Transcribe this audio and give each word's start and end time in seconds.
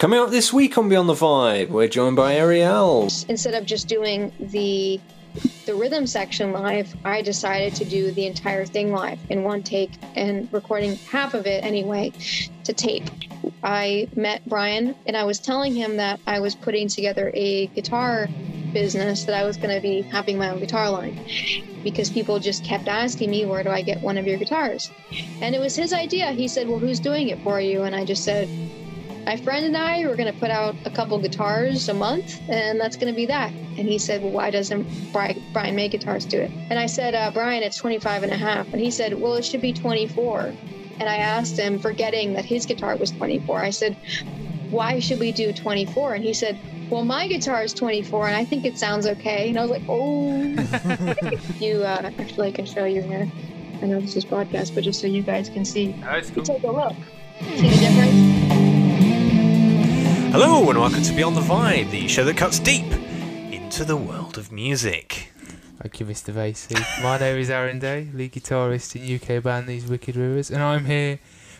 Coming 0.00 0.18
out 0.18 0.30
this 0.30 0.50
week 0.50 0.78
on 0.78 0.88
Beyond 0.88 1.10
the 1.10 1.12
Vibe, 1.12 1.68
we're 1.68 1.86
joined 1.86 2.16
by 2.16 2.36
Arielle. 2.36 3.28
Instead 3.28 3.52
of 3.52 3.66
just 3.66 3.86
doing 3.86 4.32
the 4.40 4.98
the 5.66 5.74
rhythm 5.74 6.06
section 6.06 6.54
live, 6.54 6.96
I 7.04 7.20
decided 7.20 7.74
to 7.74 7.84
do 7.84 8.10
the 8.10 8.24
entire 8.24 8.64
thing 8.64 8.92
live 8.92 9.18
in 9.28 9.42
one 9.42 9.62
take 9.62 9.90
and 10.16 10.50
recording 10.54 10.96
half 10.96 11.34
of 11.34 11.46
it 11.46 11.62
anyway 11.62 12.14
to 12.64 12.72
tape. 12.72 13.10
I 13.62 14.08
met 14.16 14.40
Brian 14.48 14.94
and 15.04 15.18
I 15.18 15.24
was 15.24 15.38
telling 15.38 15.74
him 15.74 15.98
that 15.98 16.18
I 16.26 16.40
was 16.40 16.54
putting 16.54 16.88
together 16.88 17.30
a 17.34 17.66
guitar 17.66 18.26
business 18.72 19.24
that 19.24 19.34
I 19.34 19.44
was 19.44 19.58
going 19.58 19.74
to 19.74 19.82
be 19.82 20.00
having 20.00 20.38
my 20.38 20.48
own 20.48 20.60
guitar 20.60 20.88
line 20.88 21.20
because 21.84 22.08
people 22.08 22.38
just 22.38 22.64
kept 22.64 22.88
asking 22.88 23.30
me, 23.30 23.44
Where 23.44 23.62
do 23.62 23.68
I 23.68 23.82
get 23.82 24.00
one 24.00 24.16
of 24.16 24.26
your 24.26 24.38
guitars? 24.38 24.90
And 25.42 25.54
it 25.54 25.60
was 25.60 25.76
his 25.76 25.92
idea. 25.92 26.32
He 26.32 26.48
said, 26.48 26.70
Well, 26.70 26.78
who's 26.78 27.00
doing 27.00 27.28
it 27.28 27.42
for 27.42 27.60
you? 27.60 27.82
And 27.82 27.94
I 27.94 28.06
just 28.06 28.24
said, 28.24 28.48
my 29.24 29.36
friend 29.36 29.64
and 29.64 29.76
I 29.76 30.06
were 30.06 30.16
going 30.16 30.32
to 30.32 30.38
put 30.38 30.50
out 30.50 30.74
a 30.84 30.90
couple 30.90 31.18
guitars 31.18 31.88
a 31.88 31.94
month, 31.94 32.40
and 32.48 32.80
that's 32.80 32.96
going 32.96 33.12
to 33.12 33.16
be 33.16 33.26
that. 33.26 33.52
And 33.52 33.88
he 33.88 33.98
said, 33.98 34.22
Well, 34.22 34.32
why 34.32 34.50
doesn't 34.50 34.86
Brian 35.12 35.76
May 35.76 35.88
Guitars 35.88 36.24
do 36.24 36.40
it? 36.40 36.50
And 36.70 36.78
I 36.78 36.86
said, 36.86 37.14
uh, 37.14 37.30
Brian, 37.32 37.62
it's 37.62 37.76
25 37.76 38.24
and 38.24 38.32
a 38.32 38.36
half. 38.36 38.72
And 38.72 38.80
he 38.80 38.90
said, 38.90 39.18
Well, 39.20 39.34
it 39.34 39.44
should 39.44 39.60
be 39.60 39.72
24. 39.72 40.52
And 40.98 41.08
I 41.08 41.16
asked 41.16 41.58
him, 41.58 41.78
forgetting 41.78 42.34
that 42.34 42.44
his 42.44 42.66
guitar 42.66 42.96
was 42.96 43.10
24, 43.10 43.60
I 43.60 43.70
said, 43.70 43.96
Why 44.70 44.98
should 45.00 45.18
we 45.18 45.32
do 45.32 45.52
24? 45.52 46.14
And 46.14 46.24
he 46.24 46.34
said, 46.34 46.58
well, 46.90 47.04
my 47.04 47.28
guitar 47.28 47.62
is 47.62 47.72
24, 47.72 48.26
and 48.26 48.36
I 48.36 48.44
think 48.44 48.64
it 48.64 48.76
sounds 48.76 49.06
okay. 49.06 49.48
And 49.48 49.58
I 49.58 49.62
was 49.62 49.70
like, 49.70 49.82
oh. 49.88 50.42
you 51.60 51.84
uh, 51.84 52.10
actually 52.18 52.48
I 52.48 52.50
can 52.50 52.66
show 52.66 52.84
you 52.84 53.00
here. 53.00 53.30
I 53.80 53.86
know 53.86 54.00
this 54.00 54.16
is 54.16 54.24
broadcast, 54.24 54.74
but 54.74 54.82
just 54.82 55.00
so 55.00 55.06
you 55.06 55.22
guys 55.22 55.48
can 55.48 55.64
see. 55.64 55.94
Cool. 56.34 56.42
Take 56.42 56.64
a 56.64 56.70
look. 56.70 56.96
See 57.40 57.70
the 57.70 57.76
difference? 57.76 58.49
Hello 60.32 60.70
and 60.70 60.78
welcome 60.78 61.02
to 61.02 61.12
Beyond 61.12 61.36
the 61.36 61.40
Vibe, 61.40 61.90
the 61.90 62.06
show 62.06 62.24
that 62.24 62.36
cuts 62.36 62.60
deep 62.60 62.84
into 63.52 63.84
the 63.84 63.96
world 63.96 64.38
of 64.38 64.52
music. 64.52 65.32
Thank 65.82 65.98
you, 65.98 66.06
Mr. 66.06 66.32
Vasey. 66.32 66.80
My 67.02 67.18
name 67.18 67.36
is 67.36 67.50
Aaron 67.50 67.80
Day, 67.80 68.08
lead 68.14 68.32
guitarist 68.32 68.94
in 68.94 69.16
UK 69.16 69.42
band 69.42 69.66
These 69.66 69.86
Wicked 69.86 70.14
Rivers, 70.14 70.52
and 70.52 70.62
I'm 70.62 70.84
here 70.84 71.18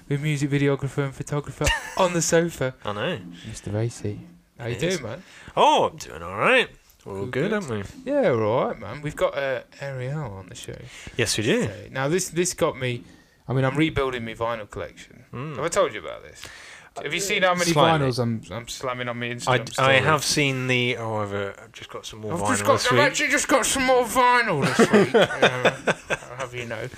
with 0.09 0.23
music 0.23 0.51
videographer 0.51 1.05
and 1.05 1.13
photographer 1.13 1.67
on 1.97 2.13
the 2.13 2.23
sofa. 2.23 2.75
I 2.85 2.93
know. 2.93 3.19
Mr. 3.51 3.73
Vasey. 3.73 4.21
How 4.57 4.67
you 4.67 4.77
doing, 4.79 5.03
man? 5.03 5.23
Oh, 5.57 5.89
I'm 5.91 5.97
doing 5.97 6.23
all 6.23 6.37
right. 6.37 6.69
We're 7.05 7.19
all 7.19 7.27
good, 7.27 7.51
good, 7.51 7.53
aren't 7.53 7.71
we? 7.71 7.83
Yeah, 8.05 8.31
we're 8.31 8.47
all 8.47 8.69
right, 8.69 8.79
man. 8.79 9.03
We've 9.03 9.17
got 9.17 9.37
uh, 9.37 9.63
Arielle 9.81 10.31
on 10.31 10.49
the 10.49 10.55
show. 10.55 10.77
Yes, 11.17 11.37
we 11.37 11.43
do. 11.43 11.69
Now, 11.91 12.07
this 12.07 12.29
this 12.29 12.55
got 12.55 12.79
me. 12.79 13.03
I 13.49 13.53
mean, 13.53 13.65
I'm 13.65 13.77
rebuilding 13.77 14.25
my 14.25 14.35
vinyl 14.35 14.71
collection. 14.71 15.25
Mm. 15.33 15.57
Have 15.57 15.65
I 15.65 15.69
told 15.69 15.93
you 15.93 15.99
about 16.01 16.23
this? 16.23 16.45
Have 16.97 17.15
you 17.15 17.21
seen 17.21 17.43
how 17.43 17.55
many 17.55 17.71
Slightly. 17.71 18.07
vinyls 18.07 18.19
I'm 18.19 18.43
I'm 18.51 18.69
slamming 18.69 19.09
on 19.09 19.19
my 19.19 19.27
Instagram? 19.27 19.79
I, 19.79 19.91
I 19.91 20.01
have 20.01 20.25
seen 20.25 20.67
the. 20.67 20.97
Oh, 20.97 21.17
I've, 21.17 21.33
uh, 21.33 21.53
I've 21.63 21.73
just 21.73 21.89
got 21.89 22.05
some 22.05 22.21
more 22.21 22.35
I've 22.35 22.41
vinyl 22.41 22.49
just 22.49 22.65
got, 22.65 22.73
this 22.75 22.87
I've 22.87 22.93
week. 22.93 23.01
actually 23.01 23.29
just 23.29 23.49
got 23.49 23.65
some 23.65 23.85
more 23.85 24.05
vinyl 24.05 24.65
this 24.65 24.91
week. 24.91 25.15
uh, 25.15 26.27
I'll 26.31 26.37
have 26.37 26.55
you 26.55 26.67
know. 26.67 26.89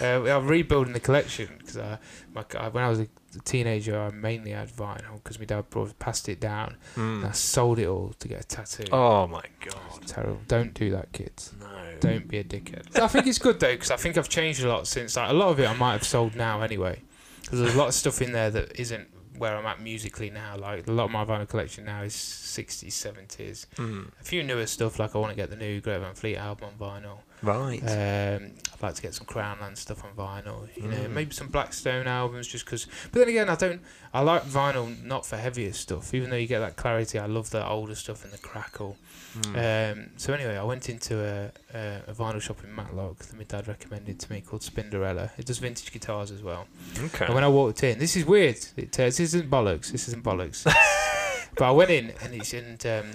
Uh, 0.00 0.36
I'm 0.36 0.48
rebuilding 0.48 0.94
the 0.94 1.00
collection 1.00 1.50
because 1.58 1.76
uh, 1.76 1.98
when 2.32 2.84
I 2.84 2.88
was 2.88 3.00
a 3.00 3.08
teenager, 3.44 4.00
I 4.00 4.10
mainly 4.10 4.52
had 4.52 4.70
vinyl 4.70 5.22
because 5.22 5.38
my 5.38 5.44
dad 5.44 5.68
brought, 5.68 5.96
passed 5.98 6.28
it 6.28 6.40
down. 6.40 6.76
Mm. 6.96 7.16
And 7.16 7.26
I 7.26 7.32
sold 7.32 7.78
it 7.78 7.86
all 7.86 8.14
to 8.18 8.28
get 8.28 8.40
a 8.40 8.44
tattoo. 8.44 8.84
Oh 8.92 9.26
my 9.26 9.44
god! 9.60 10.06
terrible. 10.06 10.40
Don't 10.48 10.72
do 10.72 10.90
that, 10.90 11.12
kids. 11.12 11.52
No. 11.60 11.66
Don't 12.00 12.26
be 12.26 12.38
a 12.38 12.44
dickhead. 12.44 12.98
I 12.98 13.08
think 13.08 13.26
it's 13.26 13.38
good 13.38 13.60
though 13.60 13.72
because 13.72 13.90
I 13.90 13.96
think 13.96 14.16
I've 14.16 14.28
changed 14.28 14.64
a 14.64 14.68
lot 14.68 14.86
since. 14.86 15.16
Like, 15.16 15.30
a 15.30 15.34
lot 15.34 15.50
of 15.50 15.60
it 15.60 15.68
I 15.68 15.74
might 15.74 15.92
have 15.92 16.04
sold 16.04 16.34
now 16.34 16.62
anyway. 16.62 17.02
Because 17.42 17.60
there's 17.60 17.74
a 17.74 17.78
lot 17.78 17.88
of 17.88 17.94
stuff 17.94 18.22
in 18.22 18.32
there 18.32 18.50
that 18.50 18.80
isn't 18.80 19.06
where 19.36 19.56
I'm 19.56 19.66
at 19.66 19.80
musically 19.80 20.30
now. 20.30 20.56
Like 20.56 20.86
a 20.86 20.92
lot 20.92 21.04
of 21.04 21.10
my 21.10 21.24
vinyl 21.24 21.48
collection 21.48 21.84
now 21.84 22.02
is 22.02 22.14
60s, 22.14 22.88
70s. 22.88 23.66
Mm. 23.76 24.10
A 24.20 24.24
few 24.24 24.42
newer 24.42 24.66
stuff, 24.66 24.98
like 24.98 25.14
I 25.14 25.18
want 25.18 25.32
to 25.32 25.36
get 25.36 25.50
the 25.50 25.56
new 25.56 25.80
Greta 25.80 26.00
Van 26.00 26.14
Fleet 26.14 26.36
album 26.36 26.70
on 26.80 27.02
vinyl. 27.02 27.18
Right. 27.44 27.80
Um, 27.82 28.52
I'd 28.72 28.82
like 28.82 28.94
to 28.94 29.02
get 29.02 29.14
some 29.14 29.26
Crown 29.26 29.58
Lands 29.60 29.80
stuff 29.80 30.04
on 30.04 30.12
vinyl. 30.12 30.68
You 30.76 30.84
mm. 30.84 30.90
know, 30.90 31.08
maybe 31.08 31.32
some 31.32 31.48
Blackstone 31.48 32.06
albums, 32.06 32.48
just 32.48 32.64
because. 32.64 32.86
But 33.12 33.20
then 33.20 33.28
again, 33.28 33.48
I 33.48 33.54
don't. 33.54 33.80
I 34.12 34.20
like 34.20 34.44
vinyl 34.44 35.02
not 35.02 35.26
for 35.26 35.36
heavier 35.36 35.72
stuff. 35.72 36.14
Even 36.14 36.30
though 36.30 36.36
you 36.36 36.46
get 36.46 36.60
that 36.60 36.76
clarity, 36.76 37.18
I 37.18 37.26
love 37.26 37.50
the 37.50 37.66
older 37.66 37.94
stuff 37.94 38.24
and 38.24 38.32
the 38.32 38.38
crackle. 38.38 38.96
Mm. 39.38 39.92
Um, 39.92 40.10
so 40.16 40.32
anyway, 40.32 40.56
I 40.56 40.62
went 40.62 40.88
into 40.88 41.18
a, 41.18 41.50
a, 41.76 42.02
a, 42.06 42.14
vinyl 42.14 42.40
shop 42.40 42.62
in 42.62 42.72
Matlock 42.72 43.18
that 43.18 43.36
my 43.36 43.42
dad 43.42 43.66
recommended 43.66 44.20
to 44.20 44.32
me 44.32 44.40
called 44.40 44.62
Spinderella. 44.62 45.30
It 45.36 45.46
does 45.46 45.58
vintage 45.58 45.90
guitars 45.92 46.30
as 46.30 46.42
well. 46.42 46.68
Okay. 46.98 47.24
And 47.24 47.34
when 47.34 47.42
I 47.42 47.48
walked 47.48 47.82
in, 47.82 47.98
this 47.98 48.14
is 48.14 48.24
weird. 48.24 48.58
It, 48.76 48.98
uh, 48.98 49.06
this 49.06 49.18
isn't 49.18 49.50
bollocks. 49.50 49.90
This 49.90 50.06
isn't 50.06 50.22
bollocks. 50.22 50.64
but 51.56 51.64
I 51.64 51.72
went 51.72 51.90
in 51.90 52.12
and 52.22 52.34
it's 52.34 52.52
and 52.52 52.86
um, 52.86 53.06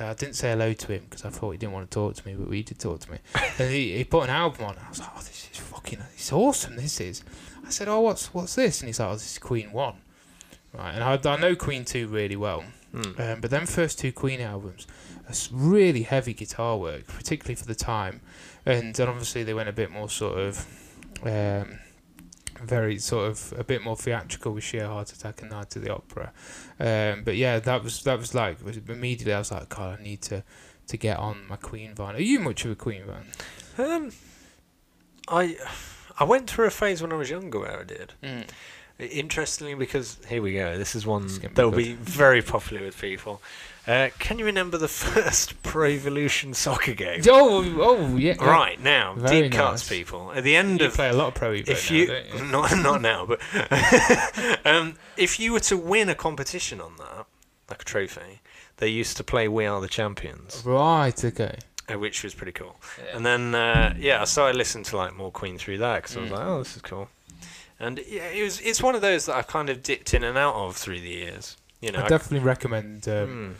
I 0.00 0.14
didn't 0.14 0.34
say 0.34 0.50
hello 0.50 0.72
to 0.72 0.92
him 0.92 1.02
because 1.08 1.24
I 1.24 1.30
thought 1.30 1.50
he 1.52 1.58
didn't 1.58 1.72
want 1.72 1.90
to 1.90 1.94
talk 1.94 2.14
to 2.14 2.26
me, 2.26 2.34
but 2.34 2.52
he 2.52 2.62
did 2.62 2.78
talk 2.78 3.00
to 3.00 3.12
me. 3.12 3.18
and 3.58 3.70
he, 3.70 3.96
he 3.96 4.04
put 4.04 4.24
an 4.24 4.30
album 4.30 4.64
on. 4.66 4.76
I 4.84 4.88
was 4.88 5.00
like, 5.00 5.10
oh, 5.14 5.18
this 5.18 5.48
is 5.50 5.58
fucking, 5.58 6.00
it's 6.14 6.32
awesome. 6.32 6.76
This 6.76 7.00
is. 7.00 7.22
I 7.64 7.70
said, 7.70 7.88
oh, 7.88 8.00
what's 8.00 8.32
what's 8.34 8.54
this? 8.54 8.80
And 8.80 8.88
he's 8.88 8.98
like, 9.00 9.10
oh, 9.10 9.14
this 9.14 9.32
is 9.32 9.38
Queen 9.38 9.72
One. 9.72 9.96
Right, 10.72 10.92
and 10.92 11.02
I, 11.02 11.18
I 11.30 11.36
know 11.36 11.54
Queen 11.56 11.84
Two 11.84 12.08
really 12.08 12.36
well. 12.36 12.64
Mm. 12.94 13.20
Um, 13.20 13.40
but 13.40 13.50
then 13.50 13.66
first 13.66 13.98
two 13.98 14.12
Queen 14.12 14.40
albums, 14.40 14.86
that's 15.24 15.50
really 15.52 16.02
heavy 16.02 16.34
guitar 16.34 16.76
work, 16.76 17.06
particularly 17.06 17.54
for 17.54 17.66
the 17.66 17.74
time, 17.74 18.20
and 18.66 18.94
then 18.94 19.08
obviously 19.08 19.44
they 19.44 19.54
went 19.54 19.68
a 19.68 19.72
bit 19.72 19.90
more 19.90 20.08
sort 20.08 20.38
of. 20.38 20.66
Um, 21.22 21.78
very 22.62 22.98
sort 22.98 23.28
of 23.28 23.54
a 23.58 23.64
bit 23.64 23.82
more 23.82 23.96
theatrical 23.96 24.52
with 24.52 24.64
sheer 24.64 24.86
heart 24.86 25.12
attack 25.12 25.42
and 25.42 25.50
night 25.50 25.70
to 25.70 25.78
the 25.78 25.92
opera. 25.92 26.32
Um, 26.78 27.24
but 27.24 27.36
yeah 27.36 27.58
that 27.60 27.82
was 27.82 28.02
that 28.04 28.18
was 28.18 28.34
like 28.34 28.58
immediately 28.88 29.32
i 29.34 29.38
was 29.38 29.50
like 29.52 29.68
god 29.68 29.98
i 30.00 30.02
need 30.02 30.22
to 30.22 30.42
to 30.86 30.96
get 30.96 31.18
on 31.18 31.46
my 31.48 31.56
queen 31.56 31.94
van. 31.94 32.16
Are 32.16 32.20
you 32.20 32.40
much 32.40 32.64
of 32.64 32.72
a 32.72 32.74
queen 32.74 33.02
fan 33.04 33.26
um 33.78 34.12
i 35.28 35.56
i 36.18 36.24
went 36.24 36.48
through 36.50 36.66
a 36.66 36.70
phase 36.70 37.02
when 37.02 37.12
i 37.12 37.16
was 37.16 37.30
younger 37.30 37.60
where 37.60 37.80
i 37.80 37.84
did. 37.84 38.14
Mm. 38.22 38.48
Interestingly, 39.00 39.74
because 39.74 40.18
here 40.28 40.42
we 40.42 40.54
go. 40.54 40.76
This 40.76 40.94
is 40.94 41.06
one 41.06 41.26
that 41.54 41.56
will 41.56 41.70
be 41.70 41.94
very 41.94 42.42
popular 42.42 42.84
with 42.84 43.00
people. 43.00 43.40
Uh, 43.86 44.10
can 44.18 44.38
you 44.38 44.44
remember 44.44 44.76
the 44.76 44.88
first 44.88 45.62
Pro 45.62 45.88
Evolution 45.88 46.54
soccer 46.54 46.94
game? 46.94 47.22
Oh, 47.28 47.64
oh, 47.80 48.16
yeah. 48.16 48.34
Right 48.34 48.80
now, 48.80 49.14
Very 49.14 49.42
deep 49.42 49.52
nice. 49.52 49.60
cuts, 49.60 49.88
people. 49.88 50.32
At 50.32 50.44
the 50.44 50.54
end 50.54 50.80
you 50.80 50.86
of 50.86 50.94
play 50.94 51.08
a 51.08 51.12
lot 51.12 51.28
of 51.28 51.34
Pro 51.34 51.52
Evo 51.52 51.68
if 51.68 51.90
now, 51.90 51.96
you, 51.96 52.22
you? 52.36 52.44
not 52.50 52.76
not 52.76 53.00
now, 53.00 53.26
but 53.26 53.40
um, 54.66 54.94
if 55.16 55.40
you 55.40 55.52
were 55.52 55.60
to 55.60 55.76
win 55.76 56.08
a 56.08 56.14
competition 56.14 56.80
on 56.80 56.96
that, 56.98 57.26
like 57.68 57.82
a 57.82 57.84
trophy, 57.84 58.40
they 58.76 58.88
used 58.88 59.16
to 59.16 59.24
play 59.24 59.48
"We 59.48 59.66
Are 59.66 59.80
the 59.80 59.88
Champions." 59.88 60.62
Right. 60.64 61.24
Okay. 61.24 61.56
Uh, 61.90 61.98
which 61.98 62.22
was 62.22 62.34
pretty 62.34 62.52
cool. 62.52 62.76
Yeah. 62.98 63.16
And 63.16 63.26
then, 63.26 63.54
uh, 63.54 63.94
yeah, 63.98 64.20
I 64.20 64.24
started 64.24 64.56
listening 64.56 64.84
to 64.84 64.96
like 64.96 65.16
more 65.16 65.32
Queen 65.32 65.58
through 65.58 65.78
that 65.78 66.02
because 66.02 66.14
mm. 66.14 66.18
I 66.18 66.20
was 66.20 66.30
mm. 66.30 66.34
like, 66.34 66.46
oh, 66.46 66.58
this 66.58 66.76
is 66.76 66.82
cool. 66.82 67.08
And 67.80 67.98
yeah, 68.06 68.28
it 68.28 68.42
was 68.42 68.60
it's 68.60 68.82
one 68.82 68.94
of 68.94 69.00
those 69.00 69.26
that 69.26 69.36
I've 69.36 69.46
kind 69.46 69.70
of 69.70 69.82
dipped 69.82 70.12
in 70.12 70.22
and 70.22 70.36
out 70.36 70.54
of 70.54 70.76
through 70.76 71.00
the 71.00 71.08
years. 71.08 71.56
You 71.80 71.92
know, 71.92 72.04
I 72.04 72.08
definitely 72.08 72.40
I, 72.40 72.52
recommend 72.52 73.00
because 73.00 73.24
um, 73.24 73.56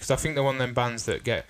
mm. 0.00 0.10
I 0.10 0.16
think 0.16 0.34
they're 0.34 0.44
one 0.44 0.56
of 0.56 0.58
them 0.58 0.74
bands 0.74 1.06
that 1.06 1.22
get 1.22 1.46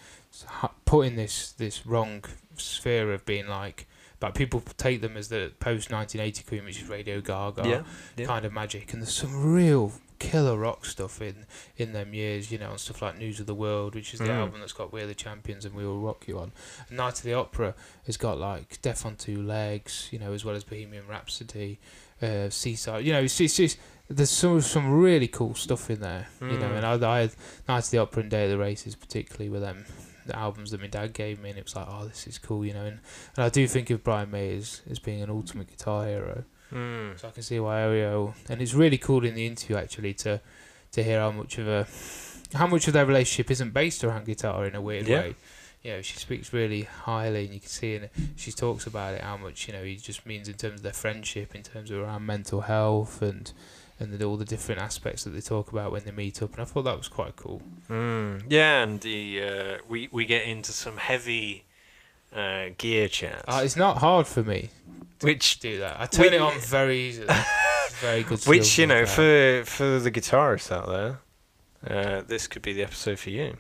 put 0.85 1.07
in 1.07 1.17
this 1.17 1.53
this 1.53 1.87
wrong 1.87 2.25
sphere 2.57 3.13
of 3.13 3.25
being 3.25 3.49
like. 3.49 3.87
But 4.21 4.35
people 4.35 4.63
take 4.77 5.01
them 5.01 5.17
as 5.17 5.29
the 5.29 5.51
post 5.61 5.91
1980 5.91 6.43
Queen, 6.45 6.65
which 6.67 6.83
is 6.83 6.89
Radio 6.91 7.23
Ga 7.23 7.53
Ga 7.53 7.67
yeah, 7.67 7.83
yeah. 8.19 8.27
kind 8.27 8.45
of 8.45 8.53
magic, 8.53 8.93
and 8.93 9.01
there's 9.01 9.15
some 9.15 9.55
real 9.55 9.95
killer 10.19 10.59
rock 10.59 10.85
stuff 10.85 11.23
in 11.23 11.47
in 11.79 11.95
them 11.95 12.13
years, 12.13 12.53
you 12.53 12.59
know, 12.59 12.71
and 12.71 12.79
stuff 12.79 13.01
like 13.01 13.19
News 13.19 13.41
of 13.41 13.47
the 13.47 13.55
World, 13.55 13.95
which 13.95 14.13
is 14.13 14.21
the 14.21 14.27
mm. 14.27 14.37
album 14.37 14.61
that's 14.61 14.75
got 14.75 14.93
We're 14.93 15.07
the 15.07 15.15
Champions 15.15 15.65
and 15.65 15.75
We 15.75 15.87
Will 15.87 15.99
Rock 15.99 16.29
You 16.29 16.39
on. 16.39 16.53
And 16.89 16.99
Night 16.99 17.15
of 17.15 17.23
the 17.23 17.33
Opera 17.33 17.75
has 18.05 18.19
got 18.19 18.39
like 18.39 18.81
Death 18.83 19.07
on 19.07 19.17
Two 19.17 19.43
Legs, 19.43 20.09
you 20.13 20.19
know, 20.19 20.33
as 20.33 20.45
well 20.45 20.55
as 20.55 20.63
Bohemian 20.63 21.09
Rhapsody, 21.09 21.81
uh, 22.23 22.51
Seaside. 22.51 23.05
You 23.05 23.13
know, 23.13 23.21
it's, 23.21 23.41
it's 23.41 23.57
just 23.57 23.79
there's 24.09 24.31
some 24.31 24.61
some 24.61 24.91
really 24.91 25.29
cool 25.29 25.55
stuff 25.55 25.91
in 25.91 26.01
there. 26.01 26.29
Mm. 26.41 26.53
You 26.53 26.59
know, 26.59 26.73
and 26.73 26.87
I, 26.87 27.11
I 27.11 27.21
had 27.21 27.33
Night 27.69 27.85
of 27.85 27.91
the 27.91 27.99
Opera 27.99 28.23
and 28.23 28.31
Day 28.31 28.45
of 28.45 28.51
the 28.51 28.59
Races 28.59 28.95
particularly 28.95 29.49
with 29.49 29.63
them 29.63 29.85
the 30.27 30.39
albums 30.39 30.71
that 30.71 30.81
my 30.81 30.87
dad 30.87 31.13
gave 31.13 31.41
me, 31.41 31.51
and 31.51 31.59
it 31.59 31.65
was 31.65 31.77
like, 31.77 31.87
oh, 31.89 32.07
this 32.07 32.27
is 32.27 32.39
cool, 32.39 32.65
you 32.65 32.73
know. 32.73 32.85
And, 32.85 33.01
and 33.37 33.45
I 33.45 33.49
do 33.49 33.67
think 33.67 33.91
of 33.91 34.05
Brian 34.05 34.31
May 34.31 34.57
as, 34.57 34.83
as 34.89 34.99
being 34.99 35.23
an 35.23 35.31
ultimate 35.31 35.69
guitar 35.69 36.07
hero. 36.07 36.45
Mm. 36.73 37.19
So 37.19 37.29
I 37.29 37.31
can 37.33 37.43
see 37.43 37.59
why 37.59 37.81
Arielle, 37.81 38.35
and 38.49 38.63
it's 38.63 38.75
really 38.75 38.99
cool 38.99 39.25
in 39.25 39.35
the 39.35 39.47
interview 39.47 39.77
actually 39.77 40.15
to 40.15 40.41
to 40.93 41.03
hear 41.03 41.21
how 41.21 41.31
much 41.31 41.59
of 41.59 41.69
a 41.69 41.87
how 42.55 42.67
much 42.67 42.87
of 42.87 42.95
their 42.95 43.07
relationship 43.07 43.51
isn't 43.51 43.73
based 43.73 44.05
around 44.05 44.27
guitar 44.27 44.67
in 44.67 44.75
a 44.75 44.81
weird 44.81 45.07
yeah. 45.07 45.21
way 45.21 45.35
you 45.83 45.93
know, 45.93 46.03
she 46.03 46.17
speaks 46.19 46.53
really 46.53 46.83
highly, 46.83 47.45
and 47.45 47.55
you 47.55 47.61
can 47.61 47.69
see 47.69 47.95
in 47.95 48.05
it, 48.05 48.13
she 48.37 48.53
talks 48.53 48.87
about 48.87 49.15
it 49.15 49.23
how 49.23 49.37
much 49.37 49.67
you 49.67 49.73
know 49.73 49.83
he 49.83 49.97
just 49.97 50.27
means 50.27 50.49
in 50.49 50.55
terms 50.55 50.77
of 50.77 50.83
their 50.83 50.93
friendship, 50.93 51.55
in 51.55 51.63
terms 51.63 51.91
of 51.91 52.01
around 52.01 52.27
mental 52.27 52.63
health 52.63 53.23
and 53.23 53.53
and 53.99 54.13
the, 54.13 54.25
all 54.25 54.37
the 54.37 54.45
different 54.45 54.81
aspects 54.81 55.25
that 55.25 55.31
they 55.31 55.41
talk 55.41 55.73
about 55.73 55.93
when 55.93 56.05
they 56.05 56.11
meet 56.11 56.43
up. 56.43 56.53
And 56.53 56.63
I 56.63 56.65
thought 56.65 56.83
that 56.83 56.97
was 56.97 57.09
quite 57.09 57.37
cool. 57.37 57.63
Mm, 57.89 58.45
yeah, 58.49 58.83
and 58.83 59.01
the 59.01 59.43
uh, 59.43 59.79
we 59.89 60.09
we 60.13 60.27
get 60.27 60.45
into 60.45 60.73
some 60.73 60.99
heavy 60.99 61.65
uh, 62.35 62.67
gear 62.77 63.09
chats. 63.09 63.45
Uh, 63.49 63.63
it's 63.65 63.77
not 63.77 63.99
hard 63.99 64.27
for 64.27 64.43
me. 64.43 64.69
Which 65.23 65.61
do 65.61 65.79
that? 65.79 65.99
I 65.99 66.07
turn 66.07 66.31
we, 66.31 66.37
it 66.37 66.43
on 66.43 66.59
very 66.61 66.99
easily. 67.09 67.35
very 68.01 68.23
good. 68.23 68.45
Which 68.45 68.79
you 68.79 68.87
know, 68.87 69.07
for 69.07 69.63
for 69.65 69.99
the 69.99 70.11
guitarists 70.11 70.71
out 70.71 70.89
there, 70.89 71.21
uh, 71.87 72.23
this 72.27 72.47
could 72.47 72.61
be 72.61 72.75
the 72.75 72.83
episode 72.83 73.19
for 73.19 73.31
you. 73.31 73.57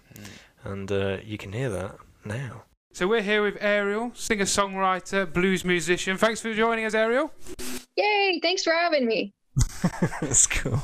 And 0.64 0.92
uh, 0.92 1.16
you 1.24 1.38
can 1.38 1.52
hear 1.52 1.70
that 1.70 1.96
now. 2.24 2.64
So 2.92 3.06
we're 3.06 3.22
here 3.22 3.42
with 3.42 3.58
Arielle, 3.60 4.16
singer 4.16 4.44
songwriter, 4.44 5.32
blues 5.32 5.64
musician. 5.64 6.16
Thanks 6.16 6.40
for 6.40 6.52
joining 6.52 6.84
us, 6.84 6.94
Arielle. 6.94 7.30
Yay! 7.96 8.40
Thanks 8.42 8.64
for 8.64 8.72
having 8.72 9.06
me. 9.06 9.32
That's 10.20 10.46
cool. 10.46 10.82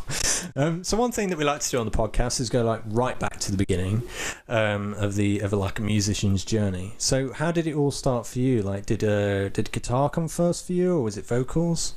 Um, 0.54 0.84
so 0.84 0.96
one 0.96 1.12
thing 1.12 1.28
that 1.30 1.38
we 1.38 1.44
like 1.44 1.60
to 1.60 1.70
do 1.70 1.78
on 1.78 1.86
the 1.86 1.92
podcast 1.92 2.40
is 2.40 2.48
go 2.48 2.62
like 2.62 2.82
right 2.86 3.18
back 3.18 3.40
to 3.40 3.50
the 3.50 3.56
beginning 3.56 4.02
um, 4.48 4.94
of 4.94 5.14
the 5.14 5.40
of 5.40 5.52
like 5.52 5.78
a 5.78 5.82
musician's 5.82 6.44
journey. 6.44 6.94
So 6.98 7.32
how 7.32 7.52
did 7.52 7.66
it 7.66 7.74
all 7.74 7.90
start 7.90 8.26
for 8.26 8.38
you? 8.38 8.62
Like, 8.62 8.86
did 8.86 9.04
uh, 9.04 9.48
did 9.50 9.72
guitar 9.72 10.10
come 10.10 10.28
first 10.28 10.66
for 10.66 10.72
you, 10.72 10.96
or 10.96 11.02
was 11.02 11.16
it 11.16 11.26
vocals? 11.26 11.94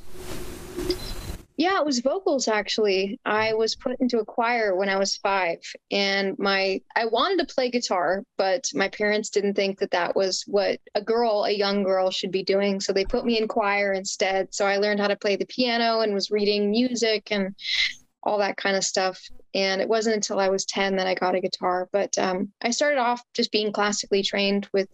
Yeah, 1.59 1.77
it 1.77 1.85
was 1.85 1.99
vocals 1.99 2.47
actually. 2.47 3.19
I 3.25 3.53
was 3.53 3.75
put 3.75 3.99
into 3.99 4.19
a 4.19 4.25
choir 4.25 4.77
when 4.77 4.87
I 4.87 4.95
was 4.95 5.17
five, 5.17 5.57
and 5.91 6.39
my 6.39 6.79
I 6.95 7.05
wanted 7.07 7.45
to 7.45 7.53
play 7.53 7.69
guitar, 7.69 8.23
but 8.37 8.63
my 8.73 8.87
parents 8.87 9.29
didn't 9.29 9.55
think 9.55 9.79
that 9.79 9.91
that 9.91 10.15
was 10.15 10.45
what 10.47 10.79
a 10.95 11.01
girl, 11.01 11.43
a 11.43 11.51
young 11.51 11.83
girl, 11.83 12.11
should 12.11 12.31
be 12.31 12.45
doing. 12.45 12.79
So 12.79 12.93
they 12.93 13.03
put 13.03 13.25
me 13.25 13.37
in 13.37 13.49
choir 13.49 13.91
instead. 13.91 14.53
So 14.55 14.65
I 14.65 14.77
learned 14.77 15.01
how 15.01 15.09
to 15.09 15.17
play 15.17 15.35
the 15.35 15.45
piano 15.47 15.99
and 15.99 16.13
was 16.13 16.31
reading 16.31 16.71
music 16.71 17.27
and 17.29 17.53
all 18.23 18.37
that 18.37 18.55
kind 18.55 18.77
of 18.77 18.85
stuff. 18.85 19.19
And 19.53 19.81
it 19.81 19.89
wasn't 19.89 20.15
until 20.15 20.39
I 20.39 20.47
was 20.47 20.65
10 20.65 20.95
that 20.95 21.07
I 21.07 21.13
got 21.13 21.35
a 21.35 21.41
guitar. 21.41 21.89
But 21.91 22.17
um, 22.17 22.53
I 22.61 22.71
started 22.71 22.99
off 22.99 23.21
just 23.33 23.51
being 23.51 23.73
classically 23.73 24.23
trained 24.23 24.69
with 24.71 24.87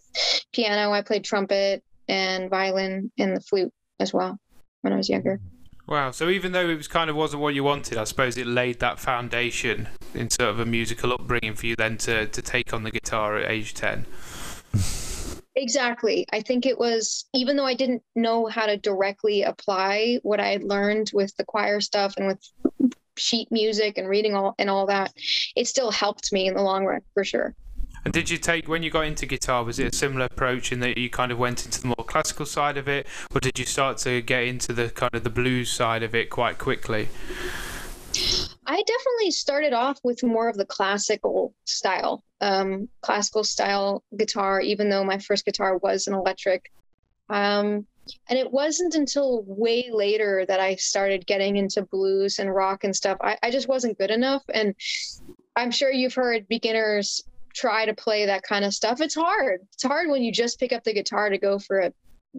piano. 0.52 0.90
I 0.90 1.02
played 1.02 1.22
trumpet 1.22 1.84
and 2.08 2.50
violin 2.50 3.12
and 3.18 3.36
the 3.36 3.40
flute 3.40 3.72
as 4.00 4.12
well 4.12 4.36
when 4.80 4.92
I 4.92 4.96
was 4.96 5.08
younger. 5.08 5.38
Wow. 5.86 6.10
So 6.10 6.28
even 6.28 6.52
though 6.52 6.68
it 6.68 6.76
was 6.76 6.88
kind 6.88 7.08
of 7.08 7.16
wasn't 7.16 7.42
what 7.42 7.54
you 7.54 7.62
wanted, 7.62 7.96
I 7.96 8.04
suppose 8.04 8.36
it 8.36 8.46
laid 8.46 8.80
that 8.80 8.98
foundation 8.98 9.88
in 10.14 10.30
sort 10.30 10.50
of 10.50 10.58
a 10.58 10.66
musical 10.66 11.12
upbringing 11.12 11.54
for 11.54 11.66
you 11.66 11.76
then 11.76 11.96
to, 11.98 12.26
to 12.26 12.42
take 12.42 12.72
on 12.72 12.82
the 12.82 12.90
guitar 12.90 13.36
at 13.36 13.50
age 13.50 13.74
10. 13.74 14.06
Exactly. 15.54 16.26
I 16.32 16.40
think 16.40 16.66
it 16.66 16.78
was, 16.78 17.24
even 17.32 17.56
though 17.56 17.64
I 17.64 17.74
didn't 17.74 18.02
know 18.14 18.46
how 18.46 18.66
to 18.66 18.76
directly 18.76 19.42
apply 19.42 20.18
what 20.22 20.40
I 20.40 20.48
had 20.48 20.64
learned 20.64 21.12
with 21.14 21.34
the 21.36 21.44
choir 21.44 21.80
stuff 21.80 22.14
and 22.16 22.26
with 22.26 22.92
sheet 23.16 23.50
music 23.50 23.96
and 23.96 24.08
reading 24.08 24.34
all 24.34 24.54
and 24.58 24.68
all 24.68 24.86
that, 24.86 25.14
it 25.54 25.66
still 25.66 25.90
helped 25.90 26.32
me 26.32 26.46
in 26.46 26.54
the 26.54 26.62
long 26.62 26.84
run 26.84 27.00
for 27.14 27.24
sure. 27.24 27.54
And 28.06 28.12
did 28.12 28.30
you 28.30 28.38
take 28.38 28.68
when 28.68 28.84
you 28.84 28.90
got 28.90 29.06
into 29.06 29.26
guitar? 29.26 29.64
Was 29.64 29.80
it 29.80 29.92
a 29.92 29.96
similar 29.96 30.26
approach 30.26 30.70
in 30.70 30.78
that 30.78 30.96
you 30.96 31.10
kind 31.10 31.32
of 31.32 31.40
went 31.40 31.64
into 31.64 31.80
the 31.80 31.88
more 31.88 32.06
classical 32.06 32.46
side 32.46 32.76
of 32.76 32.86
it, 32.86 33.04
or 33.34 33.40
did 33.40 33.58
you 33.58 33.64
start 33.64 33.98
to 33.98 34.22
get 34.22 34.44
into 34.44 34.72
the 34.72 34.90
kind 34.90 35.12
of 35.12 35.24
the 35.24 35.28
blues 35.28 35.72
side 35.72 36.04
of 36.04 36.14
it 36.14 36.30
quite 36.30 36.56
quickly? 36.56 37.08
I 38.64 38.80
definitely 38.80 39.32
started 39.32 39.72
off 39.72 39.98
with 40.04 40.22
more 40.22 40.48
of 40.48 40.56
the 40.56 40.64
classical 40.64 41.52
style, 41.64 42.22
um, 42.40 42.88
classical 43.00 43.42
style 43.42 44.04
guitar, 44.16 44.60
even 44.60 44.88
though 44.88 45.02
my 45.02 45.18
first 45.18 45.44
guitar 45.44 45.76
was 45.78 46.06
an 46.06 46.14
electric. 46.14 46.70
Um, 47.28 47.88
and 48.28 48.38
it 48.38 48.52
wasn't 48.52 48.94
until 48.94 49.42
way 49.48 49.90
later 49.92 50.44
that 50.46 50.60
I 50.60 50.76
started 50.76 51.26
getting 51.26 51.56
into 51.56 51.82
blues 51.82 52.38
and 52.38 52.54
rock 52.54 52.84
and 52.84 52.94
stuff. 52.94 53.18
I, 53.20 53.36
I 53.42 53.50
just 53.50 53.66
wasn't 53.66 53.98
good 53.98 54.12
enough. 54.12 54.44
And 54.54 54.76
I'm 55.56 55.72
sure 55.72 55.90
you've 55.90 56.14
heard 56.14 56.46
beginners 56.46 57.24
try 57.56 57.86
to 57.86 57.94
play 57.94 58.26
that 58.26 58.42
kind 58.42 58.64
of 58.64 58.74
stuff. 58.74 59.00
It's 59.00 59.14
hard. 59.14 59.60
It's 59.72 59.82
hard 59.82 60.10
when 60.10 60.22
you 60.22 60.30
just 60.30 60.60
pick 60.60 60.72
up 60.72 60.84
the 60.84 60.92
guitar 60.92 61.30
to 61.30 61.38
go 61.38 61.58
for 61.58 61.80
a 61.80 61.92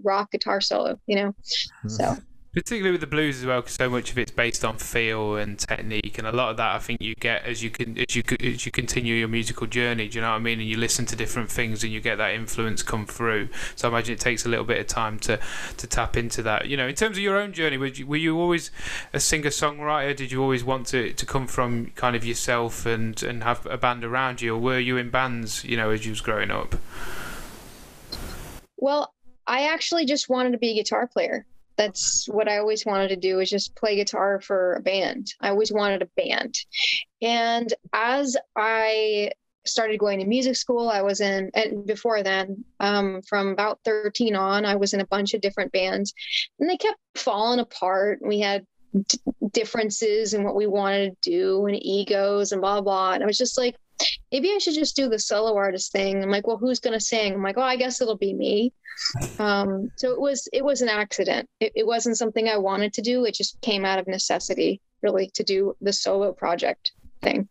rock 0.04 0.32
guitar 0.32 0.62
solo, 0.62 1.00
you 1.08 1.16
know? 1.16 1.36
Hmm. 1.82 1.90
So 1.90 2.18
particularly 2.58 2.92
with 2.92 3.02
the 3.02 3.08
blues 3.08 3.38
as 3.38 3.46
well, 3.46 3.62
because 3.62 3.76
so 3.76 3.88
much 3.88 4.10
of 4.10 4.18
it's 4.18 4.32
based 4.32 4.66
on 4.66 4.78
feel 4.78 5.36
and 5.36 5.60
technique, 5.60 6.18
and 6.18 6.26
a 6.26 6.32
lot 6.32 6.50
of 6.50 6.58
that 6.58 6.76
I 6.76 6.80
think 6.80 7.00
you 7.04 7.14
get 7.14 7.46
as 7.46 7.62
you 7.62 7.70
can 7.70 7.96
as 8.00 8.16
you 8.16 8.24
as 8.42 8.66
you 8.66 8.72
continue 8.72 9.14
your 9.14 9.28
musical 9.28 9.68
journey. 9.68 10.08
Do 10.08 10.18
you 10.18 10.22
know 10.22 10.32
what 10.32 10.38
I 10.38 10.40
mean? 10.40 10.60
And 10.60 10.68
you 10.68 10.76
listen 10.76 11.06
to 11.06 11.16
different 11.16 11.52
things, 11.52 11.84
and 11.84 11.94
you 11.94 12.02
get 12.02 12.18
that 12.18 12.34
influence 12.34 12.82
come 12.82 13.06
through. 13.06 13.50
So 13.76 13.88
I 13.88 13.92
imagine 13.92 14.14
it 14.14 14.20
takes 14.20 14.44
a 14.44 14.50
little 14.50 14.66
bit 14.66 14.80
of 14.80 14.88
time 14.88 15.20
to 15.20 15.40
to 15.78 15.88
tap 15.88 16.18
into 16.18 16.42
that. 16.44 16.66
You 16.66 16.78
know, 16.78 16.88
in 16.88 16.96
terms 16.96 17.18
of 17.18 17.22
your 17.22 17.38
own 17.38 17.54
journey, 17.54 17.78
were 17.78 17.86
you, 17.86 18.08
were 18.08 18.18
you 18.18 18.40
always 18.40 18.72
a 19.14 19.20
singer 19.20 19.52
songwriter? 19.52 20.16
Did 20.16 20.32
you 20.32 20.42
always 20.42 20.64
want 20.64 20.88
to 20.88 21.14
to 21.14 21.26
come 21.28 21.46
from 21.46 21.92
kind 21.92 22.16
of 22.16 22.26
yourself 22.26 22.88
and 22.88 23.22
and 23.22 23.44
have 23.44 23.68
a 23.68 23.78
band 23.78 24.04
around 24.04 24.42
you, 24.42 24.56
or 24.56 24.60
were 24.60 24.80
you 24.80 24.98
in 24.98 25.12
bands? 25.12 25.64
You 25.64 25.78
know, 25.78 25.92
as 25.92 26.06
you 26.06 26.12
was 26.12 26.22
growing 26.22 26.50
up. 26.50 26.76
Well, 28.78 29.14
I 29.46 29.68
actually 29.68 30.06
just 30.06 30.28
wanted 30.28 30.54
to 30.54 30.58
be 30.58 30.72
a 30.72 30.74
guitar 30.74 31.06
player 31.06 31.46
that's 31.78 32.28
what 32.28 32.50
I 32.50 32.58
always 32.58 32.86
wanted 32.86 33.10
to 33.10 33.16
do 33.16 33.40
is 33.40 33.50
just 33.50 33.76
play 33.76 33.96
guitar 33.96 34.42
for 34.42 34.74
a 34.74 34.82
band. 34.82 35.34
I 35.40 35.50
always 35.50 35.72
wanted 35.72 36.02
a 36.02 36.10
band. 36.22 36.56
And 37.22 37.72
as 37.94 38.36
I 38.56 39.32
started 39.66 40.00
going 40.00 40.20
to 40.20 40.26
music 40.26 40.56
school, 40.56 40.90
I 40.90 41.02
was 41.02 41.22
in, 41.22 41.52
and 41.54 41.86
before 41.86 42.24
then, 42.24 42.66
um, 42.80 43.22
from 43.22 43.50
about 43.50 43.80
13 43.86 44.36
on, 44.36 44.66
I 44.66 44.76
was 44.76 44.94
in 44.94 45.02
a 45.02 45.08
bunch 45.08 45.34
of 45.34 45.42
different 45.42 45.72
bands 45.72 46.14
and 46.60 46.70
they 46.70 46.78
kept 46.78 47.00
falling 47.16 47.60
apart. 47.60 48.20
We 48.22 48.40
had 48.40 48.66
d- 49.08 49.20
differences 49.52 50.34
in 50.34 50.44
what 50.44 50.56
we 50.56 50.68
wanted 50.68 51.22
to 51.22 51.30
do 51.30 51.66
and 51.66 51.78
egos 51.82 52.52
and 52.52 52.62
blah, 52.62 52.82
blah. 52.82 53.14
And 53.14 53.24
I 53.24 53.28
was 53.28 53.38
just 53.38 53.58
like, 53.58 53.76
maybe 54.32 54.52
I 54.52 54.58
should 54.60 54.74
just 54.74 54.96
do 54.96 55.10
the 55.10 55.20
solo 55.20 55.56
artist 55.56 55.92
thing. 55.92 56.22
I'm 56.22 56.30
like, 56.30 56.48
well, 56.48 56.58
who's 56.58 56.80
going 56.80 56.94
to 56.94 57.04
sing? 57.04 57.34
I'm 57.34 57.44
like, 57.44 57.58
well, 57.58 57.66
I 57.66 57.76
guess 57.76 58.02
it'll 58.02 58.18
be 58.18 58.34
me. 58.34 58.74
Um, 59.40 59.92
so 59.96 60.12
it 60.12 60.20
was, 60.20 60.48
it 60.54 60.64
was 60.64 60.82
an 60.82 60.90
accident. 60.90 61.50
It, 61.60 61.72
it 61.76 61.88
wasn't 61.88 62.18
something 62.18 62.48
I 62.48 62.58
wanted 62.58 62.94
to 62.94 63.02
do. 63.02 63.26
It 63.26 63.36
just 63.36 63.60
came 63.62 63.86
out 63.86 64.00
of 64.00 64.08
necessity, 64.08 64.82
really, 65.02 65.30
to 65.36 65.44
do 65.44 65.76
the 65.82 65.94
solo 65.94 66.34
project 66.34 66.92
thing. 67.22 67.48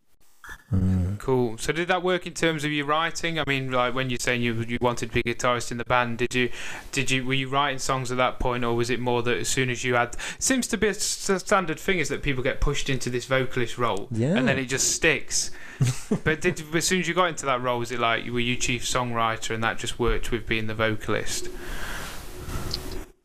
Mm. 0.71 1.19
Cool. 1.19 1.57
So 1.57 1.73
did 1.73 1.87
that 1.89 2.03
work 2.03 2.25
in 2.25 2.33
terms 2.33 2.63
of 2.63 2.71
your 2.71 2.85
writing? 2.85 3.39
I 3.39 3.43
mean, 3.47 3.71
like 3.71 3.93
when 3.93 4.09
you're 4.09 4.19
saying 4.19 4.41
you 4.41 4.53
you 4.61 4.77
wanted 4.79 5.11
to 5.11 5.21
be 5.21 5.29
a 5.29 5.35
guitarist 5.35 5.71
in 5.71 5.77
the 5.77 5.83
band, 5.83 6.19
did 6.19 6.33
you 6.33 6.49
did 6.91 7.11
you 7.11 7.25
were 7.25 7.33
you 7.33 7.49
writing 7.49 7.79
songs 7.79 8.11
at 8.11 8.17
that 8.17 8.39
point, 8.39 8.63
or 8.63 8.73
was 8.73 8.89
it 8.89 8.99
more 8.99 9.21
that 9.23 9.37
as 9.37 9.49
soon 9.49 9.69
as 9.69 9.83
you 9.83 9.95
had 9.95 10.15
seems 10.39 10.67
to 10.67 10.77
be 10.77 10.87
a 10.87 10.93
standard 10.93 11.79
thing 11.79 11.99
is 11.99 12.09
that 12.09 12.21
people 12.21 12.43
get 12.43 12.61
pushed 12.61 12.89
into 12.89 13.09
this 13.09 13.25
vocalist 13.25 13.77
role, 13.77 14.07
yeah. 14.11 14.35
and 14.35 14.47
then 14.47 14.57
it 14.57 14.65
just 14.65 14.91
sticks. 14.91 15.51
but 16.23 16.41
did 16.41 16.63
as 16.75 16.87
soon 16.87 17.01
as 17.01 17.07
you 17.07 17.13
got 17.13 17.29
into 17.29 17.45
that 17.45 17.61
role, 17.61 17.79
was 17.79 17.91
it 17.91 17.99
like 17.99 18.25
were 18.25 18.39
you 18.39 18.55
chief 18.55 18.83
songwriter 18.83 19.53
and 19.53 19.63
that 19.63 19.77
just 19.77 19.99
worked 19.99 20.31
with 20.31 20.47
being 20.47 20.67
the 20.67 20.75
vocalist? 20.75 21.49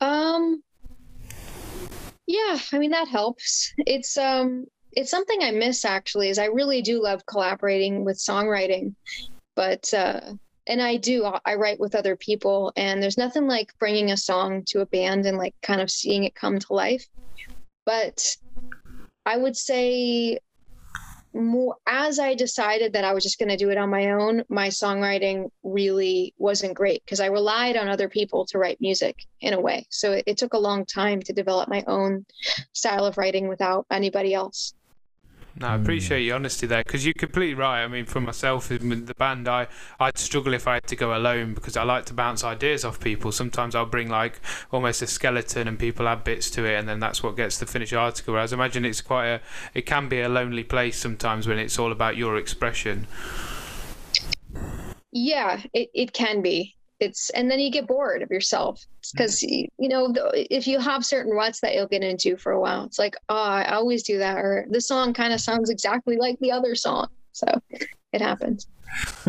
Um. 0.00 0.62
Yeah, 2.26 2.58
I 2.72 2.78
mean 2.78 2.90
that 2.90 3.08
helps. 3.08 3.72
It's 3.78 4.16
um 4.16 4.66
it's 4.92 5.10
something 5.10 5.42
I 5.42 5.50
miss 5.50 5.84
actually, 5.84 6.28
is 6.28 6.38
I 6.38 6.46
really 6.46 6.82
do 6.82 7.02
love 7.02 7.24
collaborating 7.26 8.04
with 8.04 8.18
songwriting, 8.18 8.94
but 9.56 9.92
uh, 9.94 10.20
and 10.66 10.82
I 10.82 10.96
do 10.96 11.24
I 11.44 11.54
write 11.54 11.80
with 11.80 11.94
other 11.94 12.16
people, 12.16 12.72
and 12.76 13.02
there's 13.02 13.18
nothing 13.18 13.46
like 13.46 13.72
bringing 13.78 14.10
a 14.10 14.16
song 14.16 14.64
to 14.68 14.80
a 14.80 14.86
band 14.86 15.26
and 15.26 15.38
like 15.38 15.54
kind 15.62 15.80
of 15.80 15.90
seeing 15.90 16.24
it 16.24 16.34
come 16.34 16.58
to 16.58 16.72
life. 16.72 17.06
But 17.86 18.36
I 19.24 19.36
would 19.36 19.56
say 19.56 20.38
more 21.34 21.76
as 21.86 22.18
I 22.18 22.34
decided 22.34 22.92
that 22.92 23.04
I 23.04 23.12
was 23.12 23.22
just 23.22 23.38
going 23.38 23.48
to 23.48 23.56
do 23.56 23.70
it 23.70 23.78
on 23.78 23.90
my 23.90 24.10
own, 24.10 24.44
my 24.48 24.68
songwriting 24.68 25.50
really 25.62 26.34
wasn't 26.38 26.74
great 26.74 27.04
because 27.04 27.20
I 27.20 27.26
relied 27.26 27.76
on 27.76 27.88
other 27.88 28.08
people 28.08 28.46
to 28.46 28.58
write 28.58 28.80
music 28.80 29.16
in 29.40 29.54
a 29.54 29.60
way. 29.60 29.86
So 29.90 30.12
it, 30.12 30.24
it, 30.26 30.38
took 30.38 30.54
a 30.54 30.58
long 30.58 30.84
time 30.84 31.20
to 31.22 31.32
develop 31.32 31.68
my 31.68 31.84
own 31.86 32.26
style 32.72 33.04
of 33.04 33.16
writing 33.16 33.48
without 33.48 33.86
anybody 33.90 34.34
else. 34.34 34.74
No, 35.62 35.68
I 35.68 35.74
appreciate 35.76 36.22
your 36.22 36.34
honesty 36.34 36.66
there 36.66 36.82
because 36.82 37.06
you're 37.06 37.14
completely 37.14 37.54
right. 37.54 37.84
I 37.84 37.86
mean, 37.86 38.04
for 38.04 38.20
myself 38.20 38.72
in 38.72 39.04
the 39.04 39.14
band, 39.14 39.46
I 39.46 39.68
I'd 40.00 40.18
struggle 40.18 40.54
if 40.54 40.66
I 40.66 40.74
had 40.74 40.88
to 40.88 40.96
go 40.96 41.16
alone 41.16 41.54
because 41.54 41.76
I 41.76 41.84
like 41.84 42.04
to 42.06 42.14
bounce 42.14 42.42
ideas 42.42 42.84
off 42.84 42.98
people. 42.98 43.30
Sometimes 43.30 43.76
I'll 43.76 43.86
bring 43.86 44.08
like 44.08 44.40
almost 44.72 45.02
a 45.02 45.06
skeleton 45.06 45.68
and 45.68 45.78
people 45.78 46.08
add 46.08 46.24
bits 46.24 46.50
to 46.50 46.64
it, 46.64 46.74
and 46.74 46.88
then 46.88 46.98
that's 46.98 47.22
what 47.22 47.36
gets 47.36 47.58
the 47.58 47.66
finished 47.66 47.92
article. 47.92 48.34
Whereas 48.34 48.52
I 48.52 48.56
imagine 48.56 48.84
it's 48.84 49.00
quite 49.00 49.28
a 49.28 49.40
it 49.72 49.82
can 49.82 50.08
be 50.08 50.20
a 50.20 50.28
lonely 50.28 50.64
place 50.64 50.98
sometimes 50.98 51.46
when 51.46 51.60
it's 51.60 51.78
all 51.78 51.92
about 51.92 52.16
your 52.16 52.36
expression. 52.38 53.06
Yeah, 55.12 55.62
it, 55.72 55.90
it 55.94 56.12
can 56.12 56.42
be 56.42 56.74
it's 57.02 57.30
and 57.30 57.50
then 57.50 57.58
you 57.58 57.70
get 57.70 57.86
bored 57.86 58.22
of 58.22 58.30
yourself 58.30 58.86
because 59.12 59.40
mm. 59.40 59.66
you 59.78 59.88
know 59.88 60.14
if 60.32 60.66
you 60.66 60.78
have 60.78 61.04
certain 61.04 61.32
ruts 61.32 61.60
that 61.60 61.74
you'll 61.74 61.88
get 61.88 62.04
into 62.04 62.36
for 62.36 62.52
a 62.52 62.60
while 62.60 62.84
it's 62.84 62.98
like 62.98 63.16
oh 63.28 63.34
i 63.34 63.74
always 63.74 64.02
do 64.04 64.18
that 64.18 64.38
or 64.38 64.66
the 64.70 64.80
song 64.80 65.12
kind 65.12 65.32
of 65.32 65.40
sounds 65.40 65.68
exactly 65.68 66.16
like 66.16 66.38
the 66.38 66.52
other 66.52 66.74
song 66.74 67.08
so 67.32 67.46
it 68.12 68.20
happens. 68.20 68.66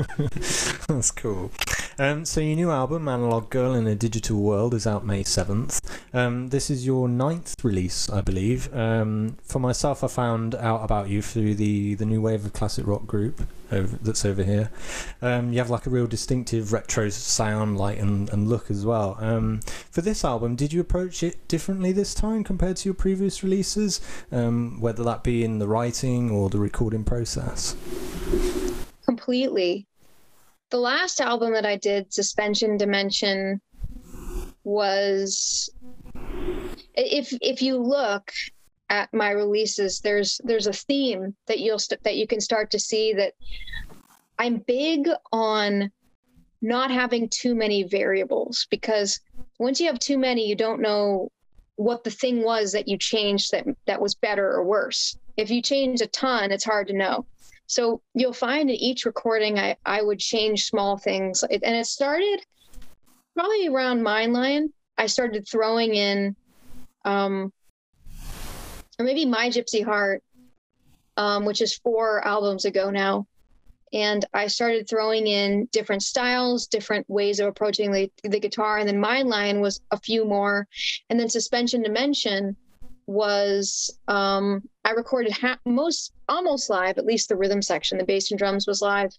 That's 0.87 1.11
cool. 1.11 1.51
Um, 1.99 2.25
so 2.25 2.41
your 2.41 2.55
new 2.55 2.71
album, 2.71 3.07
Analog 3.07 3.49
Girl 3.49 3.73
in 3.73 3.85
a 3.85 3.95
Digital 3.95 4.37
World, 4.37 4.73
is 4.73 4.87
out 4.87 5.05
May 5.05 5.23
seventh. 5.23 5.79
Um, 6.13 6.49
this 6.49 6.69
is 6.69 6.85
your 6.85 7.07
ninth 7.07 7.63
release, 7.63 8.09
I 8.09 8.21
believe. 8.21 8.73
Um, 8.75 9.37
for 9.43 9.59
myself, 9.59 10.03
I 10.03 10.07
found 10.07 10.55
out 10.55 10.83
about 10.83 11.09
you 11.09 11.21
through 11.21 11.55
the 11.55 11.95
the 11.95 12.05
new 12.05 12.21
wave 12.21 12.45
of 12.45 12.53
classic 12.53 12.87
rock 12.87 13.05
group 13.05 13.41
over, 13.71 13.97
that's 14.01 14.25
over 14.25 14.43
here. 14.43 14.71
Um, 15.21 15.51
you 15.51 15.59
have 15.59 15.69
like 15.69 15.85
a 15.85 15.89
real 15.89 16.07
distinctive 16.07 16.73
retro 16.73 17.09
sound, 17.09 17.77
light 17.77 17.99
and, 17.99 18.29
and 18.29 18.47
look 18.47 18.71
as 18.71 18.85
well. 18.85 19.17
Um, 19.19 19.61
for 19.91 20.01
this 20.01 20.25
album, 20.25 20.55
did 20.55 20.73
you 20.73 20.81
approach 20.81 21.23
it 21.23 21.47
differently 21.47 21.91
this 21.91 22.13
time 22.13 22.43
compared 22.43 22.77
to 22.77 22.89
your 22.89 22.95
previous 22.95 23.43
releases? 23.43 24.01
Um, 24.31 24.79
whether 24.79 25.03
that 25.03 25.23
be 25.23 25.43
in 25.43 25.59
the 25.59 25.67
writing 25.67 26.31
or 26.31 26.49
the 26.49 26.59
recording 26.59 27.03
process. 27.03 27.75
Completely. 29.23 29.87
The 30.69 30.79
last 30.79 31.21
album 31.21 31.53
that 31.53 31.65
I 31.65 31.77
did, 31.77 32.13
Suspension 32.13 32.75
Dimension, 32.75 33.61
was 34.65 35.69
if 36.93 37.33
if 37.41 37.61
you 37.61 37.77
look 37.77 38.33
at 38.89 39.13
my 39.13 39.29
releases, 39.29 40.01
there's 40.01 40.41
there's 40.43 40.67
a 40.67 40.73
theme 40.73 41.33
that 41.47 41.61
you'll 41.61 41.79
st- 41.79 42.03
that 42.03 42.17
you 42.17 42.27
can 42.27 42.41
start 42.41 42.69
to 42.71 42.79
see 42.79 43.13
that 43.13 43.33
I'm 44.39 44.57
big 44.57 45.07
on 45.31 45.89
not 46.61 46.91
having 46.91 47.29
too 47.29 47.55
many 47.55 47.83
variables 47.83 48.67
because 48.69 49.21
once 49.57 49.79
you 49.79 49.87
have 49.87 49.99
too 49.99 50.17
many, 50.17 50.49
you 50.49 50.55
don't 50.55 50.81
know 50.81 51.31
what 51.77 52.03
the 52.03 52.11
thing 52.11 52.43
was 52.43 52.73
that 52.73 52.89
you 52.89 52.97
changed 52.97 53.51
that 53.51 53.65
that 53.87 54.01
was 54.01 54.15
better 54.15 54.51
or 54.51 54.65
worse. 54.65 55.17
If 55.37 55.49
you 55.49 55.61
change 55.61 56.01
a 56.01 56.07
ton, 56.07 56.51
it's 56.51 56.65
hard 56.65 56.87
to 56.87 56.93
know. 56.93 57.25
So 57.67 58.01
you'll 58.13 58.33
find 58.33 58.69
in 58.69 58.75
each 58.75 59.05
recording, 59.05 59.57
I, 59.57 59.77
I 59.85 60.01
would 60.01 60.19
change 60.19 60.65
small 60.65 60.97
things. 60.97 61.43
And 61.43 61.61
it 61.63 61.87
started 61.87 62.45
probably 63.35 63.67
around 63.67 64.01
Mindline. 64.01 64.69
I 64.97 65.07
started 65.07 65.47
throwing 65.47 65.95
in, 65.95 66.35
um, 67.03 67.51
or 68.99 69.05
maybe 69.05 69.25
My 69.25 69.49
Gypsy 69.49 69.83
Heart, 69.83 70.23
um, 71.17 71.45
which 71.45 71.61
is 71.61 71.77
four 71.77 72.25
albums 72.25 72.65
ago 72.65 72.91
now. 72.91 73.25
And 73.91 74.25
I 74.33 74.47
started 74.47 74.89
throwing 74.89 75.27
in 75.27 75.67
different 75.71 76.01
styles, 76.01 76.65
different 76.65 77.07
ways 77.09 77.39
of 77.39 77.47
approaching 77.47 77.91
the, 77.91 78.11
the 78.23 78.39
guitar. 78.39 78.79
And 78.79 78.87
then 78.87 79.01
Mindline 79.01 79.61
was 79.61 79.81
a 79.91 79.99
few 79.99 80.25
more. 80.25 80.67
And 81.09 81.19
then 81.19 81.29
Suspension 81.29 81.83
Dimension 81.83 82.55
was 83.05 83.95
um, 84.07 84.67
I 84.85 84.91
recorded 84.91 85.31
ha- 85.31 85.59
most 85.65 86.11
almost 86.27 86.69
live, 86.69 86.97
at 86.97 87.05
least 87.05 87.29
the 87.29 87.37
rhythm 87.37 87.61
section. 87.61 87.97
The 87.97 88.03
bass 88.03 88.31
and 88.31 88.37
drums 88.37 88.67
was 88.67 88.81
live, 88.81 89.17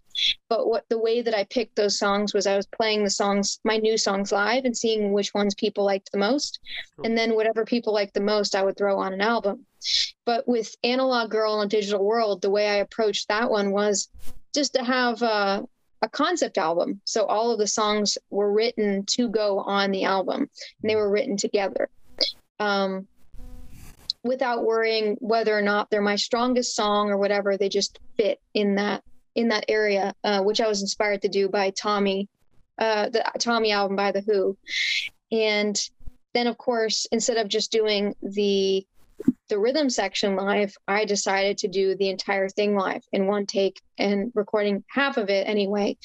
but 0.48 0.68
what 0.68 0.84
the 0.88 0.98
way 0.98 1.22
that 1.22 1.34
I 1.34 1.44
picked 1.44 1.76
those 1.76 1.98
songs 1.98 2.34
was 2.34 2.46
I 2.46 2.56
was 2.56 2.66
playing 2.66 3.02
the 3.02 3.10
songs, 3.10 3.60
my 3.64 3.78
new 3.78 3.96
songs 3.96 4.30
live, 4.30 4.64
and 4.64 4.76
seeing 4.76 5.12
which 5.12 5.32
ones 5.32 5.54
people 5.54 5.84
liked 5.84 6.12
the 6.12 6.18
most, 6.18 6.60
cool. 6.96 7.06
and 7.06 7.16
then 7.16 7.34
whatever 7.34 7.64
people 7.64 7.94
liked 7.94 8.14
the 8.14 8.20
most, 8.20 8.54
I 8.54 8.62
would 8.62 8.76
throw 8.76 8.98
on 8.98 9.14
an 9.14 9.22
album. 9.22 9.64
But 10.26 10.46
with 10.46 10.76
Analog 10.84 11.30
Girl 11.30 11.60
and 11.60 11.70
Digital 11.70 12.04
World, 12.04 12.42
the 12.42 12.50
way 12.50 12.68
I 12.68 12.76
approached 12.76 13.28
that 13.28 13.50
one 13.50 13.70
was 13.72 14.08
just 14.54 14.74
to 14.74 14.84
have 14.84 15.22
a, 15.22 15.66
a 16.02 16.08
concept 16.08 16.58
album. 16.58 17.00
So 17.04 17.24
all 17.24 17.50
of 17.50 17.58
the 17.58 17.66
songs 17.66 18.18
were 18.30 18.52
written 18.52 19.04
to 19.06 19.28
go 19.28 19.60
on 19.60 19.90
the 19.90 20.04
album, 20.04 20.48
and 20.82 20.90
they 20.90 20.96
were 20.96 21.10
written 21.10 21.36
together. 21.36 21.88
Um, 22.60 23.08
without 24.24 24.64
worrying 24.64 25.16
whether 25.20 25.56
or 25.56 25.62
not 25.62 25.90
they're 25.90 26.02
my 26.02 26.16
strongest 26.16 26.74
song 26.74 27.10
or 27.10 27.16
whatever 27.16 27.56
they 27.56 27.68
just 27.68 27.98
fit 28.16 28.40
in 28.54 28.74
that 28.74 29.02
in 29.34 29.48
that 29.48 29.64
area 29.68 30.14
uh, 30.24 30.42
which 30.42 30.60
i 30.60 30.68
was 30.68 30.80
inspired 30.80 31.22
to 31.22 31.28
do 31.28 31.48
by 31.48 31.70
tommy 31.70 32.28
uh, 32.78 33.08
the 33.08 33.24
tommy 33.38 33.72
album 33.72 33.96
by 33.96 34.10
the 34.10 34.20
who. 34.20 34.56
And 35.30 35.80
then 36.32 36.46
of 36.46 36.58
course 36.58 37.06
instead 37.12 37.36
of 37.36 37.48
just 37.48 37.70
doing 37.70 38.14
the 38.22 38.86
the 39.48 39.58
rhythm 39.58 39.88
section 39.88 40.34
live 40.34 40.76
i 40.88 41.04
decided 41.04 41.56
to 41.58 41.68
do 41.68 41.94
the 41.94 42.08
entire 42.08 42.48
thing 42.48 42.74
live 42.74 43.04
in 43.12 43.26
one 43.26 43.46
take 43.46 43.80
and 43.98 44.32
recording 44.34 44.82
half 44.90 45.16
of 45.16 45.30
it 45.30 45.46
anyway 45.46 45.96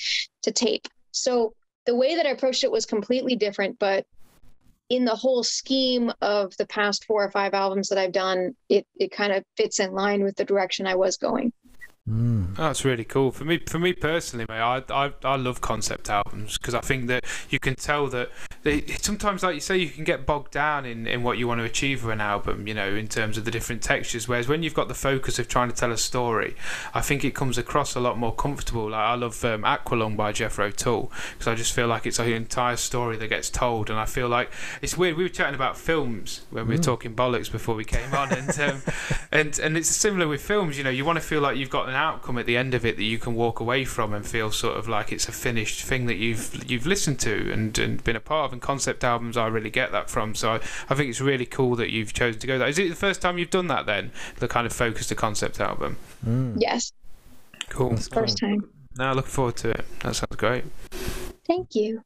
to 0.44 0.52
tape. 0.52 0.88
So 1.12 1.54
the 1.86 1.96
way 1.96 2.16
that 2.16 2.28
i 2.28 2.30
approached 2.30 2.64
it 2.64 2.72
was 2.72 2.86
completely 2.86 3.36
different 3.36 3.80
but 3.80 4.06
in 4.90 5.06
the 5.06 5.16
whole 5.16 5.44
scheme 5.44 6.12
of 6.22 6.56
the 6.58 6.66
past 6.66 7.06
four 7.06 7.24
or 7.24 7.32
five 7.32 7.54
albums 7.54 7.90
that 7.90 7.98
I've 7.98 8.12
done, 8.12 8.56
it 8.70 8.86
it 8.96 9.12
kind 9.12 9.32
of 9.32 9.44
fits 9.56 9.80
in 9.80 9.94
line 9.94 10.24
with 10.24 10.36
the 10.36 10.46
direction 10.46 10.88
I 10.88 10.96
was 10.96 11.18
going. 11.18 11.54
Mm. 12.10 12.56
That's 12.56 12.84
really 12.84 13.06
cool 13.06 13.32
for 13.32 13.46
me. 13.46 13.60
For 13.68 13.78
me 13.78 13.94
personally, 13.94 14.46
mate, 14.50 14.60
I 14.60 14.84
I, 14.90 15.14
I 15.24 15.36
love 15.36 15.62
concept 15.62 16.10
albums 16.10 16.58
because 16.58 16.74
I 16.74 16.82
think 16.82 17.08
that 17.08 17.24
you 17.50 17.60
can 17.60 17.76
tell 17.76 18.08
that 18.08 18.30
they, 18.64 18.82
sometimes, 19.02 19.44
like 19.44 19.56
you 19.56 19.62
say, 19.62 19.78
you 19.78 19.90
can 19.90 20.04
get 20.04 20.26
bogged 20.26 20.52
down 20.52 20.86
in, 20.86 21.08
in 21.08 21.24
what 21.24 21.38
you 21.38 21.48
want 21.48 21.60
to 21.60 21.66
achieve 21.66 22.04
with 22.04 22.14
an 22.14 22.22
album. 22.22 22.68
You 22.68 22.74
know, 22.74 22.94
in 22.94 23.08
terms 23.08 23.38
of 23.38 23.46
the 23.46 23.52
different 23.52 23.82
textures. 23.82 24.28
Whereas 24.28 24.48
when 24.48 24.64
you've 24.64 24.74
got 24.74 24.88
the 24.88 24.94
focus 24.94 25.40
of 25.40 25.48
trying 25.48 25.70
to 25.70 25.76
tell 25.76 25.92
a 25.92 25.98
story, 25.98 26.56
I 26.94 27.02
think 27.02 27.24
it 27.24 27.34
comes 27.34 27.58
across 27.58 27.96
a 27.96 28.00
lot 28.00 28.18
more 28.18 28.34
comfortable. 28.34 28.90
Like 28.90 29.00
I 29.00 29.16
love 29.16 29.44
um, 29.46 29.64
Aqualung 29.64 30.18
by 30.18 30.32
Jethro 30.32 30.72
Tull 30.72 31.12
because 31.34 31.48
I 31.48 31.56
just 31.56 31.74
feel 31.74 31.88
like 31.88 32.06
it's 32.06 32.20
an 32.20 32.28
entire 32.30 32.76
story 32.76 33.18
that 33.18 33.28
gets 33.28 33.50
told, 33.50 33.90
and 33.90 33.98
I 33.98 34.06
feel 34.06 34.28
like 34.28 34.52
it's 34.82 34.98
weird. 34.98 35.16
We 35.16 35.24
were 35.24 35.30
chatting 35.30 35.56
about 35.56 35.78
films 35.78 36.42
when 36.50 36.68
we 36.68 36.76
were 36.76 36.80
mm. 36.80 36.84
talking 36.84 37.16
bollocks 37.16 37.52
before 37.52 37.76
we 37.76 37.86
came 37.86 38.14
on, 38.14 38.34
and 38.34 38.60
um, 38.60 38.82
and 39.32 39.58
and 39.60 39.78
it's 39.78 39.90
similar 39.90 40.28
with 40.28 40.42
films. 40.42 40.78
You 40.78 40.84
know, 40.84 40.90
you 40.90 41.06
want 41.06 41.18
to 41.18 41.24
feel 41.24 41.42
like 41.42 41.58
you've 41.58 41.70
got 41.70 41.88
an 41.88 41.96
outcome 41.96 42.38
at 42.38 42.46
the 42.46 42.58
end 42.58 42.74
of 42.74 42.86
it 42.86 42.98
that 42.98 43.04
you 43.04 43.18
can 43.18 43.36
walk 43.36 43.60
away 43.62 43.86
from 43.86 44.14
and 44.14 44.26
feel 44.26 44.52
sort 44.52 44.78
of 44.78 44.88
like 44.90 45.12
it's 45.12 45.30
a 45.30 45.32
finished 45.32 45.84
thing 45.84 46.08
that 46.08 46.16
you've 46.16 46.70
you've 46.70 46.86
listened 46.86 47.20
to 47.22 47.52
and, 47.54 47.78
and 47.80 48.04
been 48.04 48.16
a 48.16 48.20
part 48.20 48.46
of. 48.46 48.49
And 48.52 48.62
concept 48.62 49.04
albums, 49.04 49.38
I 49.38 49.48
really 49.48 49.70
get 49.70 49.92
that 49.92 50.10
from. 50.10 50.36
So 50.36 50.54
I, 50.54 50.56
I 50.90 50.96
think 50.96 51.10
it's 51.10 51.22
really 51.22 51.46
cool 51.46 51.76
that 51.76 51.92
you've 51.92 52.14
chosen 52.14 52.40
to 52.42 52.48
go 52.48 52.58
that. 52.58 52.70
Is 52.70 52.80
it 52.80 52.90
the 52.90 52.96
first 52.96 53.22
time 53.22 53.38
you've 53.38 53.50
done 53.50 53.68
that 53.68 53.86
then? 53.86 54.12
The 54.38 54.48
kind 54.48 54.66
of 54.66 54.74
focus 54.74 55.08
the 55.08 55.16
concept 55.16 55.60
album. 55.60 55.98
Mm. 56.26 56.56
Yes. 56.58 56.92
Cool. 57.70 57.96
First 57.98 58.38
time. 58.38 58.70
Now 58.98 59.14
looking 59.14 59.32
forward 59.32 59.58
to 59.58 59.70
it. 59.72 59.86
That 60.02 60.16
sounds 60.16 60.36
great. 60.36 60.66
Thank 61.48 61.76
you. 61.76 62.04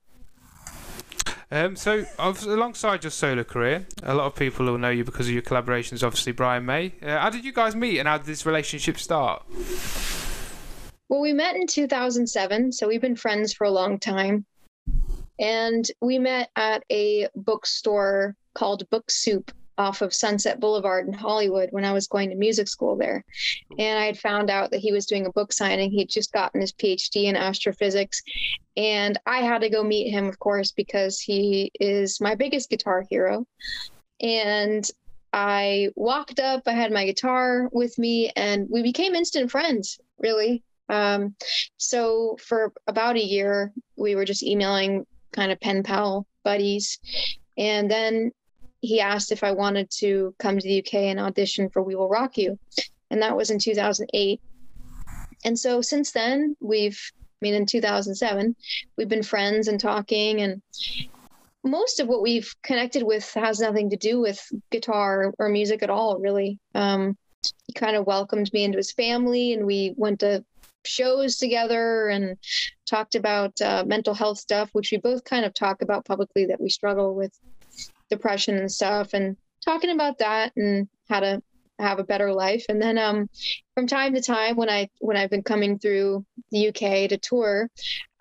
Um, 1.51 1.75
so, 1.75 2.05
alongside 2.17 3.03
your 3.03 3.11
solo 3.11 3.43
career, 3.43 3.85
a 4.01 4.15
lot 4.15 4.25
of 4.25 4.35
people 4.35 4.65
will 4.65 4.79
know 4.79 4.89
you 4.89 5.03
because 5.03 5.27
of 5.27 5.33
your 5.33 5.43
collaborations. 5.43 6.03
Obviously, 6.03 6.31
Brian 6.31 6.65
May. 6.65 6.93
Uh, 6.99 7.19
how 7.19 7.29
did 7.29 7.45
you 7.45 7.53
guys 7.53 7.75
meet, 7.75 7.99
and 7.99 8.07
how 8.07 8.17
did 8.17 8.25
this 8.25 8.43
relationship 8.43 8.97
start? 8.97 9.43
Well, 11.09 11.21
we 11.21 11.31
met 11.31 11.55
in 11.55 11.67
2007, 11.67 12.71
so 12.71 12.87
we've 12.87 13.01
been 13.01 13.15
friends 13.15 13.53
for 13.53 13.65
a 13.65 13.69
long 13.69 13.99
time. 13.99 14.45
And 15.39 15.85
we 16.01 16.19
met 16.19 16.49
at 16.55 16.83
a 16.91 17.27
bookstore 17.35 18.35
called 18.53 18.89
Book 18.89 19.09
Soup 19.09 19.51
off 19.77 20.01
of 20.01 20.13
Sunset 20.13 20.59
Boulevard 20.59 21.07
in 21.07 21.13
Hollywood 21.13 21.69
when 21.71 21.85
I 21.85 21.93
was 21.93 22.07
going 22.07 22.29
to 22.29 22.35
music 22.35 22.67
school 22.67 22.95
there. 22.95 23.23
And 23.79 23.97
I 23.97 24.05
had 24.05 24.19
found 24.19 24.49
out 24.49 24.71
that 24.71 24.79
he 24.79 24.91
was 24.91 25.05
doing 25.05 25.25
a 25.25 25.31
book 25.31 25.51
signing. 25.51 25.91
He'd 25.91 26.09
just 26.09 26.31
gotten 26.31 26.61
his 26.61 26.73
PhD 26.73 27.23
in 27.23 27.35
astrophysics. 27.35 28.21
And 28.77 29.17
I 29.25 29.39
had 29.39 29.61
to 29.61 29.69
go 29.69 29.83
meet 29.83 30.11
him, 30.11 30.27
of 30.27 30.39
course, 30.39 30.71
because 30.71 31.19
he 31.19 31.71
is 31.79 32.21
my 32.21 32.35
biggest 32.35 32.69
guitar 32.69 33.03
hero. 33.09 33.47
And 34.21 34.87
I 35.33 35.89
walked 35.95 36.39
up, 36.39 36.63
I 36.67 36.73
had 36.73 36.91
my 36.91 37.05
guitar 37.05 37.67
with 37.71 37.97
me, 37.97 38.31
and 38.35 38.67
we 38.69 38.83
became 38.83 39.15
instant 39.15 39.49
friends, 39.49 39.99
really. 40.19 40.61
Um, 40.89 41.35
so 41.77 42.37
for 42.39 42.71
about 42.87 43.15
a 43.15 43.23
year, 43.23 43.73
we 43.95 44.13
were 44.13 44.25
just 44.25 44.43
emailing 44.43 45.07
kind 45.33 45.51
of 45.51 45.59
pen 45.59 45.83
pal 45.83 46.25
buddies. 46.43 46.99
And 47.57 47.89
then 47.89 48.31
he 48.81 48.99
asked 48.99 49.31
if 49.31 49.43
I 49.43 49.51
wanted 49.51 49.89
to 49.99 50.35
come 50.39 50.57
to 50.57 50.67
the 50.67 50.79
UK 50.79 50.93
and 50.95 51.19
audition 51.19 51.69
for 51.69 51.81
We 51.83 51.95
Will 51.95 52.09
Rock 52.09 52.37
You. 52.37 52.59
And 53.09 53.21
that 53.21 53.35
was 53.35 53.49
in 53.49 53.59
2008. 53.59 54.41
And 55.45 55.59
so 55.59 55.81
since 55.81 56.11
then, 56.11 56.55
we've, 56.59 56.99
I 57.15 57.39
mean, 57.41 57.53
in 57.53 57.65
2007, 57.65 58.55
we've 58.97 59.09
been 59.09 59.23
friends 59.23 59.67
and 59.67 59.79
talking. 59.79 60.41
And 60.41 60.61
most 61.63 61.99
of 61.99 62.07
what 62.07 62.21
we've 62.21 62.53
connected 62.63 63.03
with 63.03 63.31
has 63.33 63.59
nothing 63.59 63.89
to 63.91 63.97
do 63.97 64.19
with 64.19 64.41
guitar 64.71 65.33
or 65.39 65.49
music 65.49 65.83
at 65.83 65.89
all, 65.89 66.19
really. 66.19 66.59
Um, 66.75 67.17
he 67.67 67.73
kind 67.73 67.95
of 67.95 68.05
welcomed 68.05 68.51
me 68.53 68.63
into 68.63 68.77
his 68.77 68.91
family, 68.91 69.53
and 69.53 69.65
we 69.65 69.93
went 69.97 70.19
to 70.21 70.43
shows 70.85 71.37
together 71.37 72.07
and 72.07 72.37
talked 72.85 73.15
about 73.15 73.59
uh, 73.61 73.83
mental 73.85 74.13
health 74.13 74.37
stuff, 74.37 74.69
which 74.73 74.91
we 74.91 74.97
both 74.97 75.23
kind 75.23 75.45
of 75.45 75.53
talk 75.53 75.81
about 75.81 76.05
publicly 76.05 76.45
that 76.45 76.61
we 76.61 76.69
struggle 76.69 77.15
with 77.15 77.37
depression 78.09 78.57
and 78.57 78.71
stuff, 78.71 79.13
and 79.13 79.37
talking 79.63 79.89
about 79.89 80.19
that 80.19 80.51
and 80.55 80.87
how 81.09 81.19
to 81.19 81.41
have 81.79 81.99
a 81.99 82.03
better 82.03 82.31
life. 82.31 82.65
And 82.69 82.81
then 82.81 82.97
um, 82.97 83.29
from 83.73 83.87
time 83.87 84.13
to 84.13 84.21
time, 84.21 84.55
when 84.55 84.69
I 84.69 84.89
when 84.99 85.17
I've 85.17 85.29
been 85.29 85.43
coming 85.43 85.79
through 85.79 86.25
the 86.51 86.69
UK 86.69 87.09
to 87.09 87.17
tour, 87.17 87.69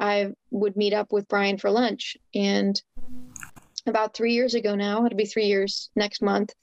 I 0.01 0.33
would 0.51 0.77
meet 0.77 0.95
up 0.95 1.13
with 1.13 1.29
Brian 1.29 1.59
for 1.59 1.71
lunch. 1.71 2.17
And 2.35 2.81
about 3.87 4.15
three 4.15 4.33
years 4.33 4.55
ago 4.55 4.75
now, 4.75 5.05
it'll 5.05 5.17
be 5.17 5.27
three 5.27 5.47
years 5.47 5.91
next 5.97 6.23
month, 6.23 6.55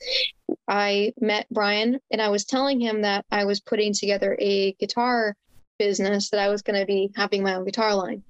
I 0.67 1.13
met 1.19 1.47
Brian 1.49 1.99
and 2.11 2.21
I 2.21 2.29
was 2.29 2.45
telling 2.45 2.79
him 2.79 3.01
that 3.01 3.25
I 3.31 3.45
was 3.45 3.59
putting 3.59 3.93
together 3.93 4.37
a 4.39 4.73
guitar 4.73 5.35
business 5.79 6.29
that 6.29 6.39
I 6.39 6.49
was 6.49 6.61
going 6.61 6.79
to 6.79 6.85
be 6.85 7.11
having 7.15 7.41
my 7.41 7.55
own 7.55 7.65
guitar 7.65 7.95
line 7.95 8.23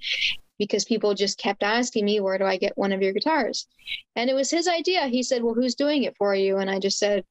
because 0.59 0.85
people 0.85 1.13
just 1.13 1.39
kept 1.39 1.63
asking 1.63 2.05
me, 2.05 2.19
Where 2.19 2.37
do 2.37 2.45
I 2.45 2.57
get 2.57 2.77
one 2.77 2.91
of 2.91 3.01
your 3.01 3.13
guitars? 3.13 3.67
And 4.15 4.29
it 4.29 4.33
was 4.33 4.51
his 4.51 4.67
idea. 4.67 5.07
He 5.07 5.23
said, 5.23 5.43
Well, 5.43 5.55
who's 5.55 5.75
doing 5.75 6.03
it 6.03 6.15
for 6.17 6.35
you? 6.35 6.57
And 6.57 6.69
I 6.69 6.79
just 6.79 6.99
said, 6.99 7.25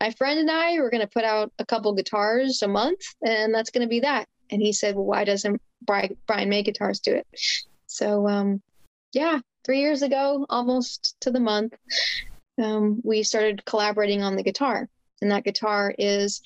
My 0.00 0.10
friend 0.10 0.38
and 0.38 0.50
I 0.50 0.78
were 0.78 0.90
going 0.90 1.00
to 1.00 1.08
put 1.08 1.24
out 1.24 1.52
a 1.58 1.64
couple 1.64 1.94
guitars 1.94 2.62
a 2.62 2.68
month, 2.68 3.00
and 3.22 3.54
that's 3.54 3.70
going 3.70 3.86
to 3.86 3.88
be 3.88 4.00
that. 4.00 4.28
And 4.50 4.60
he 4.60 4.72
said, 4.72 4.94
Well, 4.94 5.06
why 5.06 5.24
doesn't 5.24 5.62
Brian 5.82 6.48
May 6.48 6.62
Guitars 6.62 7.00
do 7.00 7.14
it? 7.14 7.26
So, 7.86 8.28
um, 8.28 8.60
yeah, 9.12 9.40
three 9.64 9.80
years 9.80 10.02
ago, 10.02 10.44
almost 10.50 11.16
to 11.20 11.30
the 11.30 11.40
month, 11.40 11.74
um, 12.62 13.00
we 13.04 13.22
started 13.22 13.64
collaborating 13.64 14.22
on 14.22 14.36
the 14.36 14.42
guitar. 14.42 14.88
And 15.20 15.30
that 15.30 15.44
guitar 15.44 15.94
is 15.98 16.40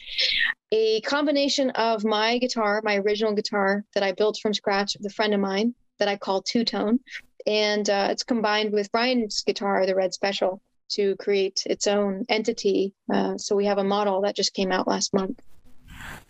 a 0.71 1.01
combination 1.03 1.71
of 1.71 2.05
my 2.05 2.39
guitar, 2.39 2.81
my 2.85 2.97
original 2.97 3.35
guitar 3.35 3.85
that 3.95 4.03
I 4.03 4.13
built 4.13 4.39
from 4.41 4.55
scratch 4.55 4.97
with 4.97 5.11
a 5.11 5.15
friend 5.15 5.35
of 5.35 5.41
mine 5.41 5.75
that 5.99 6.09
I 6.09 6.17
call 6.17 6.43
Two 6.43 6.65
Tone. 6.65 7.01
And 7.47 7.89
uh, 7.89 8.09
it's 8.11 8.23
combined 8.23 8.73
with 8.73 8.93
Brian's 8.93 9.43
guitar, 9.43 9.85
the 9.85 9.95
Red 9.95 10.15
Special, 10.15 10.63
to 10.91 11.17
create 11.17 11.63
its 11.67 11.87
own 11.87 12.25
entity. 12.29 12.95
Uh, 13.13 13.37
so 13.37 13.57
we 13.57 13.67
have 13.67 13.79
a 13.79 13.85
model 13.85 14.23
that 14.23 14.37
just 14.37 14.55
came 14.55 14.73
out 14.73 14.89
last 14.89 15.13
month. 15.13 15.41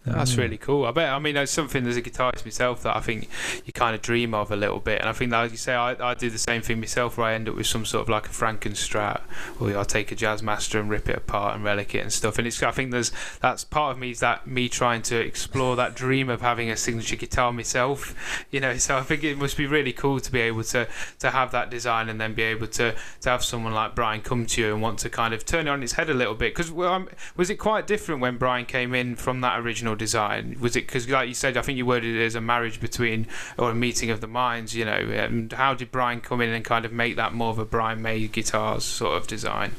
That's 0.05 0.35
um, 0.35 0.41
really 0.41 0.57
cool. 0.57 0.85
I 0.85 0.91
bet. 0.91 1.11
I 1.11 1.19
mean, 1.21 1.37
it's 1.37 1.53
something 1.53 1.87
as 1.87 1.97
a 1.97 2.03
guitarist 2.03 2.45
myself 2.45 2.83
that 2.83 2.97
I 2.97 3.01
think 3.01 3.29
you 3.65 3.73
kind 3.73 3.95
of 3.95 4.03
dream 4.03 4.35
of 4.35 4.51
a 4.51 4.57
little 4.57 4.81
bit. 4.81 5.01
And 5.01 5.09
I 5.09 5.13
think, 5.13 5.31
that, 5.31 5.43
like 5.43 5.53
you 5.53 5.57
say, 5.57 5.75
I, 5.75 6.11
I 6.11 6.15
do 6.15 6.29
the 6.29 6.39
same 6.39 6.61
thing 6.61 6.81
myself, 6.81 7.17
where 7.17 7.29
I 7.29 7.35
end 7.35 7.49
up 7.49 7.55
with 7.55 7.67
some 7.67 7.85
sort 7.85 8.03
of 8.03 8.09
like 8.09 8.27
a 8.27 8.31
Frankenstrat, 8.31 9.21
or 9.61 9.77
I'll 9.77 9.85
take 9.85 10.11
a 10.11 10.17
Jazzmaster 10.17 10.81
and 10.81 10.91
rip 10.91 11.09
it 11.09 11.17
apart 11.17 11.55
and 11.55 11.65
relic 11.65 11.95
it 11.95 12.01
and 12.01 12.13
stuff. 12.13 12.39
And 12.39 12.47
it's, 12.49 12.61
I 12.63 12.73
think 12.73 12.91
there's 12.91 13.13
that's 13.41 13.63
part 13.63 13.93
of 13.93 13.99
me 13.99 14.11
is 14.11 14.21
that 14.21 14.47
me 14.47 14.69
trying 14.69 15.03
to 15.03 15.17
explore 15.21 15.77
that 15.77 15.95
dream 15.95 16.29
of 16.29 16.41
having 16.41 16.69
a 16.69 16.77
signature 16.77 17.17
guitar 17.17 17.53
myself. 17.53 18.45
You 18.51 18.59
know, 18.59 18.77
so 18.79 18.97
I 18.97 19.03
think 19.03 19.23
it 19.23 19.39
must 19.39 19.57
be 19.57 19.67
really 19.67 19.93
cool 19.93 20.19
to 20.19 20.33
be 20.33 20.41
able 20.41 20.65
to 20.65 20.89
to 21.21 21.31
have 21.31 21.53
that 21.53 21.71
design 21.71 22.09
and 22.09 22.21
then 22.21 22.35
be 22.35 22.43
able 22.43 22.67
to 22.67 22.95
to 23.21 23.29
have 23.31 23.45
someone 23.45 23.73
like 23.73 23.95
Brian 23.95 24.21
come 24.21 24.47
to 24.47 24.61
you 24.61 24.73
and 24.73 24.83
want 24.83 24.99
to 25.01 25.11
kind 25.11 25.33
of 25.33 25.47
turn 25.47 25.69
it 25.69 25.71
on 25.71 25.83
its 25.83 25.93
head 25.93 26.11
a 26.11 26.15
little 26.15 26.35
bit. 26.35 26.55
Because 26.55 26.73
well, 26.73 27.07
was 27.37 27.51
it 27.51 27.57
quite 27.57 27.87
different 27.87 28.21
when 28.21 28.37
Brian 28.37 28.67
came 28.67 28.95
in 28.95 29.15
from 29.15 29.43
that 29.43 29.62
original 29.63 29.97
design? 29.97 30.57
Was 30.61 30.77
it 30.77 30.87
because, 30.87 31.09
like 31.09 31.29
you 31.29 31.35
said, 31.35 31.57
I 31.57 31.63
think 31.63 31.79
you 31.79 31.87
worded 31.87 32.17
it 32.17 32.25
as 32.25 32.35
a 32.35 32.41
marriage 32.41 32.81
between 32.81 33.27
or 33.59 33.71
a 33.71 33.75
meeting 33.75 34.11
of 34.11 34.21
the 34.21 34.27
minds, 34.27 34.75
you 34.75 34.85
know? 34.85 34.93
And 34.93 35.53
how 35.53 35.75
did 35.75 35.91
Brian 35.91 36.21
come 36.21 36.41
in 36.41 36.51
and 36.51 36.65
kind 36.65 36.85
of 36.85 36.93
make 36.93 37.17
that 37.17 37.33
more 37.33 37.51
of 37.51 37.59
a 37.59 37.65
Brian 37.65 38.03
May 38.03 38.27
guitars 38.27 38.85
sort 38.85 39.17
of 39.17 39.27
design? 39.27 39.73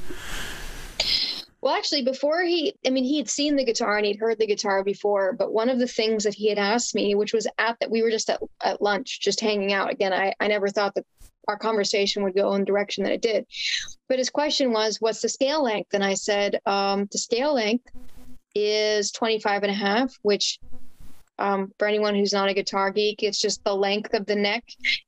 Well, 1.62 1.75
actually, 1.75 2.02
before 2.04 2.44
he, 2.44 2.75
I 2.86 2.90
mean, 2.90 3.06
he 3.06 3.18
had 3.18 3.30
seen 3.30 3.56
the 3.56 3.63
guitar 3.63 3.96
and 3.96 4.06
he'd 4.06 4.20
heard 4.20 4.38
the 4.38 4.48
guitar 4.48 4.84
before. 4.84 5.32
But 5.32 5.54
one 5.54 5.70
of 5.70 5.80
the 5.80 5.88
things 5.88 6.25
that 6.25 6.34
he 6.34 6.50
had 6.50 6.58
asked 6.58 6.94
me, 6.94 7.16
which 7.16 7.34
was 7.34 7.48
at 7.58 7.80
that, 7.80 7.90
we 7.90 8.02
were 8.02 8.12
just 8.12 8.30
at, 8.30 8.42
at 8.62 8.82
lunch, 8.82 9.22
just 9.22 9.40
hanging 9.40 9.72
out. 9.72 9.90
Again, 9.90 10.12
I, 10.12 10.34
I 10.42 10.48
never 10.48 10.68
thought 10.68 10.94
that 10.96 11.06
our 11.48 11.58
conversation 11.58 12.24
would 12.24 12.36
go 12.36 12.54
in 12.54 12.62
the 12.62 12.66
direction 12.66 13.04
that 13.04 13.13
it 13.13 13.22
did. 13.22 13.46
But 14.10 14.18
his 14.18 14.30
question 14.30 14.74
was, 14.74 15.00
what's 15.00 15.22
the 15.22 15.30
scale 15.30 15.63
length? 15.63 15.94
And 15.94 16.04
I 16.04 16.16
said, 16.16 16.60
um, 16.66 17.08
the 17.12 17.18
scale 17.18 17.54
length 17.54 17.86
is 18.55 19.12
25 19.12 19.63
and 19.63 19.72
a 19.72 19.75
half, 19.75 20.17
which 20.22 20.60
um, 21.39 21.72
for 21.79 21.88
anyone 21.88 22.15
who's 22.15 22.33
not 22.33 22.50
a 22.50 22.53
guitar 22.53 22.91
geek, 22.91 23.24
it's 23.24 23.39
just 23.39 23.63
the 23.63 23.75
length 23.75 24.13
of 24.13 24.25
the 24.25 24.36
neck. 24.36 24.63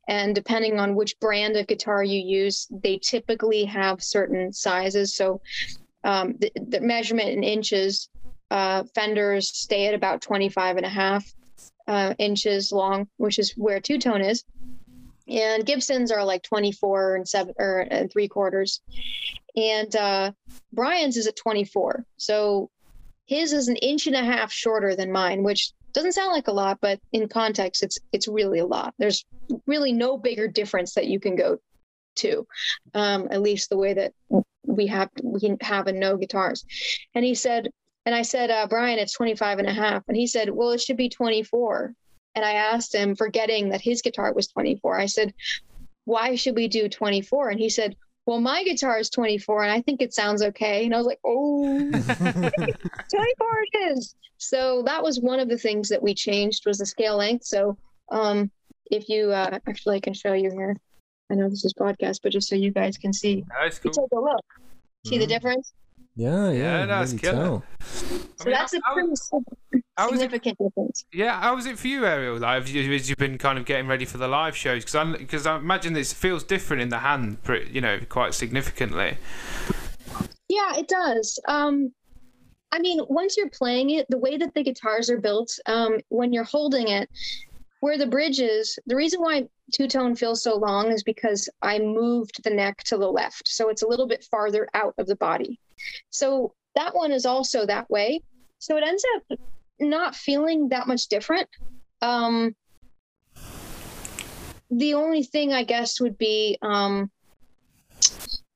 And 0.08 0.34
depending 0.34 0.80
on 0.80 0.96
which 0.96 1.20
brand 1.20 1.56
of 1.56 1.68
guitar 1.68 2.04
you 2.04 2.20
use, 2.20 2.68
they 2.72 2.98
typically 2.98 3.66
have 3.66 4.04
certain 4.04 4.52
sizes. 4.52 5.16
So 5.16 5.42
um, 6.04 6.36
the, 6.40 6.52
the, 6.56 6.82
measurement 6.82 7.30
in 7.30 7.44
inches, 7.44 8.10
uh, 8.52 8.84
Fenders 8.96 9.56
stay 9.56 9.88
at 9.88 9.94
about 9.94 10.22
25 10.22 10.78
and 10.78 10.86
a 10.86 10.90
half 10.90 11.32
uh, 11.88 12.14
inches 12.18 12.72
long, 12.72 13.08
which 13.18 13.40
is 13.40 13.54
where 13.56 13.80
two 13.80 13.98
tone 13.98 14.22
is. 14.22 14.44
And 15.28 15.66
Gibsons 15.66 16.12
are 16.12 16.24
like 16.24 16.44
24 16.44 17.16
and 17.16 17.28
seven 17.28 17.56
or 17.58 17.88
and 17.90 18.12
three 18.12 18.28
quarters. 18.28 18.82
And 19.56 19.96
uh, 19.96 20.32
Brian's 20.72 21.18
is 21.18 21.26
at 21.28 21.36
24. 21.36 22.06
So 22.18 22.70
his 23.26 23.54
is 23.54 23.68
an 23.68 23.76
inch 23.78 24.08
and 24.08 24.16
a 24.16 24.24
half 24.24 24.52
shorter 24.52 24.96
than 24.96 25.12
mine, 25.12 25.44
which 25.44 25.72
doesn't 25.94 26.14
sound 26.14 26.32
like 26.32 26.48
a 26.48 26.54
lot, 26.54 26.80
but 26.82 27.00
in 27.14 27.28
context, 27.28 27.84
it's 27.84 27.98
it's 28.12 28.28
really 28.28 28.60
a 28.60 28.66
lot. 28.66 28.94
There's 29.00 29.26
really 29.66 29.94
no 29.94 30.18
bigger 30.18 30.48
difference 30.48 30.94
that 30.94 31.08
you 31.08 31.20
can 31.20 31.36
go 31.36 31.58
to, 32.18 32.46
um, 32.94 33.28
at 33.32 33.42
least 33.42 33.70
the 33.70 33.78
way 33.78 33.94
that 33.94 34.14
we 34.66 34.88
have 34.88 35.10
we 35.24 35.58
have 35.62 35.88
and 35.88 36.00
know 36.00 36.18
guitars. 36.18 36.66
And 37.14 37.24
he 37.24 37.36
said, 37.36 37.70
and 38.06 38.14
I 38.14 38.22
said, 38.22 38.52
uh, 38.52 38.68
Brian, 38.68 39.00
it's 39.00 39.14
25 39.14 39.60
and 39.60 39.68
a 39.68 39.74
half. 39.74 40.04
And 40.08 40.18
he 40.18 40.28
said, 40.28 40.50
well, 40.50 40.72
it 40.72 40.82
should 40.82 40.98
be 40.98 41.10
24. 41.10 41.94
And 42.36 42.46
I 42.46 42.54
asked 42.54 42.94
him, 42.94 43.16
forgetting 43.16 43.70
that 43.70 43.82
his 43.82 44.02
guitar 44.02 44.34
was 44.34 44.48
24. 44.48 45.00
I 45.00 45.06
said, 45.06 45.34
why 46.04 46.36
should 46.36 46.56
we 46.56 46.68
do 46.68 46.88
24? 46.88 47.50
And 47.50 47.60
he 47.60 47.70
said, 47.70 47.96
well, 48.26 48.40
my 48.40 48.64
guitar 48.64 48.98
is 49.00 49.10
24 49.10 49.64
and 49.64 49.72
I 49.72 49.82
think 49.82 50.02
it 50.02 50.14
sounds 50.14 50.42
okay. 50.42 50.86
And 50.86 50.94
I 50.94 50.98
was 50.98 51.06
like, 51.06 51.20
oh, 51.24 51.68
24 51.92 52.02
it 53.72 53.78
is. 53.98 54.16
So 54.38 54.84
that 54.86 55.04
was 55.04 55.20
one 55.20 55.40
of 55.40 55.50
the 55.50 55.58
things 55.58 55.90
that 55.90 56.02
we 56.02 56.14
changed 56.14 56.66
was 56.66 56.80
the 56.80 56.86
scale 56.86 57.18
length. 57.18 57.46
So 57.46 57.78
um, 58.12 58.52
if 58.92 59.10
you 59.10 59.32
uh, 59.32 59.60
actually, 59.68 59.98
I 59.98 60.00
can 60.00 60.14
show 60.14 60.34
you 60.34 60.52
here. 60.52 60.76
I 61.32 61.36
know 61.36 61.50
this 61.50 61.66
is 61.66 61.74
podcast, 61.74 62.20
but 62.22 62.32
just 62.32 62.48
so 62.48 62.56
you 62.56 62.72
guys 62.72 62.98
can 62.98 63.12
see, 63.12 63.44
that's 63.62 63.80
cool. 63.80 63.92
take 63.92 64.12
a 64.12 64.20
look. 64.20 64.46
See 65.06 65.14
mm-hmm. 65.14 65.22
the 65.22 65.28
difference? 65.28 65.74
Yeah, 66.16 66.50
yeah, 66.50 66.80
yeah 66.80 66.86
that's 66.86 67.12
really 67.12 67.22
killer. 67.22 67.64
So 67.80 68.06
I 68.40 68.46
mean, 68.46 68.54
that's 68.54 68.74
a 68.74 68.82
pretty 68.94 69.16
significant 70.10 70.58
difference. 70.58 71.06
Yeah, 71.12 71.42
how 71.42 71.56
was 71.56 71.66
it 71.66 71.78
for 71.78 71.88
you, 71.88 72.02
Arielle? 72.02 72.40
Like, 72.40 72.56
have 72.56 72.70
you, 72.70 72.98
have 72.98 73.18
been 73.18 73.38
kind 73.38 73.58
of 73.58 73.66
getting 73.66 73.88
ready 73.88 74.06
for 74.06 74.18
the 74.18 74.28
live 74.28 74.56
shows? 74.56 74.86
Because 74.86 74.96
I 74.96 75.18
because 75.18 75.46
I 75.46 75.58
imagine 75.58 75.94
this 75.94 76.14
feels 76.14 76.44
different 76.44 76.82
in 76.82 76.90
the 76.90 77.00
hand, 77.00 77.38
you 77.70 77.82
know, 77.82 78.00
quite 78.08 78.34
significantly. 78.34 79.18
Yeah, 80.48 80.78
it 80.78 80.88
does. 80.88 81.40
Um, 81.48 81.92
I 82.72 82.80
mean, 82.80 83.00
once 83.10 83.36
you're 83.36 83.50
playing 83.50 83.90
it, 83.92 84.06
the 84.10 84.18
way 84.18 84.38
that 84.38 84.54
the 84.54 84.64
guitars 84.64 85.10
are 85.10 85.20
built, 85.20 85.52
um, 85.66 86.00
when 86.10 86.32
you're 86.32 86.44
holding 86.46 86.88
it, 86.88 87.10
where 87.82 87.98
the 87.98 88.08
bridge 88.08 88.40
is, 88.40 88.80
the 88.86 88.96
reason 88.96 89.22
why 89.22 89.48
two 89.72 89.88
tone 89.88 90.16
feels 90.16 90.44
so 90.44 90.56
long 90.56 90.92
is 90.92 91.04
because 91.04 91.50
I 91.62 91.80
moved 91.80 92.44
the 92.44 92.50
neck 92.50 92.84
to 92.86 92.98
the 92.98 93.10
left, 93.10 93.48
so 93.48 93.70
it's 93.70 93.84
a 93.84 93.88
little 93.88 94.08
bit 94.08 94.26
farther 94.30 94.68
out 94.74 94.94
of 94.98 95.08
the 95.08 95.16
body. 95.16 95.60
So 96.10 96.54
that 96.76 96.96
one 96.96 97.12
is 97.12 97.26
also 97.26 97.66
that 97.66 97.90
way. 97.90 98.22
So 98.60 98.78
it 98.78 98.84
ends 98.86 99.04
up 99.16 99.40
not 99.80 100.16
feeling 100.16 100.70
that 100.70 100.88
much 100.88 101.08
different. 101.08 101.50
Um, 102.02 102.56
the 104.72 104.94
only 104.94 105.24
thing 105.24 105.54
I 105.54 105.64
guess 105.64 106.00
would 106.02 106.18
be 106.18 106.58
um, 106.62 107.10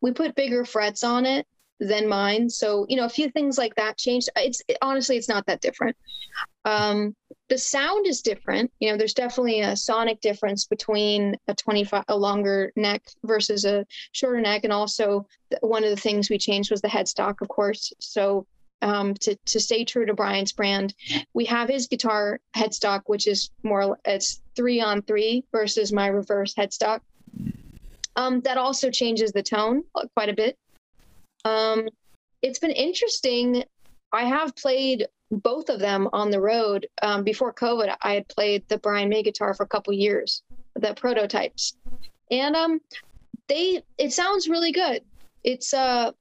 we 0.02 0.12
put 0.12 0.36
bigger 0.36 0.66
frets 0.66 1.04
on 1.04 1.26
it 1.26 1.46
than 1.80 2.08
mine. 2.08 2.50
So, 2.50 2.86
you 2.90 2.98
know, 2.98 3.06
a 3.06 3.10
few 3.10 3.30
things 3.30 3.58
like 3.58 3.76
that 3.76 3.98
changed. 3.98 4.30
It's 4.36 4.62
it, 4.68 4.78
honestly, 4.82 5.18
it's 5.18 5.30
not 5.30 5.46
that 5.46 5.62
different. 5.62 5.96
Um, 6.66 7.16
the 7.50 7.58
sound 7.58 8.06
is 8.06 8.22
different. 8.22 8.72
You 8.80 8.92
know, 8.92 8.98
there's 8.98 9.14
definitely 9.14 9.62
a 9.62 9.76
sonic 9.76 10.22
difference 10.22 10.66
between 10.66 11.36
a 11.48 11.56
25, 11.56 12.06
a 12.08 12.16
longer 12.16 12.72
neck 12.76 13.04
versus 13.24 13.66
a 13.66 13.86
shorter 14.12 14.40
neck. 14.40 14.64
And 14.64 14.72
also, 14.72 15.28
one 15.62 15.84
of 15.84 15.90
the 15.90 15.96
things 15.96 16.30
we 16.30 16.38
changed 16.38 16.72
was 16.72 16.82
the 16.82 16.88
headstock, 16.88 17.42
of 17.42 17.48
course. 17.48 17.92
So, 18.00 18.46
um, 18.82 19.14
to, 19.16 19.36
to 19.48 19.60
stay 19.60 19.84
true 19.84 20.06
to 20.06 20.14
Brian's 20.14 20.54
brand, 20.54 20.94
we 21.34 21.46
have 21.46 21.68
his 21.68 21.88
guitar 21.88 22.40
headstock, 22.56 23.02
which 23.08 23.28
is 23.28 23.50
more, 23.64 23.98
it's 24.06 24.42
three 24.56 24.80
on 24.80 25.02
three 25.02 25.44
versus 25.52 25.92
my 25.92 26.08
reverse 26.08 26.54
headstock. 26.54 27.02
Um, 28.16 28.42
that 28.42 28.58
also 28.58 28.90
changes 28.90 29.32
the 29.32 29.44
tone 29.44 29.84
quite 30.16 30.30
a 30.30 30.34
bit. 30.34 30.58
Um, 31.44 31.90
it's 32.42 32.60
been 32.60 32.72
interesting. 32.72 33.64
I 34.14 34.24
have 34.24 34.56
played 34.56 35.08
both 35.32 35.70
of 35.70 35.80
them 35.80 36.10
on 36.14 36.32
the 36.32 36.42
road. 36.42 36.88
Um, 37.02 37.24
before 37.24 37.54
COVID, 37.54 37.96
I 38.02 38.14
had 38.14 38.28
played 38.28 38.68
the 38.68 38.78
Brian 38.78 39.10
May 39.10 39.24
guitar 39.24 39.54
for 39.54 39.64
a 39.64 39.68
couple 39.68 39.94
years, 39.94 40.44
the 40.76 40.94
prototypes, 40.94 41.76
and 42.32 42.56
um, 42.56 42.82
they 43.48 43.84
it 43.98 44.14
sounds 44.14 44.48
really 44.48 44.72
good. 44.72 45.04
It's 45.44 45.74
uh 45.74 46.12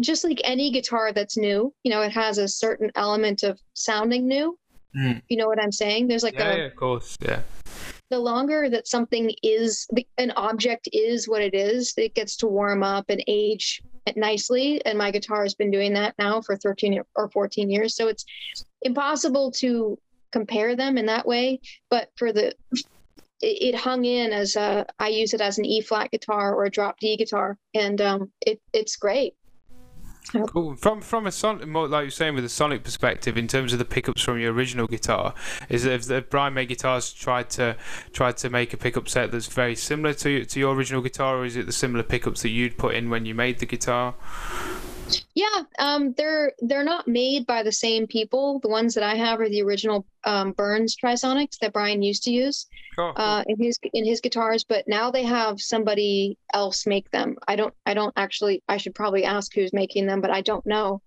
just 0.00 0.24
like 0.24 0.40
any 0.44 0.70
guitar 0.70 1.12
that's 1.12 1.36
new. 1.36 1.72
You 1.84 1.90
know, 1.90 2.02
it 2.02 2.12
has 2.12 2.38
a 2.38 2.48
certain 2.48 2.90
element 2.94 3.42
of 3.42 3.60
sounding 3.74 4.26
new. 4.26 4.58
Mm. 4.96 5.22
You 5.28 5.36
know 5.36 5.46
what 5.46 5.62
I'm 5.62 5.72
saying? 5.72 6.08
There's 6.08 6.22
like 6.22 6.34
yeah, 6.34 6.50
a 6.50 6.58
yeah, 6.58 6.64
of 6.64 6.76
course, 6.76 7.16
yeah. 7.20 7.40
The 8.10 8.18
longer 8.18 8.68
that 8.70 8.88
something 8.88 9.32
is, 9.42 9.86
an 10.18 10.32
object 10.32 10.88
is 10.92 11.28
what 11.28 11.42
it 11.42 11.54
is, 11.54 11.94
it 11.96 12.14
gets 12.14 12.36
to 12.38 12.48
warm 12.48 12.82
up 12.82 13.04
and 13.08 13.22
age 13.28 13.82
nicely 14.16 14.84
and 14.84 14.98
my 14.98 15.10
guitar 15.10 15.42
has 15.42 15.54
been 15.54 15.70
doing 15.70 15.94
that 15.94 16.14
now 16.18 16.40
for 16.40 16.56
13 16.56 17.02
or 17.16 17.28
14 17.28 17.70
years. 17.70 17.94
So 17.94 18.08
it's 18.08 18.24
impossible 18.82 19.50
to 19.52 19.98
compare 20.32 20.76
them 20.76 20.96
in 20.96 21.06
that 21.06 21.26
way 21.26 21.60
but 21.90 22.10
for 22.16 22.32
the 22.32 22.54
it, 23.42 23.74
hung 23.74 24.04
in 24.04 24.32
as 24.32 24.56
a 24.56 24.86
i 24.98 25.08
use 25.08 25.34
it 25.34 25.40
as 25.40 25.58
an 25.58 25.64
e 25.64 25.80
flat 25.80 26.10
guitar 26.10 26.54
or 26.54 26.64
a 26.64 26.70
drop 26.70 26.98
d 27.00 27.16
guitar 27.16 27.58
and 27.74 28.00
um, 28.00 28.30
it, 28.42 28.60
it's 28.72 28.96
great 28.96 29.34
Cool. 30.32 30.76
From 30.76 31.00
from 31.00 31.26
a 31.26 31.32
sonic, 31.32 31.66
like 31.66 32.02
you're 32.02 32.10
saying 32.10 32.34
with 32.34 32.44
a 32.44 32.48
sonic 32.48 32.84
perspective, 32.84 33.36
in 33.36 33.48
terms 33.48 33.72
of 33.72 33.78
the 33.78 33.84
pickups 33.84 34.22
from 34.22 34.38
your 34.38 34.52
original 34.52 34.86
guitar, 34.86 35.34
is 35.68 35.84
that 35.84 35.92
if 35.92 36.04
the 36.04 36.20
Brian 36.22 36.54
May 36.54 36.66
guitars 36.66 37.12
tried 37.12 37.50
to 37.50 37.76
tried 38.12 38.36
to 38.38 38.50
make 38.50 38.72
a 38.72 38.76
pickup 38.76 39.08
set 39.08 39.32
that's 39.32 39.46
very 39.46 39.74
similar 39.74 40.14
to 40.14 40.44
to 40.44 40.60
your 40.60 40.74
original 40.74 41.02
guitar, 41.02 41.38
or 41.38 41.44
is 41.44 41.56
it 41.56 41.66
the 41.66 41.72
similar 41.72 42.04
pickups 42.04 42.42
that 42.42 42.50
you'd 42.50 42.76
put 42.78 42.94
in 42.94 43.10
when 43.10 43.24
you 43.24 43.34
made 43.34 43.58
the 43.58 43.66
guitar? 43.66 44.14
Yeah, 45.34 45.62
um, 45.78 46.12
they're 46.16 46.52
they're 46.60 46.84
not 46.84 47.06
made 47.08 47.46
by 47.46 47.62
the 47.62 47.72
same 47.72 48.06
people. 48.06 48.58
The 48.60 48.68
ones 48.68 48.94
that 48.94 49.04
I 49.04 49.14
have 49.14 49.40
are 49.40 49.48
the 49.48 49.62
original 49.62 50.06
um, 50.24 50.52
Burns 50.52 50.96
Trisonics 50.96 51.58
that 51.60 51.72
Brian 51.72 52.02
used 52.02 52.24
to 52.24 52.30
use 52.30 52.66
Cool. 52.96 53.12
uh, 53.16 53.44
in 53.46 53.56
his 53.62 53.78
in 53.92 54.04
his 54.04 54.20
guitars, 54.20 54.64
but 54.64 54.86
now 54.88 55.10
they 55.10 55.22
have 55.22 55.60
somebody 55.60 56.36
else 56.52 56.86
make 56.86 57.10
them. 57.10 57.36
I 57.48 57.56
don't 57.56 57.74
I 57.86 57.94
don't 57.94 58.12
actually. 58.16 58.62
I 58.68 58.76
should 58.76 58.94
probably 58.94 59.24
ask 59.24 59.54
who's 59.54 59.72
making 59.72 60.06
them, 60.06 60.20
but 60.20 60.30
I 60.30 60.40
don't 60.42 60.66
know. 60.66 61.00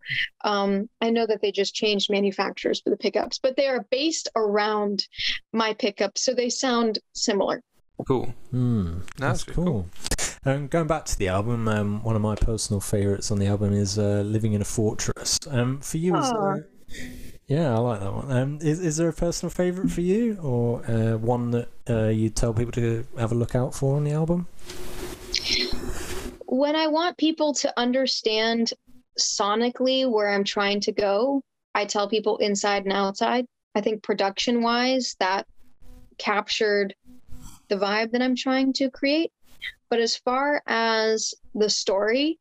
Um, 0.43 0.89
I 1.01 1.09
know 1.09 1.25
that 1.27 1.41
they 1.41 1.51
just 1.51 1.75
changed 1.75 2.09
manufacturers 2.09 2.81
for 2.81 2.89
the 2.89 2.97
pickups, 2.97 3.39
but 3.39 3.55
they 3.55 3.67
are 3.67 3.85
based 3.91 4.29
around 4.35 5.07
my 5.51 5.73
pickups, 5.73 6.23
so 6.23 6.33
they 6.33 6.49
sound 6.49 6.99
similar. 7.13 7.61
cool. 8.07 8.33
Hmm, 8.51 8.99
That's 9.17 9.43
that's 9.43 9.55
cool. 9.55 9.87
Um, 10.45 10.67
going 10.67 10.87
back 10.87 11.05
to 11.05 11.17
the 11.17 11.29
album, 11.29 11.67
um, 11.67 12.03
one 12.03 12.15
of 12.15 12.21
my 12.21 12.35
personal 12.35 12.81
favourites 12.81 13.31
on 13.31 13.39
the 13.39 13.47
album 13.47 13.73
is 13.73 13.97
uh, 13.97 14.23
"Living 14.25 14.53
in 14.53 14.61
a 14.61 14.65
Fortress." 14.65 15.39
Um, 15.49 15.79
for 15.79 15.97
you, 15.97 16.17
is 16.17 16.29
there, 16.29 16.67
yeah, 17.47 17.73
I 17.73 17.77
like 17.77 17.99
that 18.01 18.13
one. 18.13 18.31
Um, 18.31 18.59
is 18.61 18.79
is 18.79 18.97
there 18.97 19.09
a 19.09 19.13
personal 19.13 19.51
favourite 19.51 19.89
for 19.89 20.01
you, 20.01 20.37
or 20.41 20.85
uh, 20.85 21.17
one 21.17 21.51
that 21.51 21.69
uh, 21.89 22.07
you 22.09 22.29
tell 22.29 22.53
people 22.53 22.73
to 22.73 23.05
have 23.17 23.31
a 23.31 23.35
look 23.35 23.55
out 23.55 23.73
for 23.73 23.95
on 23.95 24.03
the 24.03 24.11
album? 24.11 24.47
when 26.53 26.75
I 26.75 26.85
want 26.85 27.17
people 27.17 27.53
to 27.55 27.73
understand 27.79 28.73
sonically 29.19 30.09
where 30.09 30.29
I'm 30.29 30.43
trying 30.43 30.81
to 30.81 30.91
go, 30.91 31.41
I 31.73 31.85
tell 31.85 32.07
people 32.07 32.37
inside 32.37 32.83
and 32.83 32.93
outside. 32.93 33.45
I 33.73 33.81
think 33.81 34.03
production 34.03 34.61
wise, 34.61 35.15
that 35.19 35.47
captured 36.19 36.93
the 37.69 37.75
vibe 37.75 38.11
that 38.11 38.21
I'm 38.21 38.35
trying 38.35 38.71
to 38.73 38.91
create. 38.91 39.31
But 39.89 39.99
as 39.99 40.15
far 40.15 40.61
as 40.67 41.33
the 41.53 41.69
story 41.69 42.39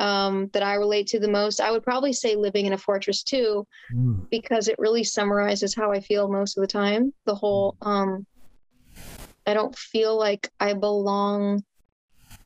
um, 0.00 0.48
that 0.52 0.62
I 0.62 0.74
relate 0.74 1.06
to 1.08 1.20
the 1.20 1.28
most, 1.30 1.60
I 1.60 1.70
would 1.70 1.82
probably 1.82 2.12
say 2.12 2.36
Living 2.36 2.66
in 2.66 2.72
a 2.72 2.78
Fortress 2.78 3.22
2 3.22 3.66
Mm. 3.92 4.28
because 4.30 4.68
it 4.68 4.78
really 4.78 5.04
summarizes 5.04 5.74
how 5.74 5.92
I 5.92 6.00
feel 6.00 6.28
most 6.28 6.56
of 6.56 6.62
the 6.62 6.66
time. 6.66 7.12
The 7.26 7.34
whole, 7.34 7.76
um, 7.82 8.26
I 9.46 9.54
don't 9.54 9.76
feel 9.76 10.18
like 10.18 10.50
I 10.58 10.72
belong 10.74 11.62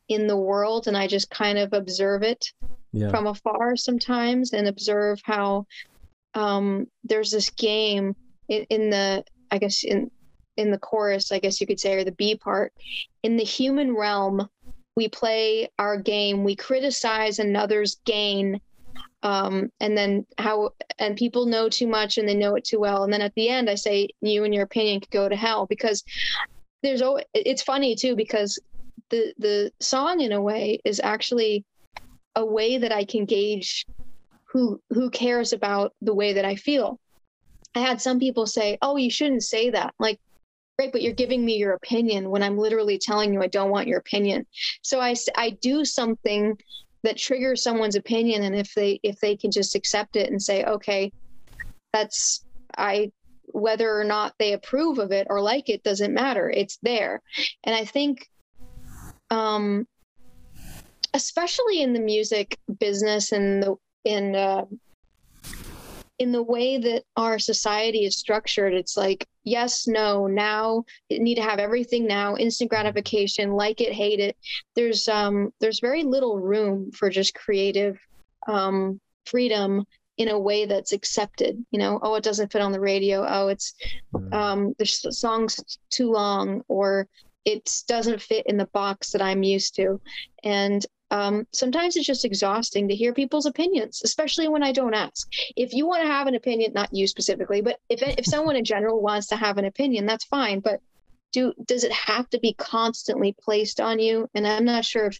in 0.07 0.27
the 0.27 0.37
world 0.37 0.87
and 0.87 0.97
I 0.97 1.07
just 1.07 1.29
kind 1.29 1.57
of 1.57 1.73
observe 1.73 2.23
it 2.23 2.45
Yeah. 2.91 3.09
from 3.09 3.27
afar 3.27 3.75
sometimes 3.75 4.53
and 4.53 4.67
observe 4.67 5.21
how 5.23 5.65
um, 6.33 6.87
there's 7.03 7.31
this 7.31 7.49
game 7.51 8.15
in, 8.47 8.63
in 8.69 8.89
the, 8.89 9.23
I 9.51 9.57
guess, 9.57 9.83
in 9.83 10.11
in 10.59 10.71
the 10.71 10.77
chorus, 10.77 11.31
I 11.31 11.39
guess 11.39 11.59
you 11.59 11.67
could 11.67 11.79
say, 11.79 11.95
or 11.95 12.03
the 12.03 12.11
B 12.11 12.35
part. 12.35 12.73
In 13.23 13.37
the 13.37 13.43
human 13.43 13.95
realm, 13.95 14.47
we 14.95 15.07
play 15.07 15.69
our 15.79 15.97
game, 15.97 16.43
we 16.43 16.55
criticize 16.55 17.39
another's 17.39 17.95
gain, 18.05 18.59
um, 19.23 19.71
and 19.79 19.97
then 19.97 20.25
how, 20.37 20.71
and 20.97 21.15
people 21.15 21.45
know 21.45 21.69
too 21.69 21.87
much 21.87 22.17
and 22.17 22.27
they 22.27 22.35
know 22.35 22.55
it 22.55 22.65
too 22.65 22.79
well. 22.79 23.03
And 23.03 23.11
then 23.11 23.21
at 23.21 23.33
the 23.35 23.49
end, 23.49 23.69
I 23.69 23.75
say, 23.75 24.09
you 24.21 24.43
and 24.43 24.53
your 24.53 24.63
opinion 24.63 24.99
could 24.99 25.11
go 25.11 25.29
to 25.29 25.35
hell 25.35 25.65
because 25.65 26.03
there's 26.83 27.01
always, 27.01 27.25
it's 27.33 27.63
funny 27.63 27.95
too, 27.95 28.15
because 28.15 28.59
the, 29.09 29.33
the 29.37 29.71
song 29.79 30.21
in 30.21 30.31
a 30.31 30.41
way 30.41 30.79
is 30.83 30.99
actually 31.03 31.65
a 32.35 32.45
way 32.45 32.77
that 32.77 32.91
I 32.91 33.05
can 33.05 33.25
gauge 33.25 33.85
who, 34.45 34.81
who 34.89 35.09
cares 35.09 35.53
about 35.53 35.93
the 36.01 36.13
way 36.13 36.33
that 36.33 36.45
I 36.45 36.55
feel. 36.55 36.99
I 37.75 37.79
had 37.79 38.01
some 38.01 38.19
people 38.19 38.47
say, 38.47 38.77
"Oh, 38.81 38.97
you 38.97 39.11
shouldn't 39.11 39.43
say 39.43 39.69
that." 39.69 39.93
Like, 39.99 40.19
great, 40.79 40.93
but 40.93 41.01
you're 41.01 41.13
giving 41.13 41.43
me 41.43 41.57
your 41.57 41.73
opinion 41.73 42.29
when 42.29 42.41
I'm 42.41 42.57
literally 42.57 42.97
telling 42.97 43.33
you 43.33 43.41
I 43.41 43.47
don't 43.47 43.69
want 43.69 43.89
your 43.89 43.99
opinion. 43.99 44.45
So 44.81 45.01
i 45.01 45.13
i 45.35 45.49
do 45.61 45.83
something 45.83 46.57
that 47.03 47.17
triggers 47.17 47.63
someone's 47.63 47.97
opinion, 47.97 48.43
and 48.43 48.55
if 48.55 48.73
they 48.75 48.97
if 49.03 49.19
they 49.19 49.35
can 49.35 49.51
just 49.51 49.75
accept 49.75 50.15
it 50.15 50.29
and 50.29 50.41
say, 50.41 50.63
"Okay, 50.63 51.11
that's 51.91 52.45
I," 52.77 53.11
whether 53.47 53.99
or 53.99 54.05
not 54.05 54.35
they 54.39 54.53
approve 54.53 54.99
of 54.99 55.11
it 55.11 55.27
or 55.29 55.41
like 55.41 55.67
it 55.67 55.83
doesn't 55.83 56.13
matter. 56.13 56.49
It's 56.49 56.77
there, 56.81 57.21
and 57.65 57.75
I 57.75 57.83
think, 57.83 58.25
um, 59.29 59.85
especially 61.13 61.81
in 61.81 61.91
the 61.91 61.99
music 61.99 62.57
business 62.79 63.33
and 63.33 63.61
the 63.63 63.75
in 64.05 64.33
uh, 64.33 64.63
in 66.19 66.31
the 66.31 66.43
way 66.43 66.77
that 66.77 67.03
our 67.15 67.39
society 67.39 68.05
is 68.05 68.17
structured, 68.17 68.73
it's 68.73 68.95
like 68.97 69.25
yes, 69.45 69.87
no, 69.87 70.27
now 70.27 70.83
you 71.09 71.19
need 71.19 71.35
to 71.35 71.41
have 71.41 71.59
everything 71.59 72.05
now, 72.05 72.35
instant 72.35 72.69
gratification, 72.69 73.51
like 73.51 73.81
it, 73.81 73.93
hate 73.93 74.19
it. 74.19 74.37
There's 74.75 75.07
um 75.07 75.51
there's 75.59 75.79
very 75.79 76.03
little 76.03 76.37
room 76.37 76.91
for 76.91 77.09
just 77.09 77.33
creative 77.33 77.97
um 78.47 78.99
freedom 79.25 79.85
in 80.17 80.27
a 80.27 80.37
way 80.37 80.65
that's 80.65 80.91
accepted. 80.91 81.65
You 81.71 81.79
know, 81.79 81.99
oh, 82.03 82.15
it 82.15 82.23
doesn't 82.23 82.51
fit 82.51 82.61
on 82.61 82.73
the 82.73 82.79
radio. 82.79 83.25
Oh, 83.27 83.47
it's 83.47 83.73
Mm. 84.13 84.33
um 84.33 84.73
the 84.77 84.85
song's 84.85 85.59
too 85.91 86.11
long 86.11 86.63
or 86.67 87.07
it 87.45 87.71
doesn't 87.87 88.21
fit 88.21 88.45
in 88.47 88.57
the 88.57 88.67
box 88.73 89.11
that 89.11 89.21
I'm 89.21 89.43
used 89.43 89.75
to. 89.75 90.01
And 90.43 90.85
um, 91.11 91.47
sometimes 91.51 91.95
it's 91.95 92.05
just 92.05 92.25
exhausting 92.25 92.87
to 92.87 92.95
hear 92.95 93.13
people's 93.13 93.45
opinions, 93.45 94.01
especially 94.03 94.47
when 94.47 94.63
I 94.63 94.71
don't 94.71 94.93
ask. 94.93 95.27
If 95.55 95.73
you 95.73 95.87
want 95.87 96.03
to 96.03 96.07
have 96.07 96.27
an 96.27 96.35
opinion, 96.35 96.73
not 96.73 96.93
you 96.93 97.07
specifically, 97.07 97.61
but 97.61 97.79
if 97.89 98.01
if 98.01 98.25
someone 98.25 98.55
in 98.55 98.65
general 98.65 99.01
wants 99.01 99.27
to 99.27 99.35
have 99.35 99.57
an 99.57 99.65
opinion, 99.65 100.05
that's 100.05 100.25
fine. 100.25 100.59
But 100.59 100.81
do 101.31 101.53
does 101.65 101.83
it 101.83 101.91
have 101.91 102.29
to 102.29 102.39
be 102.39 102.53
constantly 102.53 103.35
placed 103.39 103.79
on 103.79 103.99
you? 103.99 104.29
And 104.35 104.47
I'm 104.47 104.65
not 104.65 104.85
sure 104.85 105.07
if 105.07 105.19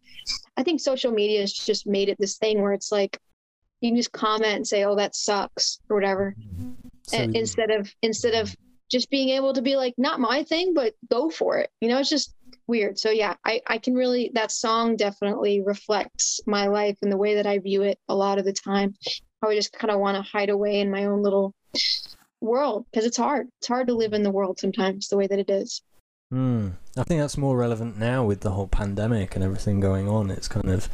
I 0.57 0.63
think 0.63 0.79
social 0.79 1.11
media 1.11 1.41
has 1.41 1.53
just 1.53 1.87
made 1.87 2.09
it 2.09 2.17
this 2.19 2.37
thing 2.37 2.61
where 2.61 2.73
it's 2.73 2.91
like 2.91 3.19
you 3.81 3.89
can 3.89 3.97
just 3.97 4.11
comment 4.11 4.55
and 4.55 4.67
say, 4.67 4.83
"Oh, 4.83 4.95
that 4.95 5.15
sucks" 5.15 5.79
or 5.89 5.95
whatever, 5.95 6.35
So 7.03 7.17
and 7.17 7.35
instead 7.35 7.71
of 7.71 7.91
instead 8.01 8.35
of 8.35 8.55
just 8.89 9.09
being 9.09 9.29
able 9.29 9.53
to 9.53 9.61
be 9.61 9.75
like, 9.75 9.93
"Not 9.97 10.19
my 10.19 10.43
thing, 10.43 10.73
but 10.73 10.95
go 11.09 11.29
for 11.29 11.57
it." 11.57 11.71
You 11.81 11.89
know, 11.89 11.99
it's 11.99 12.09
just 12.09 12.33
weird. 12.67 12.99
So 12.99 13.09
yeah, 13.09 13.35
I 13.45 13.61
I 13.67 13.77
can 13.77 13.95
really 13.95 14.31
that 14.33 14.51
song 14.51 14.95
definitely 14.95 15.61
reflects 15.61 16.39
my 16.45 16.67
life 16.67 16.97
and 17.01 17.11
the 17.11 17.17
way 17.17 17.35
that 17.35 17.47
I 17.47 17.59
view 17.59 17.83
it 17.83 17.99
a 18.07 18.15
lot 18.15 18.39
of 18.39 18.45
the 18.45 18.53
time. 18.53 18.95
I 19.41 19.55
just 19.55 19.73
kind 19.73 19.91
of 19.91 19.99
want 19.99 20.17
to 20.17 20.21
hide 20.21 20.49
away 20.49 20.79
in 20.79 20.91
my 20.91 21.05
own 21.05 21.21
little 21.21 21.53
world 22.41 22.85
because 22.91 23.05
it's 23.05 23.17
hard. 23.17 23.47
It's 23.59 23.67
hard 23.67 23.87
to 23.87 23.93
live 23.93 24.13
in 24.13 24.23
the 24.23 24.31
world 24.31 24.59
sometimes 24.59 25.07
the 25.07 25.17
way 25.17 25.27
that 25.27 25.39
it 25.39 25.49
is. 25.49 25.81
Hmm. 26.31 26.69
I 26.97 27.03
think 27.03 27.21
that's 27.21 27.37
more 27.37 27.57
relevant 27.57 27.97
now 27.97 28.23
with 28.23 28.41
the 28.41 28.51
whole 28.51 28.67
pandemic 28.67 29.35
and 29.35 29.43
everything 29.43 29.79
going 29.79 30.07
on. 30.07 30.29
It's 30.29 30.47
kind 30.47 30.69
of, 30.69 30.89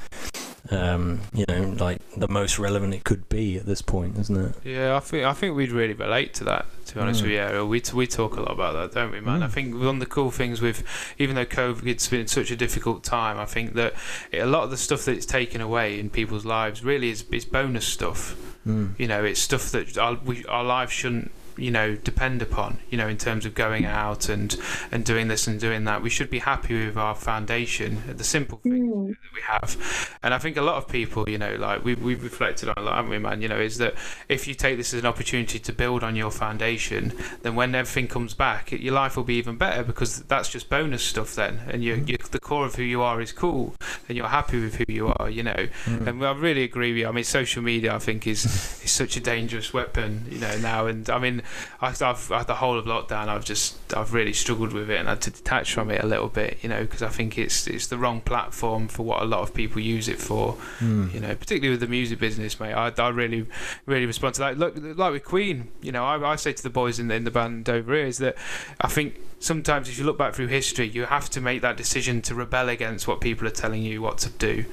um, 0.72 1.22
you 1.34 1.46
know, 1.48 1.76
like 1.80 2.02
the 2.18 2.28
most 2.28 2.58
relevant 2.58 2.94
it 2.94 3.04
could 3.04 3.30
be 3.30 3.58
at 3.58 3.66
this 3.66 3.82
point, 3.82 4.18
isn't 4.18 4.36
it? 4.38 4.56
Yeah, 4.64 4.96
I 4.96 5.00
think 5.00 5.26
I 5.26 5.34
think 5.34 5.56
we'd 5.56 5.72
really 5.72 5.94
relate 5.94 6.34
to 6.36 6.44
that. 6.46 6.66
To 6.88 6.96
be 6.96 7.02
honest 7.02 7.20
Mm. 7.20 7.24
with 7.24 7.32
you, 7.32 7.38
Arielle. 7.40 7.68
we 7.68 7.82
we 7.94 8.08
talk 8.08 8.38
a 8.38 8.42
lot 8.42 8.52
about 8.52 8.74
that, 8.74 9.00
don't 9.00 9.12
we, 9.12 9.20
man? 9.20 9.44
I 9.44 9.48
Mm. 9.48 9.52
think 9.52 9.76
one 9.76 9.88
of 9.96 10.00
the 10.00 10.06
cool 10.06 10.32
things 10.32 10.62
with, 10.62 10.84
even 11.18 11.36
though 11.36 11.46
COVID's 11.46 12.08
been 12.08 12.28
such 12.28 12.52
a 12.52 12.56
difficult 12.56 13.04
time, 13.04 13.38
I 13.40 13.46
think 13.46 13.74
that 13.74 13.94
it, 14.32 14.40
a 14.40 14.46
lot 14.46 14.64
of 14.64 14.70
the 14.72 14.78
stuff 14.78 15.06
that 15.06 15.14
it's 15.14 15.26
taken 15.26 15.62
away 15.62 16.00
in 16.00 16.10
people's 16.10 16.46
lives 16.46 16.84
really 16.84 17.10
is 17.10 17.26
is 17.32 17.46
bonus 17.46 17.86
stuff. 17.86 18.36
Hmm. 18.64 18.88
You 18.98 19.08
know, 19.08 19.24
it's 19.24 19.40
stuff 19.40 19.72
that 19.72 19.98
our 19.98 20.16
we, 20.26 20.46
our 20.46 20.64
lives 20.64 20.92
shouldn't 20.92 21.32
you 21.58 21.72
know 21.72 21.96
depend 21.96 22.42
upon 22.42 22.80
you 22.90 22.98
know 22.98 23.08
in 23.08 23.18
terms 23.18 23.46
of 23.46 23.54
going 23.54 23.86
out 23.86 24.30
and 24.30 24.58
and 24.92 25.06
doing 25.06 25.28
this 25.28 25.48
and 25.48 25.60
doing 25.60 25.84
that 25.86 26.02
we 26.02 26.10
should 26.10 26.30
be 26.30 26.40
happy 26.40 26.86
with 26.86 26.98
our 26.98 27.16
foundation 27.16 28.02
the 28.16 28.24
simple 28.24 28.60
things 28.60 28.76
Mm. 28.76 29.10
that 29.10 29.34
we 29.34 29.42
have. 29.42 30.18
And 30.24 30.34
I 30.34 30.38
think 30.38 30.58
a 30.58 30.62
lot 30.62 30.76
of 30.76 30.88
people, 30.88 31.30
you 31.30 31.38
know, 31.38 31.56
like 31.56 31.84
we've, 31.84 32.02
we've 32.02 32.24
reflected 32.24 32.70
on 32.70 32.76
a 32.78 32.82
lot, 32.82 32.96
haven't 32.96 33.12
we, 33.12 33.20
man? 33.20 33.42
You 33.42 33.48
know, 33.48 33.60
is 33.60 33.78
that 33.78 33.96
if 34.30 34.48
you 34.48 34.54
take 34.54 34.78
this 34.78 34.94
as 34.94 35.00
an 35.02 35.06
opportunity 35.06 35.60
to 35.60 35.74
build 35.74 36.04
on 36.04 36.16
your 36.16 36.32
foundation, 36.32 37.14
then 37.42 37.56
when 37.56 37.74
everything 37.76 38.08
comes 38.08 38.34
back, 38.34 38.74
it, 38.74 38.82
your 38.82 38.94
life 38.94 39.16
will 39.16 39.24
be 39.24 39.36
even 39.36 39.56
better 39.58 39.84
because 39.84 40.22
that's 40.24 40.50
just 40.50 40.70
bonus 40.70 41.04
stuff 41.04 41.36
then. 41.36 41.62
And 41.68 41.84
you, 41.84 42.04
you, 42.06 42.18
the 42.32 42.40
core 42.40 42.66
of 42.66 42.76
who 42.76 42.84
you 42.84 43.02
are 43.02 43.22
is 43.22 43.32
cool 43.32 43.76
and 44.08 44.18
you're 44.18 44.28
happy 44.28 44.60
with 44.62 44.76
who 44.76 44.86
you 44.88 45.14
are, 45.18 45.30
you 45.30 45.44
know. 45.44 45.68
Hmm. 45.86 46.08
And 46.08 46.26
I 46.26 46.32
really 46.34 46.64
agree 46.64 46.92
with 46.92 47.00
you. 47.00 47.08
I 47.08 47.12
mean, 47.12 47.24
social 47.24 47.62
media, 47.62 47.94
I 47.96 48.00
think, 48.00 48.28
is, 48.28 48.46
is 48.84 48.92
such 48.92 49.16
a 49.18 49.20
dangerous 49.22 49.74
weapon, 49.74 50.26
you 50.30 50.40
know, 50.40 50.58
now. 50.58 50.88
And 50.88 51.10
I 51.10 51.20
mean, 51.20 51.44
I, 51.82 51.88
I've, 51.88 52.32
I've 52.32 52.48
the 52.48 52.56
whole 52.56 52.78
of 52.78 52.86
lockdown, 52.86 53.28
I've 53.28 53.46
just, 53.46 53.78
I've 53.96 54.14
really 54.14 54.34
struggled 54.34 54.74
with 54.74 54.90
it 54.90 55.00
and 55.00 55.08
I 55.08 55.12
had 55.12 55.22
to 55.22 55.32
detach 55.32 55.74
from 55.74 55.92
it 55.92 56.04
a 56.04 56.08
little 56.08 56.30
bit, 56.30 56.60
you 56.62 56.70
know, 56.70 56.82
because 56.82 57.02
I 57.02 57.10
think 57.10 57.38
it's, 57.38 57.68
it's 57.68 57.88
the 57.88 57.98
wrong 57.98 58.22
platform 58.22 58.88
for 58.88 59.04
what 59.04 59.22
a 59.22 59.26
lot 59.26 59.42
of 59.42 59.54
people 59.54 59.82
use 59.82 60.08
it 60.08 60.20
for 60.20 60.54
Hmm. 60.80 61.10
you 61.14 61.20
know, 61.20 61.36
particularly 61.36 61.72
with 61.72 61.80
the 61.80 61.88
music 61.88 62.20
business, 62.20 62.60
mate. 62.60 62.74
I, 62.74 62.92
I 62.98 63.10
really, 63.10 63.46
really 63.86 64.06
respond 64.06 64.36
to 64.36 64.42
that. 64.42 64.58
Look, 64.58 64.76
like 64.78 65.12
with 65.12 65.24
Queen, 65.24 65.70
you 65.82 65.92
know, 65.92 66.06
I, 66.06 66.32
I 66.32 66.36
say 66.36 66.54
to 66.54 66.64
the 66.64 66.70
boys 66.70 67.00
in 67.00 67.08
the, 67.08 67.16
in 67.16 67.24
the 67.24 67.32
band 67.32 67.70
over 67.70 67.94
here 67.94 68.06
is 68.06 68.18
that 68.20 68.36
I 68.82 68.88
think 68.88 69.20
sometimes 69.40 69.90
if 69.90 69.98
you 69.98 70.06
look 70.06 70.18
back 70.18 70.34
through 70.34 70.48
history, 70.48 70.88
you 70.88 71.06
have 71.06 71.30
to 71.32 71.42
make 71.42 71.62
that 71.62 71.78
decision 71.78 72.22
to 72.24 72.36
rebel 72.36 72.70
against 72.70 73.08
what 73.08 73.22
people 73.22 73.48
are 73.48 73.52
telling 73.52 73.84
you 73.84 74.02
what 74.02 74.18
to 74.20 74.30
do. 74.30 74.66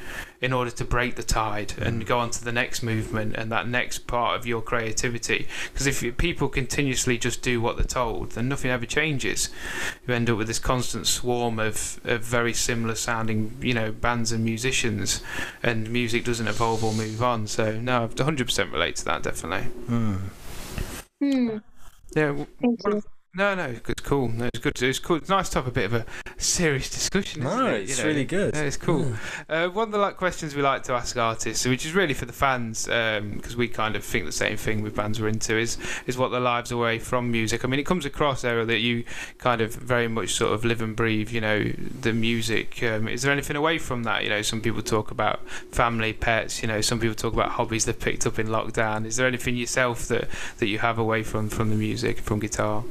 In 0.42 0.52
order 0.52 0.72
to 0.72 0.84
break 0.84 1.14
the 1.14 1.22
tide 1.22 1.72
and 1.78 2.04
go 2.04 2.18
on 2.18 2.28
to 2.28 2.44
the 2.44 2.50
next 2.52 2.82
movement 2.82 3.36
and 3.36 3.50
that 3.52 3.68
next 3.68 4.08
part 4.08 4.36
of 4.38 4.44
your 4.44 4.60
creativity. 4.60 5.46
Because 5.72 5.86
if 5.86 6.16
people 6.18 6.48
continuously 6.48 7.16
just 7.16 7.40
do 7.42 7.60
what 7.60 7.76
they're 7.76 7.84
told, 7.84 8.32
then 8.32 8.48
nothing 8.48 8.70
ever 8.72 8.84
changes. 8.84 9.48
You 10.06 10.14
end 10.14 10.28
up 10.28 10.36
with 10.36 10.48
this 10.48 10.58
constant 10.58 11.06
swarm 11.06 11.60
of, 11.60 12.00
of 12.04 12.22
very 12.22 12.52
similar 12.52 12.96
sounding, 12.96 13.56
you 13.62 13.72
know, 13.72 13.92
bands 13.92 14.32
and 14.32 14.44
musicians, 14.44 15.22
and 15.62 15.88
music 15.88 16.24
doesn't 16.24 16.48
evolve 16.48 16.82
or 16.82 16.92
move 16.92 17.22
on. 17.22 17.46
So 17.46 17.80
no, 17.80 18.02
I've 18.02 18.16
100% 18.16 18.72
relate 18.72 18.96
to 18.96 19.04
that 19.04 19.22
definitely. 19.22 19.70
Mm. 19.88 20.18
Hmm. 21.20 21.58
Yeah. 22.16 22.26
w- 22.26 22.46
Thank 22.60 22.80
you. 22.86 23.02
No, 23.34 23.54
no, 23.54 23.74
it's 23.88 24.02
cool. 24.02 24.28
No, 24.28 24.44
it's 24.52 24.58
good. 24.58 24.82
It's 24.82 24.98
cool. 24.98 25.16
It's 25.16 25.30
nice 25.30 25.48
to 25.50 25.58
have 25.58 25.66
a 25.66 25.70
bit 25.70 25.86
of 25.86 25.94
a 25.94 26.04
serious 26.36 26.90
discussion. 26.90 27.42
Isn't 27.46 27.58
No, 27.58 27.66
it? 27.68 27.88
it's 27.88 27.98
know? 27.98 28.04
really 28.04 28.26
good. 28.26 28.54
Yeah, 28.54 28.64
it's 28.64 28.76
cool. 28.76 29.14
Uh, 29.48 29.68
one 29.68 29.88
of 29.88 29.92
the 29.92 29.96
like 29.96 30.18
questions 30.18 30.54
we 30.54 30.60
like 30.60 30.82
to 30.82 30.92
ask 30.92 31.16
artists, 31.16 31.64
which 31.64 31.86
is 31.86 31.94
really 31.94 32.12
for 32.12 32.26
the 32.26 32.32
fans, 32.34 32.84
because 32.84 33.56
we 33.56 33.68
kind 33.68 33.96
of 33.96 34.04
think 34.04 34.26
the 34.26 34.32
same 34.32 34.58
thing 34.58 34.82
with 34.82 34.94
bands 34.94 35.18
we're 35.18 35.28
into, 35.28 35.56
is 35.56 35.78
is 36.06 36.18
what 36.18 36.28
their 36.30 36.42
lives 36.42 36.72
away 36.72 36.98
from 36.98 37.30
music. 37.32 37.64
I 37.64 37.68
mean, 37.68 37.80
it 37.80 37.86
comes 37.86 38.04
across, 38.04 38.42
Arielle, 38.42 38.66
that 38.66 38.80
you 38.80 39.02
kind 39.38 39.62
of 39.62 39.74
very 39.76 40.08
much 40.08 40.34
sort 40.34 40.52
of 40.52 40.66
live 40.66 40.82
and 40.82 40.94
breathe, 40.94 41.30
you 41.30 41.40
know, 41.40 41.64
the 42.02 42.12
music. 42.12 42.82
Um, 42.82 43.08
is 43.08 43.22
there 43.22 43.32
anything 43.32 43.56
away 43.56 43.78
from 43.78 44.02
that? 44.02 44.24
You 44.24 44.28
know, 44.28 44.42
some 44.42 44.60
people 44.60 44.82
talk 44.82 45.10
about 45.10 45.40
family, 45.70 46.12
pets. 46.12 46.60
You 46.60 46.68
know, 46.68 46.82
some 46.82 47.00
people 47.00 47.14
talk 47.14 47.32
about 47.32 47.52
hobbies 47.52 47.86
they've 47.86 47.98
picked 47.98 48.26
up 48.26 48.38
in 48.38 48.48
lockdown. 48.48 49.06
Is 49.06 49.16
there 49.16 49.26
anything 49.26 49.56
yourself 49.56 50.06
that 50.08 50.28
that 50.58 50.66
you 50.66 50.80
have 50.80 50.98
away 50.98 51.22
from 51.22 51.48
from 51.48 51.70
the 51.70 51.76
music, 51.76 52.18
from 52.20 52.38
guitar? 52.40 52.84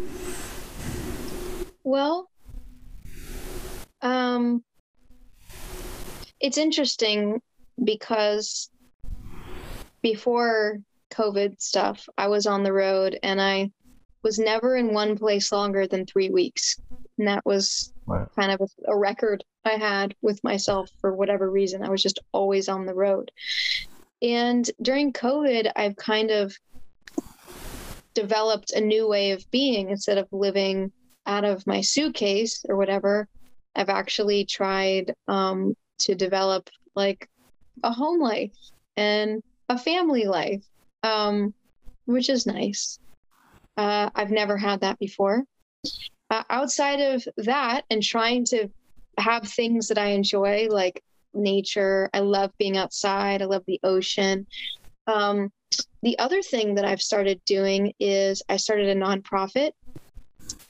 Well, 1.83 2.29
um, 4.01 4.63
it's 6.39 6.57
interesting 6.57 7.41
because 7.83 8.69
before 10.01 10.79
COVID 11.11 11.61
stuff, 11.61 12.07
I 12.17 12.27
was 12.27 12.45
on 12.45 12.63
the 12.63 12.73
road 12.73 13.19
and 13.21 13.41
I 13.41 13.71
was 14.23 14.39
never 14.39 14.75
in 14.75 14.93
one 14.93 15.17
place 15.17 15.51
longer 15.51 15.87
than 15.87 16.05
three 16.05 16.29
weeks. 16.29 16.79
And 17.17 17.27
that 17.27 17.45
was 17.45 17.91
Wow. 18.07 18.27
kind 18.35 18.51
of 18.51 18.61
a, 18.61 18.91
a 18.91 18.97
record 18.97 19.43
I 19.63 19.71
had 19.71 20.15
with 20.21 20.43
myself 20.43 20.89
for 20.99 21.13
whatever 21.15 21.49
reason. 21.49 21.83
I 21.83 21.89
was 21.89 22.01
just 22.03 22.19
always 22.31 22.67
on 22.67 22.85
the 22.85 22.93
road. 22.93 23.31
And 24.21 24.69
during 24.81 25.13
COVID, 25.13 25.71
I've 25.75 25.95
kind 25.95 26.31
of 26.31 26.55
developed 28.13 28.71
a 28.71 28.81
new 28.81 29.07
way 29.07 29.31
of 29.31 29.49
being 29.51 29.89
instead 29.89 30.17
of 30.17 30.27
living 30.31 30.91
out 31.25 31.45
of 31.45 31.65
my 31.67 31.81
suitcase 31.81 32.65
or 32.67 32.75
whatever. 32.77 33.27
I've 33.75 33.89
actually 33.89 34.45
tried 34.45 35.13
um, 35.27 35.75
to 35.99 36.15
develop 36.15 36.69
like 36.95 37.27
a 37.83 37.91
home 37.91 38.19
life 38.19 38.53
and 38.97 39.41
a 39.69 39.77
family 39.77 40.25
life, 40.25 40.63
um, 41.03 41.53
which 42.05 42.29
is 42.29 42.45
nice. 42.45 42.99
Uh, 43.77 44.09
I've 44.13 44.31
never 44.31 44.57
had 44.57 44.81
that 44.81 44.99
before. 44.99 45.43
Uh, 46.29 46.43
outside 46.49 46.99
of 46.99 47.27
that, 47.37 47.83
and 47.89 48.01
trying 48.01 48.45
to 48.45 48.69
have 49.17 49.47
things 49.47 49.87
that 49.89 49.97
I 49.97 50.07
enjoy, 50.07 50.67
like 50.69 51.01
nature, 51.33 52.09
I 52.13 52.19
love 52.19 52.51
being 52.57 52.77
outside, 52.77 53.41
I 53.41 53.45
love 53.45 53.63
the 53.67 53.79
ocean. 53.83 54.47
Um, 55.07 55.51
the 56.03 56.17
other 56.19 56.41
thing 56.41 56.75
that 56.75 56.85
I've 56.85 57.01
started 57.01 57.41
doing 57.45 57.93
is 57.99 58.43
I 58.49 58.57
started 58.57 58.89
a 58.89 58.99
nonprofit 58.99 59.71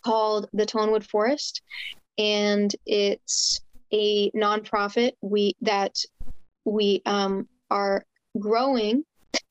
called 0.04 0.50
the 0.54 0.66
Tonewood 0.66 1.04
Forest, 1.04 1.62
and 2.18 2.74
it's 2.86 3.62
a 3.94 4.32
nonprofit 4.32 5.14
we 5.22 5.56
that 5.62 5.98
we 6.66 7.02
um, 7.06 7.48
are 7.70 8.06
growing 8.40 9.04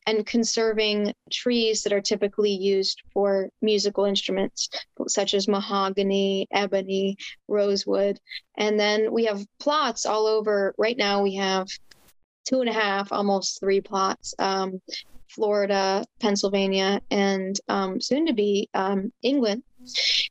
and 0.06 0.26
conserving 0.26 1.14
trees 1.30 1.82
that 1.82 1.92
are 1.92 2.00
typically 2.00 2.50
used 2.50 3.02
for 3.12 3.48
musical 3.62 4.04
instruments, 4.04 4.68
such 5.06 5.34
as 5.34 5.46
mahogany, 5.46 6.48
ebony, 6.50 7.16
rosewood. 7.48 8.18
And 8.56 8.78
then 8.80 9.12
we 9.12 9.24
have 9.26 9.46
plots 9.58 10.06
all 10.06 10.26
over. 10.26 10.74
Right 10.78 10.96
now, 10.96 11.22
we 11.22 11.34
have 11.36 11.68
two 12.44 12.60
and 12.60 12.68
a 12.68 12.72
half, 12.72 13.12
almost 13.12 13.60
three 13.60 13.80
plots. 13.80 14.34
Um, 14.38 14.80
Florida, 15.28 16.04
Pennsylvania, 16.18 17.00
and 17.10 17.56
um, 17.68 18.00
soon 18.00 18.26
to 18.26 18.32
be 18.32 18.68
um, 18.74 19.12
England, 19.22 19.62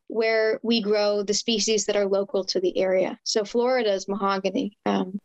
where 0.08 0.60
we 0.64 0.82
grow 0.82 1.24
the 1.24 1.34
species 1.34 1.86
that 1.86 1.96
are 1.96 2.06
local 2.06 2.44
to 2.46 2.60
the 2.60 2.78
area. 2.78 3.18
So 3.24 3.44
Florida 3.44 3.94
is 3.94 4.08
mahogany. 4.08 4.78
Um, 4.86 5.20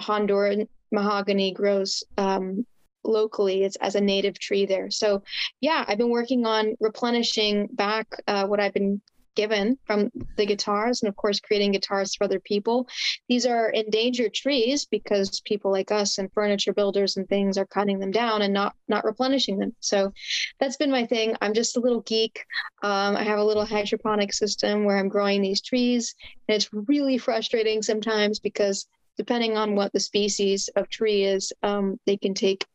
Honduran 0.00 0.68
mahogany 0.92 1.52
grows 1.52 2.04
um, 2.18 2.66
locally. 3.04 3.64
It's 3.64 3.76
as 3.76 3.94
a 3.94 4.00
native 4.00 4.38
tree 4.38 4.66
there. 4.66 4.90
So 4.90 5.22
yeah, 5.60 5.84
I've 5.86 5.98
been 5.98 6.10
working 6.10 6.46
on 6.46 6.74
replenishing 6.80 7.68
back 7.72 8.06
uh, 8.26 8.46
what 8.46 8.60
I've 8.60 8.74
been 8.74 9.00
given 9.36 9.78
from 9.84 10.10
the 10.36 10.46
guitars 10.46 11.02
and 11.02 11.08
of 11.08 11.14
course 11.14 11.38
creating 11.38 11.72
guitars 11.72 12.14
for 12.14 12.24
other 12.24 12.40
people. 12.40 12.88
These 13.28 13.46
are 13.46 13.70
endangered 13.70 14.34
trees 14.34 14.84
because 14.84 15.40
people 15.42 15.70
like 15.70 15.92
us 15.92 16.18
and 16.18 16.32
furniture 16.32 16.72
builders 16.72 17.16
and 17.16 17.28
things 17.28 17.56
are 17.56 17.66
cutting 17.66 18.00
them 18.00 18.10
down 18.10 18.42
and 18.42 18.52
not 18.52 18.74
not 18.88 19.04
replenishing 19.04 19.58
them. 19.58 19.76
So 19.80 20.12
that's 20.58 20.76
been 20.76 20.90
my 20.90 21.06
thing. 21.06 21.36
I'm 21.40 21.54
just 21.54 21.76
a 21.76 21.80
little 21.80 22.00
geek. 22.00 22.44
Um, 22.82 23.16
i 23.16 23.22
have 23.22 23.38
a 23.38 23.44
little 23.44 23.64
hydroponic 23.64 24.32
system 24.32 24.84
where 24.84 24.98
i'm 24.98 25.08
growing 25.08 25.42
these 25.42 25.60
trees 25.60 26.14
and 26.48 26.56
it's 26.56 26.68
really 26.72 27.18
frustrating 27.18 27.82
sometimes 27.82 28.38
because 28.38 28.86
depending 29.16 29.56
on 29.56 29.74
what 29.74 29.92
the 29.92 30.00
species 30.00 30.68
of 30.76 30.88
tree 30.88 31.24
is 31.24 31.52
um, 31.62 31.98
they 32.06 32.16
can 32.16 32.34
take 32.34 32.66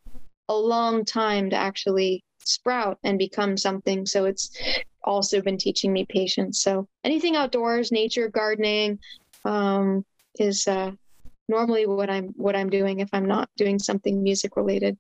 a 0.50 0.56
long 0.56 1.06
time 1.06 1.50
to 1.50 1.56
actually 1.56 2.24
sprout 2.44 2.98
and 3.04 3.18
become 3.18 3.58
something. 3.58 4.06
So 4.06 4.26
it's 4.26 4.52
also 5.04 5.42
been 5.42 5.58
teaching 5.58 5.92
me 5.92 6.06
patience. 6.06 6.62
So 6.62 6.88
anything 7.04 7.36
outdoors 7.36 7.92
nature 7.92 8.30
gardening 8.30 9.00
um, 9.46 10.06
is 10.40 10.68
uh, 10.68 10.92
normally 11.52 11.86
what 11.86 12.10
i'm 12.10 12.30
what 12.30 12.56
i'm 12.56 12.70
doing 12.70 13.02
if 13.02 13.10
i'm 13.14 13.26
not 13.26 13.50
doing 13.58 13.78
something 13.78 14.24
music 14.24 14.56
related 14.56 14.98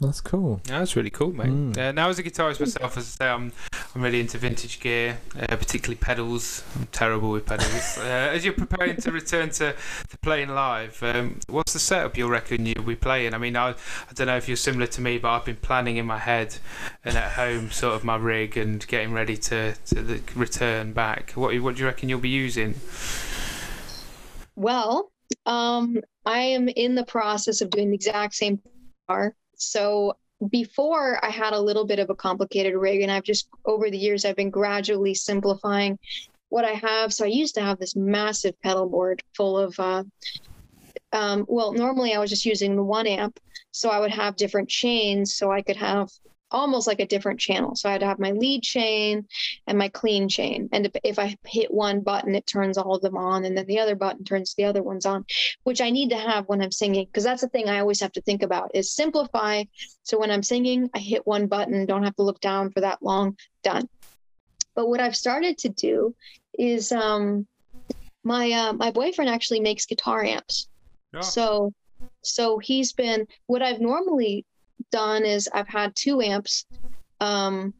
That's 0.00 0.22
cool. 0.22 0.62
Yeah, 0.66 0.78
that's 0.78 0.96
really 0.96 1.10
cool, 1.10 1.32
mate. 1.32 1.48
Mm. 1.48 1.76
Uh, 1.76 1.92
now, 1.92 2.08
as 2.08 2.18
a 2.18 2.22
guitarist 2.22 2.58
myself, 2.58 2.96
as 2.96 3.04
I 3.20 3.24
say, 3.24 3.28
I'm 3.28 3.52
I'm 3.94 4.00
really 4.00 4.20
into 4.20 4.38
vintage 4.38 4.80
gear, 4.80 5.18
uh, 5.38 5.56
particularly 5.56 5.96
pedals. 5.96 6.64
I'm 6.74 6.86
terrible 6.86 7.30
with 7.30 7.44
pedals. 7.44 7.98
uh, 7.98 8.30
as 8.32 8.42
you're 8.42 8.54
preparing 8.54 8.96
to 8.96 9.12
return 9.12 9.50
to, 9.50 9.74
to 10.08 10.18
playing 10.18 10.48
live, 10.48 11.02
um, 11.02 11.38
what's 11.48 11.74
the 11.74 11.78
setup 11.78 12.16
you 12.16 12.28
reckon 12.28 12.64
you'll 12.64 12.82
be 12.82 12.96
playing? 12.96 13.34
I 13.34 13.38
mean, 13.38 13.56
I 13.56 13.70
I 13.70 14.12
don't 14.14 14.26
know 14.26 14.38
if 14.38 14.48
you're 14.48 14.56
similar 14.56 14.86
to 14.86 15.02
me, 15.02 15.18
but 15.18 15.28
I've 15.32 15.44
been 15.44 15.56
planning 15.56 15.98
in 15.98 16.06
my 16.06 16.18
head 16.18 16.56
and 17.04 17.18
at 17.18 17.32
home 17.32 17.70
sort 17.70 17.94
of 17.94 18.02
my 18.02 18.16
rig 18.16 18.56
and 18.56 18.86
getting 18.86 19.12
ready 19.12 19.36
to 19.36 19.74
to 19.74 19.94
the 19.96 20.22
return 20.34 20.94
back. 20.94 21.32
What 21.32 21.54
what 21.60 21.74
do 21.74 21.80
you 21.80 21.86
reckon 21.86 22.08
you'll 22.08 22.20
be 22.20 22.30
using? 22.30 22.74
Well, 24.56 25.12
um, 25.44 26.00
I 26.24 26.38
am 26.38 26.70
in 26.70 26.94
the 26.94 27.04
process 27.04 27.60
of 27.60 27.68
doing 27.68 27.90
the 27.90 27.96
exact 27.96 28.34
same 28.34 28.60
bar. 29.06 29.34
So 29.60 30.16
before 30.50 31.22
I 31.24 31.30
had 31.30 31.52
a 31.52 31.60
little 31.60 31.84
bit 31.84 31.98
of 31.98 32.10
a 32.10 32.14
complicated 32.14 32.74
rig, 32.74 33.02
and 33.02 33.12
I've 33.12 33.24
just 33.24 33.48
over 33.64 33.90
the 33.90 33.98
years 33.98 34.24
I've 34.24 34.36
been 34.36 34.50
gradually 34.50 35.14
simplifying 35.14 35.98
what 36.48 36.64
I 36.64 36.72
have. 36.72 37.12
So 37.12 37.24
I 37.24 37.28
used 37.28 37.54
to 37.56 37.60
have 37.60 37.78
this 37.78 37.94
massive 37.94 38.60
pedal 38.62 38.88
board 38.88 39.22
full 39.36 39.58
of, 39.58 39.78
uh, 39.78 40.04
um, 41.12 41.44
well, 41.48 41.72
normally 41.72 42.14
I 42.14 42.18
was 42.18 42.30
just 42.30 42.46
using 42.46 42.74
the 42.74 42.82
one 42.82 43.06
amp, 43.06 43.38
so 43.70 43.90
I 43.90 44.00
would 44.00 44.10
have 44.10 44.36
different 44.36 44.68
chains, 44.68 45.34
so 45.34 45.52
I 45.52 45.62
could 45.62 45.76
have 45.76 46.08
almost 46.50 46.86
like 46.86 47.00
a 47.00 47.06
different 47.06 47.40
channel. 47.40 47.74
So 47.74 47.88
I 47.88 47.92
had 47.92 48.00
to 48.00 48.06
have 48.06 48.18
my 48.18 48.32
lead 48.32 48.62
chain 48.62 49.26
and 49.66 49.78
my 49.78 49.88
clean 49.88 50.28
chain. 50.28 50.68
And 50.72 50.90
if, 51.04 51.18
I 51.18 51.36
hit 51.46 51.72
one 51.72 52.00
button, 52.00 52.34
it 52.34 52.46
turns 52.46 52.78
all 52.78 52.94
of 52.94 53.02
them 53.02 53.16
on, 53.16 53.44
and 53.44 53.56
then 53.56 53.66
the 53.66 53.78
other 53.78 53.94
button 53.94 54.24
turns 54.24 54.54
the 54.54 54.64
other 54.64 54.82
ones 54.82 55.06
on, 55.06 55.24
which 55.64 55.80
I 55.80 55.90
need 55.90 56.10
to 56.10 56.16
have 56.16 56.48
when 56.48 56.62
I'm 56.62 56.72
singing, 56.72 57.06
because 57.06 57.24
that's 57.24 57.42
the 57.42 57.48
thing 57.48 57.68
I 57.68 57.80
always 57.80 58.00
have 58.00 58.12
to 58.12 58.22
think 58.22 58.42
about 58.42 58.70
is 58.74 58.92
simplify. 58.92 59.64
So 60.02 60.18
when 60.18 60.30
I'm 60.30 60.42
singing, 60.42 60.90
I 60.94 60.98
hit 60.98 61.26
one 61.26 61.46
button, 61.46 61.86
don't 61.86 62.04
have 62.04 62.16
to 62.16 62.22
look 62.22 62.40
down 62.40 62.70
for 62.70 62.80
that 62.80 63.02
long, 63.02 63.36
done. 63.62 63.88
But 64.74 64.88
what 64.88 65.00
I've 65.00 65.16
started 65.16 65.58
to 65.58 65.68
do 65.68 66.14
is 66.58 66.92
um, 66.92 67.46
my 68.24 68.50
uh, 68.52 68.72
my 68.72 68.90
boyfriend 68.90 69.30
actually 69.30 69.60
makes 69.60 69.86
guitar 69.86 70.24
amps. 70.24 70.68
Yeah. 71.12 71.20
So 71.20 71.72
so 72.22 72.58
he's 72.58 72.92
been 72.92 73.26
what 73.46 73.62
I've 73.62 73.80
normally 73.80 74.44
done 74.90 75.24
is 75.24 75.48
I've 75.52 75.68
had 75.68 75.94
two 75.94 76.20
amps 76.20 76.66
um 77.20 77.74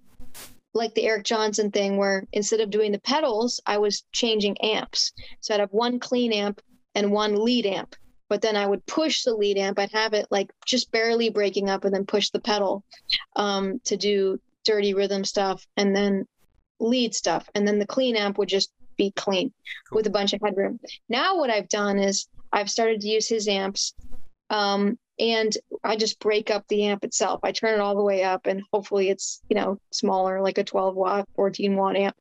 like 0.75 0.94
the 0.94 1.05
Eric 1.05 1.25
Johnson 1.25 1.70
thing 1.70 1.96
where 1.96 2.27
instead 2.33 2.61
of 2.61 2.70
doing 2.70 2.92
the 2.92 3.01
pedals 3.01 3.61
I 3.66 3.79
was 3.79 4.05
changing 4.12 4.57
amps. 4.61 5.12
So 5.40 5.55
I'd 5.55 5.61
have 5.61 5.73
one 5.73 5.99
clean 5.99 6.33
amp 6.33 6.61
and 6.94 7.11
one 7.12 7.44
lead 7.44 7.66
amp. 7.66 7.96
But 8.29 8.42
then 8.42 8.57
I 8.57 8.66
would 8.66 8.87
push 8.87 9.25
the 9.25 9.35
lead 9.35 9.59
amp. 9.59 9.79
I'd 9.81 9.90
have 9.92 10.14
it 10.14 10.27
like 10.31 10.53
just 10.64 10.92
barely 10.92 11.31
breaking 11.31 11.68
up 11.68 11.85
and 11.85 11.92
then 11.92 12.07
push 12.07 12.31
the 12.31 12.40
pedal 12.40 12.85
um, 13.35 13.81
to 13.85 13.96
do 13.96 14.38
dirty 14.64 14.94
rhythm 14.94 15.25
stuff 15.25 15.66
and 15.77 15.94
then 15.96 16.27
lead 16.79 17.14
stuff. 17.14 17.49
And 17.55 17.66
then 17.66 17.79
the 17.81 17.87
clean 17.87 18.14
amp 18.16 18.38
would 18.38 18.49
just 18.49 18.70
be 18.96 19.11
clean 19.16 19.53
with 19.90 20.07
a 20.07 20.11
bunch 20.11 20.33
of 20.33 20.40
headroom. 20.44 20.79
Now 21.09 21.38
what 21.38 21.51
I've 21.51 21.68
done 21.68 21.99
is 21.99 22.29
I've 22.53 22.70
started 22.70 23.01
to 23.01 23.09
use 23.09 23.29
his 23.29 23.49
amps 23.49 23.94
Um, 24.51 24.99
and 25.20 25.56
I 25.85 25.96
just 25.96 26.18
break 26.18 26.50
up 26.50 26.66
the 26.66 26.87
amp 26.87 27.04
itself. 27.04 27.40
I 27.42 27.52
turn 27.52 27.74
it 27.74 27.80
all 27.80 27.94
the 27.94 28.02
way 28.02 28.24
up, 28.24 28.46
and 28.46 28.62
hopefully 28.72 29.11
it's 29.11 29.42
you 29.48 29.54
know 29.54 29.78
smaller, 29.92 30.40
like 30.40 30.59
a 30.59 30.64
12 30.64 30.96
watt, 30.96 31.28
14 31.37 31.76
watt 31.76 31.96
amp, 31.96 32.16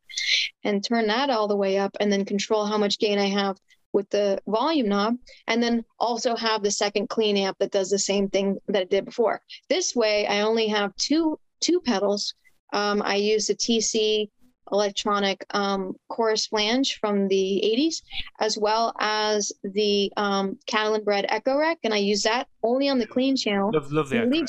and 0.64 0.84
turn 0.84 1.08
that 1.08 1.30
all 1.30 1.48
the 1.48 1.56
way 1.56 1.78
up, 1.78 1.96
and 2.00 2.12
then 2.12 2.26
control 2.26 2.66
how 2.66 2.78
much 2.78 3.00
gain 3.00 3.18
I 3.18 3.30
have 3.30 3.58
with 3.94 4.10
the 4.10 4.40
volume 4.46 4.90
knob, 4.90 5.16
and 5.48 5.64
then 5.64 5.84
also 5.98 6.36
have 6.36 6.62
the 6.62 6.72
second 6.72 7.10
clean 7.10 7.38
amp 7.38 7.58
that 7.60 7.72
does 7.72 7.90
the 7.90 7.98
same 7.98 8.30
thing 8.30 8.60
that 8.68 8.84
it 8.84 8.90
did 8.90 9.06
before. 9.06 9.42
This 9.70 9.96
way, 9.96 10.28
I 10.28 10.42
only 10.42 10.68
have 10.68 10.96
two 10.98 11.40
two 11.62 11.80
pedals. 11.82 12.34
Um, 12.74 13.02
I 13.04 13.16
use 13.16 13.48
the 13.48 13.56
TC 13.56 14.30
electronic 14.72 15.46
um, 15.52 15.96
chorus 16.10 16.48
flange 16.48 17.00
from 17.00 17.28
the 17.28 17.62
80s, 17.64 18.02
as 18.40 18.58
well 18.58 18.94
as 19.00 19.52
the 19.64 20.12
um, 20.18 20.58
Catalinbread 20.68 21.30
Echorec, 21.30 21.78
and 21.84 21.94
I 21.94 21.98
use 21.98 22.24
that 22.24 22.48
only 22.64 22.90
on 22.90 23.00
the 23.00 23.08
clean 23.08 23.36
channel. 23.36 23.72
Love, 23.74 23.92
love 23.92 24.10
the 24.10 24.20
Echo. 24.20 24.46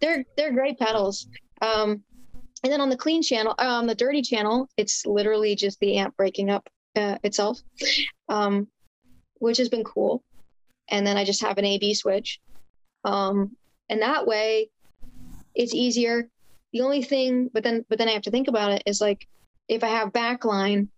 They're 0.00 0.24
they're 0.36 0.52
great 0.52 0.78
pedals. 0.78 1.26
Um, 1.60 2.02
and 2.62 2.72
then 2.72 2.80
on 2.80 2.88
the 2.88 2.96
clean 2.96 3.22
channel, 3.22 3.54
uh, 3.58 3.66
on 3.66 3.86
the 3.86 3.94
dirty 3.94 4.22
channel, 4.22 4.68
it's 4.76 5.06
literally 5.06 5.54
just 5.54 5.78
the 5.80 5.96
amp 5.96 6.16
breaking 6.16 6.50
up 6.50 6.68
uh, 6.96 7.18
itself, 7.22 7.60
um, 8.28 8.68
which 9.34 9.58
has 9.58 9.68
been 9.68 9.84
cool. 9.84 10.22
And 10.90 11.06
then 11.06 11.16
I 11.16 11.24
just 11.24 11.42
have 11.42 11.58
an 11.58 11.64
AB 11.64 11.94
switch, 11.94 12.40
um, 13.04 13.56
and 13.88 14.02
that 14.02 14.26
way, 14.26 14.70
it's 15.54 15.74
easier 15.74 16.28
the 16.72 16.80
only 16.82 17.02
thing, 17.02 17.50
but 17.52 17.62
then 17.62 17.84
but 17.88 17.98
then 17.98 18.08
I 18.08 18.12
have 18.12 18.22
to 18.22 18.30
think 18.30 18.48
about 18.48 18.72
it 18.72 18.82
is 18.86 19.00
like 19.00 19.26
if 19.68 19.82
I 19.84 19.88
have 19.88 20.12
backline, 20.12 20.88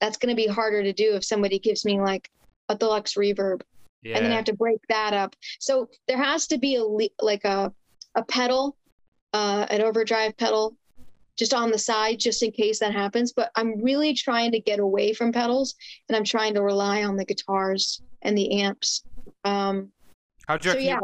that's 0.00 0.16
going 0.16 0.34
to 0.34 0.36
be 0.36 0.46
harder 0.46 0.82
to 0.82 0.92
do 0.92 1.14
if 1.14 1.24
somebody 1.24 1.58
gives 1.58 1.84
me 1.84 2.00
like 2.00 2.30
a 2.68 2.76
deluxe 2.76 3.14
reverb, 3.14 3.62
Yeah. 4.02 4.16
and 4.16 4.24
then 4.24 4.32
I 4.32 4.36
have 4.36 4.44
to 4.46 4.54
break 4.54 4.80
that 4.88 5.12
up. 5.14 5.36
So 5.58 5.88
there 6.08 6.22
has 6.22 6.46
to 6.48 6.58
be 6.58 6.76
a 6.76 6.84
le- 6.84 7.08
like 7.20 7.44
a 7.44 7.72
a 8.14 8.22
pedal, 8.24 8.76
uh, 9.32 9.66
an 9.70 9.82
overdrive 9.82 10.36
pedal, 10.38 10.76
just 11.36 11.52
on 11.52 11.70
the 11.70 11.78
side, 11.78 12.18
just 12.18 12.42
in 12.42 12.50
case 12.50 12.78
that 12.80 12.92
happens. 12.92 13.32
But 13.32 13.50
I'm 13.56 13.82
really 13.82 14.14
trying 14.14 14.52
to 14.52 14.60
get 14.60 14.80
away 14.80 15.12
from 15.12 15.32
pedals, 15.32 15.74
and 16.08 16.16
I'm 16.16 16.24
trying 16.24 16.54
to 16.54 16.62
rely 16.62 17.04
on 17.04 17.16
the 17.16 17.24
guitars 17.24 18.00
and 18.22 18.36
the 18.36 18.62
amps. 18.62 19.02
Um, 19.44 19.92
How 20.48 20.56
do 20.56 20.68
you 20.68 20.74
So, 20.74 20.78
yeah. 20.80 21.00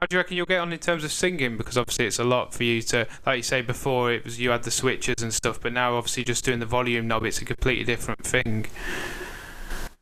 How 0.00 0.06
do 0.06 0.16
you 0.16 0.20
reckon 0.20 0.38
you'll 0.38 0.46
get 0.46 0.60
on 0.60 0.72
in 0.72 0.78
terms 0.78 1.04
of 1.04 1.12
singing? 1.12 1.58
Because 1.58 1.76
obviously 1.76 2.06
it's 2.06 2.18
a 2.18 2.24
lot 2.24 2.54
for 2.54 2.64
you 2.64 2.80
to, 2.80 3.06
like 3.26 3.36
you 3.36 3.42
say 3.42 3.60
before, 3.60 4.10
it 4.10 4.24
was 4.24 4.40
you 4.40 4.48
had 4.48 4.62
the 4.62 4.70
switches 4.70 5.16
and 5.22 5.32
stuff, 5.32 5.60
but 5.60 5.74
now 5.74 5.94
obviously 5.94 6.24
just 6.24 6.42
doing 6.42 6.58
the 6.58 6.64
volume 6.64 7.06
knob, 7.06 7.26
it's 7.26 7.42
a 7.42 7.44
completely 7.44 7.84
different 7.84 8.24
thing. 8.24 8.64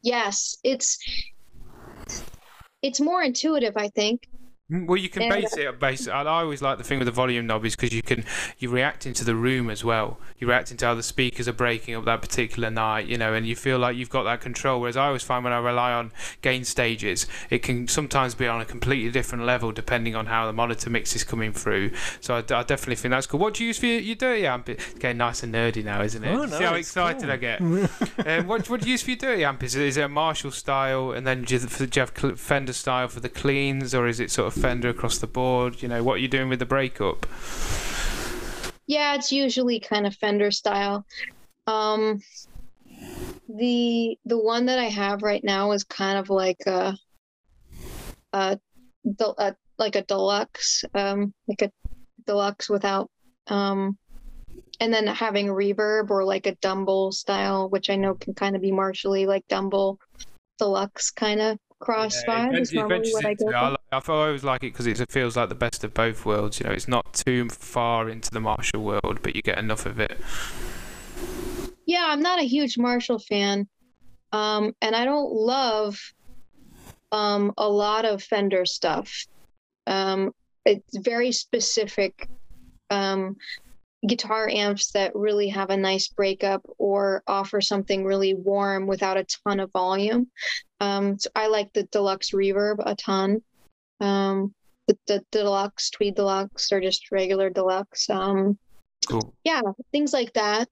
yes, 0.03 0.57
it's 0.63 0.99
it's 2.81 3.01
more 3.01 3.25
intuitive, 3.25 3.77
I 3.77 3.89
think. 3.89 4.29
Mm, 4.71 4.87
Well, 4.87 4.99
you 4.99 5.09
can 5.09 5.31
base 5.31 5.57
it 5.57 5.81
base. 5.81 6.07
I 6.09 6.21
I 6.23 6.43
always 6.43 6.61
like 6.61 6.77
the 6.77 6.85
thing 6.85 6.99
with 6.99 7.07
the 7.07 7.13
volume 7.13 7.47
knob 7.47 7.65
is 7.65 7.75
because 7.75 7.95
you 7.95 8.03
can 8.03 8.25
you're 8.59 8.71
reacting 8.71 9.15
to 9.15 9.25
the 9.25 9.35
room 9.35 9.71
as 9.71 9.83
well. 9.83 10.19
You're 10.39 10.51
reacting 10.51 10.77
to 10.79 10.87
how 10.87 10.95
the 10.95 11.03
speakers 11.03 11.49
are 11.49 11.55
breaking 11.55 11.95
up 11.95 12.05
that 12.05 12.21
particular 12.21 12.71
night, 12.71 13.07
you 13.07 13.17
know, 13.17 13.33
and 13.33 13.47
you 13.47 13.57
feel 13.57 13.79
like 13.79 13.97
you've 13.97 14.11
got 14.11 14.25
that 14.25 14.43
control. 14.43 14.81
Whereas 14.81 14.97
I 14.97 15.07
always 15.07 15.23
find 15.23 15.43
when 15.43 15.55
I 15.55 15.59
rely 15.59 15.93
on 15.93 16.13
gain 16.43 16.65
stages, 16.65 17.27
it 17.49 17.63
can 17.63 17.89
sometimes 17.89 18.35
be 18.35 18.47
on 18.47 18.61
a 18.61 18.67
completely 18.67 19.11
different 19.11 19.45
level 19.45 19.73
depending 19.73 20.15
on 20.15 20.27
how 20.27 20.45
the 20.47 20.53
monitor 20.53 20.91
mix 20.91 21.17
is 21.17 21.25
coming 21.25 21.53
through. 21.55 21.93
So 22.21 22.35
I 22.37 22.43
definitely 22.43 22.97
think 22.97 23.13
that's 23.13 23.27
cool. 23.27 23.41
What 23.41 23.55
do 23.55 23.63
you 23.65 23.69
use 23.69 23.79
for 23.79 23.87
your, 23.87 24.01
your 24.01 24.17
dirty 24.17 24.47
amp? 24.47 24.69
It's 24.69 24.93
getting 24.95 25.17
nice 25.17 25.43
and 25.43 25.55
nerdy 25.55 25.83
now, 25.83 26.03
isn't 26.03 26.23
it? 26.23 26.35
Oh, 26.35 26.45
no, 26.45 26.59
See 26.59 26.65
how 26.65 26.75
excited 26.75 27.23
cool. 27.23 27.31
I 27.31 27.37
get. 27.39 27.61
um, 28.27 28.47
what, 28.47 28.69
what 28.69 28.81
do 28.83 28.87
you 28.87 28.93
use 28.93 29.03
for 29.03 29.11
your 29.13 29.17
dirty 29.19 29.45
amp? 29.47 29.63
Is 29.63 29.75
it, 29.77 29.83
is 29.83 29.97
it 29.97 30.03
a 30.03 30.09
Marshall 30.09 30.51
style, 30.51 31.13
and 31.13 31.27
then 31.27 31.43
do 31.45 31.55
you, 31.55 31.61
do 31.61 31.85
you 31.85 32.01
have 32.01 32.39
Fender 32.39 32.75
style 32.75 33.09
for 33.09 33.21
the 33.21 33.31
cleans, 33.31 33.95
or 33.95 34.07
is 34.07 34.21
it 34.21 34.31
sort 34.31 34.49
of 34.55 34.58
Fender 34.61 34.89
across 34.89 35.19
the 35.19 35.27
board? 35.27 35.83
You 35.83 35.89
know, 35.89 36.03
what 36.03 36.15
are 36.15 36.19
you 36.19 36.29
doing 36.29 36.49
with 36.49 36.59
the 36.59 36.67
breakup? 36.67 37.27
Yeah, 38.87 39.15
it's 39.15 39.31
usually 39.31 39.81
kind 39.81 40.07
of 40.07 40.15
Fender 40.17 40.51
style. 40.51 41.05
Um, 41.67 42.21
the 43.49 44.19
the 44.25 44.39
one 44.39 44.67
that 44.67 44.79
I 44.79 44.87
have 44.87 45.23
right 45.23 45.43
now 45.45 45.73
is 45.73 45.85
kind 45.85 46.19
of 46.19 46.31
like 46.31 46.61
a, 46.67 46.97
a, 48.33 48.59
a 49.21 49.57
like 49.79 49.97
a 49.97 50.03
deluxe, 50.03 50.85
um, 50.95 51.33
like 51.47 51.63
a 51.63 51.71
deluxe 52.27 52.69
without, 52.69 53.11
um, 53.47 53.97
and 54.81 54.93
then 54.93 55.07
having 55.07 55.47
reverb 55.47 56.11
or 56.11 56.25
like 56.25 56.47
a 56.47 56.57
Dumble 56.57 57.13
style, 57.13 57.69
which 57.69 57.91
I 57.91 57.97
know 57.97 58.15
can 58.15 58.35
kind 58.35 58.57
of 58.57 58.63
be 58.63 58.73
martially 58.73 59.27
like 59.27 59.47
Dumble 59.49 59.99
deluxe 60.59 61.11
kind 61.11 61.41
of 61.41 61.59
cross 61.81 62.23
Yeah, 62.27 62.49
vibe 62.49 62.61
is 62.61 62.73
normally 62.73 63.11
what 63.13 63.25
I 63.25 63.35
go. 63.35 63.51
I, 63.51 63.77
I 63.93 64.01
always 64.09 64.45
like 64.45 64.63
it 64.63 64.73
because 64.73 64.87
it 64.87 65.11
feels 65.11 65.37
like 65.37 65.49
the 65.49 65.55
best 65.55 65.85
of 65.85 65.95
both 65.95 66.25
worlds. 66.27 66.61
You 66.61 66.67
know, 66.67 66.73
it's 66.73 66.89
not 66.89 67.13
too 67.15 67.49
far 67.49 68.09
into 68.09 68.31
the 68.31 68.41
Marshall 68.41 68.83
world, 68.83 69.21
but 69.23 69.35
you 69.35 69.43
get 69.43 69.59
enough 69.59 69.87
of 69.87 69.99
it. 70.01 70.19
Yeah, 71.87 72.07
I'm 72.09 72.21
not 72.21 72.39
a 72.39 72.45
huge 72.45 72.77
Marshall 72.77 73.19
fan. 73.19 73.69
Um, 74.33 74.75
and 74.83 74.95
I 74.95 75.05
don't 75.05 75.33
love 75.33 75.99
um, 77.13 77.53
a 77.57 77.69
lot 77.69 78.05
of 78.05 78.23
Fender 78.23 78.67
stuff. 78.67 79.25
Um, 79.87 80.33
it's 80.67 80.99
very 80.99 81.33
specific 81.33 82.29
um, 82.91 83.37
guitar 84.07 84.49
amps 84.49 84.93
that 84.93 85.15
really 85.15 85.49
have 85.49 85.71
a 85.71 85.77
nice 85.77 86.09
breakup 86.09 86.63
or 86.79 87.23
offer 87.27 87.61
something 87.61 88.05
really 88.05 88.35
warm 88.35 88.87
without 88.87 89.17
a 89.17 89.27
ton 89.45 89.61
of 89.61 89.73
volume. 89.73 90.29
Um, 90.81 91.19
so 91.19 91.31
I 91.35 91.49
like 91.49 91.73
the 91.73 91.83
deluxe 91.85 92.31
reverb 92.31 92.77
a 92.85 92.95
ton. 92.95 93.43
Um, 94.01 94.55
the, 94.87 94.97
the 95.07 95.25
deluxe, 95.33 95.91
tweed 95.91 96.15
deluxe, 96.15 96.71
or 96.73 96.81
just 96.81 97.11
regular 97.11 97.51
deluxe. 97.51 98.09
Um, 98.09 98.59
Cool. 99.07 99.33
yeah 99.45 99.63
things 99.93 100.13
like 100.13 100.33
that 100.33 100.69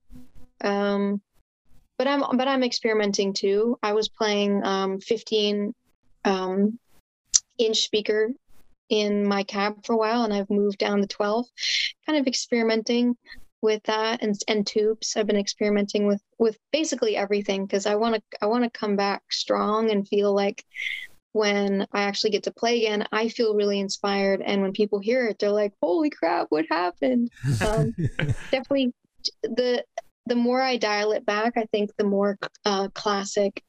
um 0.62 1.22
but 1.96 2.08
i'm 2.08 2.22
but 2.36 2.48
i'm 2.48 2.64
experimenting 2.64 3.32
too 3.32 3.78
i 3.82 3.92
was 3.92 4.08
playing 4.08 4.62
um 4.64 4.98
15 5.00 5.72
um 6.24 6.78
inch 7.58 7.78
speaker 7.78 8.30
in 8.88 9.26
my 9.26 9.42
cab 9.42 9.84
for 9.84 9.94
a 9.94 9.96
while 9.96 10.24
and 10.24 10.32
i've 10.32 10.50
moved 10.50 10.78
down 10.78 11.00
to 11.00 11.06
12 11.06 11.46
kind 12.06 12.18
of 12.18 12.26
experimenting 12.26 13.16
with 13.62 13.82
that 13.84 14.22
and 14.22 14.36
and 14.48 14.66
tubes 14.66 15.16
i've 15.16 15.26
been 15.26 15.36
experimenting 15.36 16.06
with 16.06 16.22
with 16.38 16.58
basically 16.72 17.16
everything 17.16 17.64
because 17.66 17.86
i 17.86 17.94
want 17.94 18.14
to 18.14 18.22
i 18.42 18.46
want 18.46 18.64
to 18.64 18.78
come 18.78 18.96
back 18.96 19.22
strong 19.30 19.90
and 19.90 20.06
feel 20.06 20.34
like 20.34 20.64
when 21.36 21.86
I 21.92 22.04
actually 22.04 22.30
get 22.30 22.44
to 22.44 22.50
play 22.50 22.78
again, 22.78 23.06
I 23.12 23.28
feel 23.28 23.54
really 23.54 23.78
inspired. 23.78 24.40
And 24.40 24.62
when 24.62 24.72
people 24.72 24.98
hear 24.98 25.26
it, 25.26 25.38
they're 25.38 25.50
like, 25.50 25.74
"Holy 25.82 26.08
crap, 26.08 26.46
what 26.48 26.64
happened?" 26.70 27.30
Um, 27.60 27.94
definitely, 28.50 28.94
the 29.42 29.84
the 30.24 30.34
more 30.34 30.60
I 30.60 30.76
dial 30.76 31.12
it 31.12 31.26
back, 31.26 31.52
I 31.56 31.66
think 31.66 31.90
the 31.96 32.04
more 32.04 32.38
uh, 32.64 32.88
classic, 32.94 33.62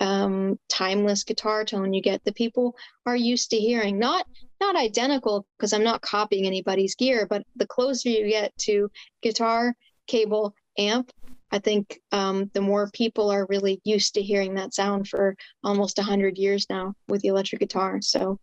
um, 0.00 0.58
timeless 0.68 1.24
guitar 1.24 1.64
tone 1.64 1.92
you 1.92 2.02
get. 2.02 2.24
The 2.24 2.32
people 2.32 2.76
are 3.06 3.16
used 3.16 3.50
to 3.50 3.56
hearing 3.56 3.98
not 3.98 4.26
not 4.60 4.76
identical 4.76 5.46
because 5.56 5.72
I'm 5.72 5.84
not 5.84 6.00
copying 6.00 6.46
anybody's 6.46 6.94
gear, 6.94 7.26
but 7.28 7.44
the 7.56 7.66
closer 7.66 8.08
you 8.08 8.28
get 8.28 8.56
to 8.58 8.90
guitar, 9.22 9.74
cable, 10.06 10.54
amp, 10.78 11.10
I 11.50 11.58
think 11.58 12.00
um, 12.12 12.50
the 12.54 12.60
more 12.60 12.90
people 12.92 13.30
are 13.30 13.46
really 13.48 13.80
used 13.84 14.14
to 14.14 14.22
hearing 14.22 14.54
that 14.54 14.74
sound 14.74 15.08
for 15.08 15.36
almost 15.62 15.98
100 15.98 16.38
years 16.38 16.66
now 16.68 16.94
with 17.08 17.22
the 17.22 17.28
electric 17.28 17.60
guitar. 17.60 18.00
So 18.02 18.38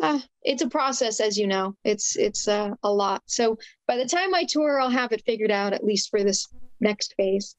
uh, 0.00 0.20
it's 0.42 0.62
a 0.62 0.68
process, 0.68 1.20
as 1.20 1.36
you 1.36 1.46
know. 1.46 1.74
It's 1.84 2.16
it's 2.16 2.46
uh, 2.46 2.70
a 2.82 2.92
lot. 2.92 3.22
So 3.26 3.58
by 3.86 3.96
the 3.96 4.06
time 4.06 4.34
I 4.34 4.44
tour, 4.44 4.80
I'll 4.80 4.90
have 4.90 5.12
it 5.12 5.24
figured 5.24 5.50
out 5.50 5.72
at 5.72 5.84
least 5.84 6.10
for 6.10 6.22
this 6.22 6.46
next 6.80 7.14
phase. 7.16 7.56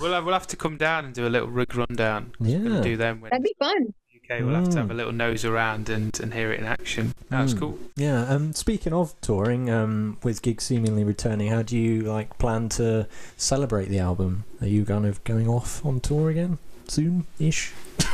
We'll 0.00 0.12
have, 0.12 0.24
we'll 0.24 0.34
have 0.34 0.46
to 0.48 0.56
come 0.56 0.76
down 0.76 1.04
and 1.06 1.14
do 1.14 1.26
a 1.26 1.28
little 1.28 1.48
rig 1.48 1.74
rundown. 1.74 2.32
Yeah. 2.40 2.80
do 2.82 2.96
them 2.96 3.20
when 3.20 3.30
That'd 3.30 3.44
be 3.44 3.54
fun. 3.58 3.94
UK. 4.14 4.40
We'll 4.44 4.54
have 4.54 4.68
to 4.70 4.76
have 4.78 4.88
Mm. 4.88 4.90
a 4.90 4.94
little 4.94 5.12
nose 5.12 5.44
around 5.44 5.88
and, 5.88 6.18
and 6.20 6.34
hear 6.34 6.52
it 6.52 6.60
in 6.60 6.66
action. 6.66 7.14
That's 7.30 7.54
Mm. 7.54 7.58
cool. 7.60 7.78
Yeah. 7.96 8.22
Um. 8.28 8.52
Speaking 8.52 8.92
of 8.92 9.18
touring, 9.20 9.70
um, 9.70 10.18
with 10.22 10.42
gigs 10.42 10.64
seemingly 10.64 11.02
returning, 11.04 11.48
how 11.50 11.62
do 11.62 11.76
you 11.78 12.02
like 12.02 12.36
plan 12.38 12.68
to 12.70 13.06
celebrate 13.36 13.88
the 13.88 13.98
album? 13.98 14.44
Are 14.60 14.66
you 14.68 14.84
kind 14.84 15.06
of 15.06 15.22
going 15.24 15.48
off 15.48 15.84
on 15.84 16.00
tour 16.00 16.30
again 16.30 16.58
soon-ish? 16.86 17.72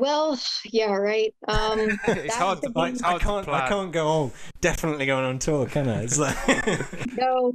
Well, 0.00 0.38
yeah, 0.64 0.92
right. 0.92 1.34
Um, 1.48 1.80
it's 2.06 2.36
hard 2.36 2.62
to 2.62 2.68
the 2.68 2.80
it's 2.84 3.00
hard 3.00 3.20
I 3.20 3.24
can't. 3.24 3.44
to 3.44 3.50
plan. 3.50 3.62
I 3.62 3.68
can't 3.68 3.90
go. 3.92 4.06
Oh, 4.08 4.32
definitely 4.60 5.06
going 5.06 5.24
on 5.24 5.40
tour, 5.40 5.66
can 5.66 5.88
I? 5.88 6.02
It's 6.04 6.16
like. 6.16 6.36
no. 7.18 7.52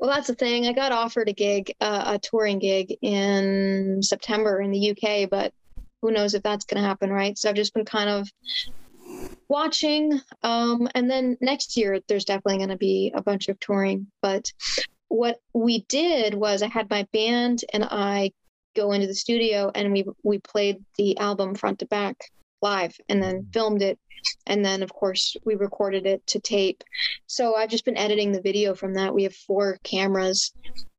Well, 0.00 0.10
that's 0.10 0.28
the 0.28 0.34
thing. 0.34 0.66
I 0.66 0.72
got 0.72 0.92
offered 0.92 1.28
a 1.28 1.34
gig, 1.34 1.74
uh, 1.78 2.14
a 2.14 2.18
touring 2.18 2.58
gig 2.58 2.96
in 3.02 4.02
September 4.02 4.58
in 4.58 4.70
the 4.70 4.92
UK, 4.92 5.28
but 5.28 5.52
who 6.00 6.10
knows 6.10 6.32
if 6.32 6.42
that's 6.42 6.64
going 6.64 6.82
to 6.82 6.88
happen, 6.88 7.10
right? 7.10 7.36
So 7.36 7.50
I've 7.50 7.54
just 7.54 7.74
been 7.74 7.84
kind 7.84 8.08
of 8.08 8.30
watching. 9.46 10.18
Um, 10.42 10.88
and 10.94 11.10
then 11.10 11.36
next 11.42 11.76
year, 11.76 12.00
there's 12.08 12.24
definitely 12.24 12.56
going 12.56 12.70
to 12.70 12.78
be 12.78 13.12
a 13.14 13.20
bunch 13.20 13.48
of 13.48 13.60
touring. 13.60 14.06
But 14.22 14.50
what 15.08 15.38
we 15.52 15.82
did 15.82 16.32
was 16.32 16.62
I 16.62 16.68
had 16.68 16.88
my 16.88 17.06
band 17.12 17.62
and 17.74 17.84
I 17.84 18.32
go 18.74 18.92
into 18.92 19.06
the 19.06 19.14
studio 19.14 19.70
and 19.74 19.92
we 19.92 20.06
we 20.22 20.38
played 20.38 20.82
the 20.96 21.18
album 21.18 21.54
front 21.54 21.80
to 21.80 21.86
back 21.86 22.16
live 22.62 22.96
and 23.08 23.22
then 23.22 23.46
filmed 23.52 23.82
it. 23.82 23.98
And 24.46 24.64
then 24.64 24.82
of 24.82 24.92
course 24.92 25.36
we 25.44 25.54
recorded 25.54 26.06
it 26.06 26.26
to 26.28 26.40
tape. 26.40 26.82
So 27.26 27.56
i've 27.56 27.70
just 27.70 27.84
been 27.84 27.96
editing 27.96 28.32
the 28.32 28.42
video 28.42 28.74
from 28.74 28.94
that. 28.94 29.14
We 29.14 29.24
have 29.24 29.34
four 29.34 29.78
cameras. 29.82 30.52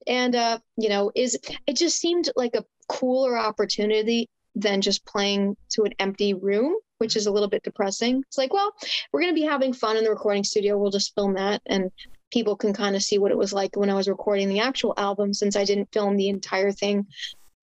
And 0.08 0.36
uh 0.36 0.60
you 0.78 0.90
know 0.90 1.12
is 1.16 1.38
it 1.68 1.76
just 1.76 2.00
seemed 2.00 2.30
like 2.36 2.56
a 2.56 2.66
cooler 2.88 3.38
opportunity 3.38 4.28
than 4.56 4.82
just 4.82 5.06
playing 5.06 5.56
to 5.70 5.84
an 5.84 5.94
empty 6.00 6.34
room 6.34 6.76
which 6.98 7.16
is 7.16 7.26
a 7.26 7.32
little 7.32 7.50
bit 7.50 7.64
depressing. 7.64 8.24
It's 8.28 8.38
like 8.38 8.54
well 8.54 8.74
we're 9.12 9.22
going 9.22 9.34
to 9.34 9.42
be 9.42 9.48
having 9.48 9.74
fun 9.74 9.98
in 9.98 10.04
the 10.04 10.10
recording 10.10 10.44
studio. 10.44 10.78
We'll 10.78 10.92
just 10.92 11.16
film 11.16 11.34
that 11.34 11.62
and 11.66 11.92
people 12.32 12.56
can 12.56 12.74
kind 12.74 12.96
of 12.96 13.04
see 13.04 13.18
what 13.18 13.32
it 13.32 13.38
was 13.38 13.52
like 13.52 13.76
when 13.76 13.90
i 13.90 13.94
was 13.94 14.08
recording 14.08 14.48
the 14.48 14.62
actual 14.62 14.94
album 14.96 15.34
since 15.34 15.58
i 15.58 15.66
didn't 15.66 15.92
film 15.92 16.16
the 16.16 16.30
entire 16.30 16.72
thing 16.72 17.06